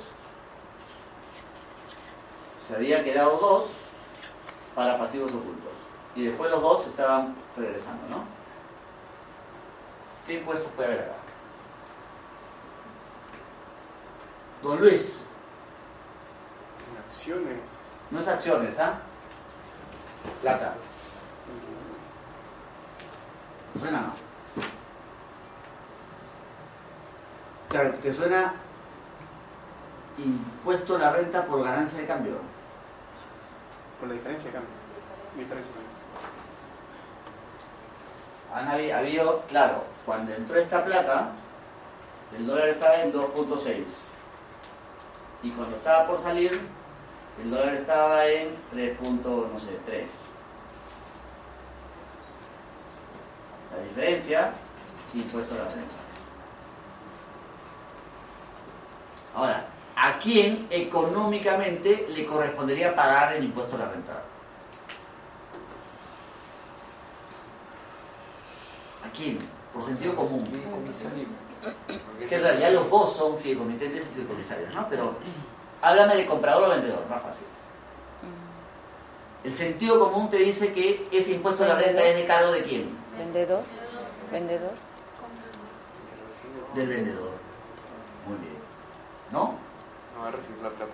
[2.68, 3.64] se había quedado dos
[4.74, 5.72] para pasivos ocultos.
[6.14, 8.39] Y después los dos estaban regresando, ¿no?
[10.30, 11.12] ¿Qué impuestos puede haber acá?
[14.62, 15.12] Don Luis,
[17.08, 17.58] Acciones.
[18.12, 19.00] no es acciones, ¿ah?
[20.40, 20.74] Plata.
[23.80, 24.12] ¿Suena no?
[27.70, 28.54] Claro, te suena
[30.16, 32.34] impuesto a la renta por ganancia de cambio.
[33.98, 34.70] Por la diferencia de cambio.
[35.36, 35.90] Diferencia de cambio.
[38.54, 41.30] Han habi- habido, claro, cuando entró esta plata,
[42.36, 43.84] el dólar estaba en 2.6.
[45.44, 46.60] Y cuando estaba por salir,
[47.40, 48.98] el dólar estaba en 3.
[49.00, 50.06] no sé, 3.
[53.70, 54.52] La diferencia,
[55.14, 55.94] impuesto a la renta.
[59.36, 64.24] Ahora, ¿a quién económicamente le correspondería pagar el impuesto a la renta?
[69.06, 69.59] ¿A quién?
[69.72, 70.46] Por sentido común.
[72.28, 74.88] Que en realidad los dos son fideicomitentes y fideicomisarios, ¿no?
[74.88, 75.14] Pero
[75.82, 77.44] háblame de comprador o vendedor, más fácil.
[79.42, 82.62] El sentido común te dice que ese impuesto a la renta es de cargo de
[82.62, 82.90] quién?
[83.16, 83.62] Vendedor.
[84.30, 84.72] Vendedor.
[86.74, 87.30] Del vendedor.
[88.26, 88.58] Muy bien.
[89.32, 89.54] ¿No?
[90.14, 90.92] No va a recibir la plata.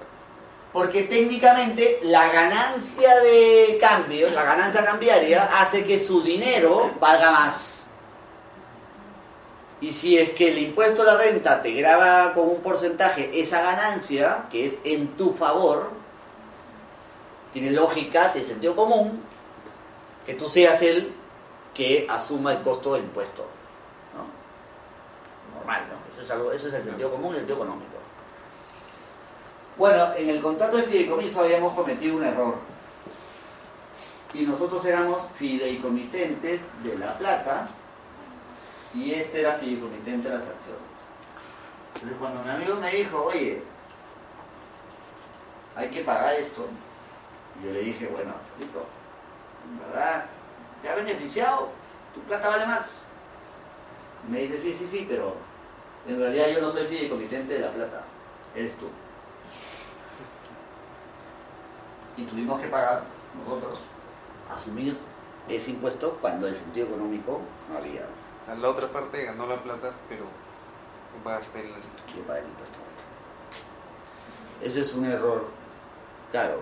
[0.72, 7.75] Porque técnicamente la ganancia de cambio, la ganancia cambiaria, hace que su dinero valga más.
[9.80, 13.60] Y si es que el impuesto a la renta te graba con un porcentaje esa
[13.60, 15.90] ganancia, que es en tu favor,
[17.52, 19.20] tiene lógica, de sentido común,
[20.24, 21.12] que tú seas el
[21.74, 23.46] que asuma el costo del impuesto.
[24.14, 25.58] ¿no?
[25.58, 26.14] Normal, ¿no?
[26.14, 27.96] Eso es, algo, eso es el sentido común y el sentido económico.
[29.76, 32.54] Bueno, en el contrato de fideicomiso habíamos cometido un error.
[34.32, 37.68] Y nosotros éramos fideicomitentes de la plata
[38.96, 40.82] y este era fideicomitente de las acciones.
[41.94, 43.62] Entonces cuando mi amigo me dijo, oye,
[45.74, 46.66] hay que pagar esto,
[47.62, 48.86] yo le dije, bueno, listo,
[49.70, 50.24] en verdad,
[50.80, 51.68] ¿te ha beneficiado?
[52.14, 52.86] ¿Tu plata vale más?
[54.26, 55.36] Y me dice, sí, sí, sí, pero
[56.08, 58.02] en realidad yo no soy fideicomitente de la plata,
[58.54, 58.86] eres tú.
[62.16, 63.02] Y tuvimos que pagar
[63.44, 63.78] nosotros,
[64.50, 64.96] asumir
[65.48, 68.06] ese impuesto cuando el sentido económico no había.
[68.46, 70.24] La otra parte ganó la plata, pero
[71.24, 71.72] a estar el...
[72.06, 72.78] que pagar el impuesto.
[74.62, 75.48] Ese es un error.
[76.30, 76.60] Claro,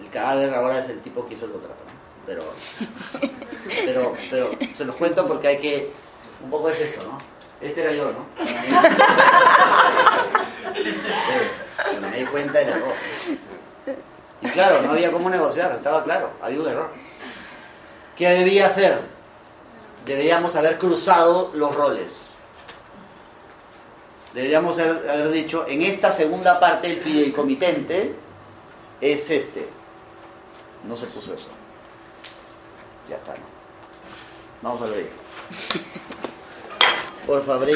[0.00, 1.92] el cadáver ahora es el tipo que hizo el contrato, ¿no?
[2.26, 2.42] Pero,
[3.86, 5.92] pero, pero se los cuento porque hay que.
[6.42, 7.18] Un poco es esto, ¿no?
[7.60, 8.26] Este era yo, ¿no?
[12.00, 12.94] Me di cuenta del error.
[14.40, 16.90] Y claro, no había cómo negociar, estaba claro, había un error.
[18.16, 19.17] ¿Qué debía hacer?
[20.08, 22.10] Deberíamos haber cruzado los roles.
[24.32, 28.14] Deberíamos haber, dicho, en esta segunda parte el fideicomitente
[29.02, 29.68] es este.
[30.84, 31.48] No se puso eso.
[33.06, 33.44] Ya está, ¿no?
[34.62, 35.10] Vamos a ver.
[37.26, 37.68] Por favor.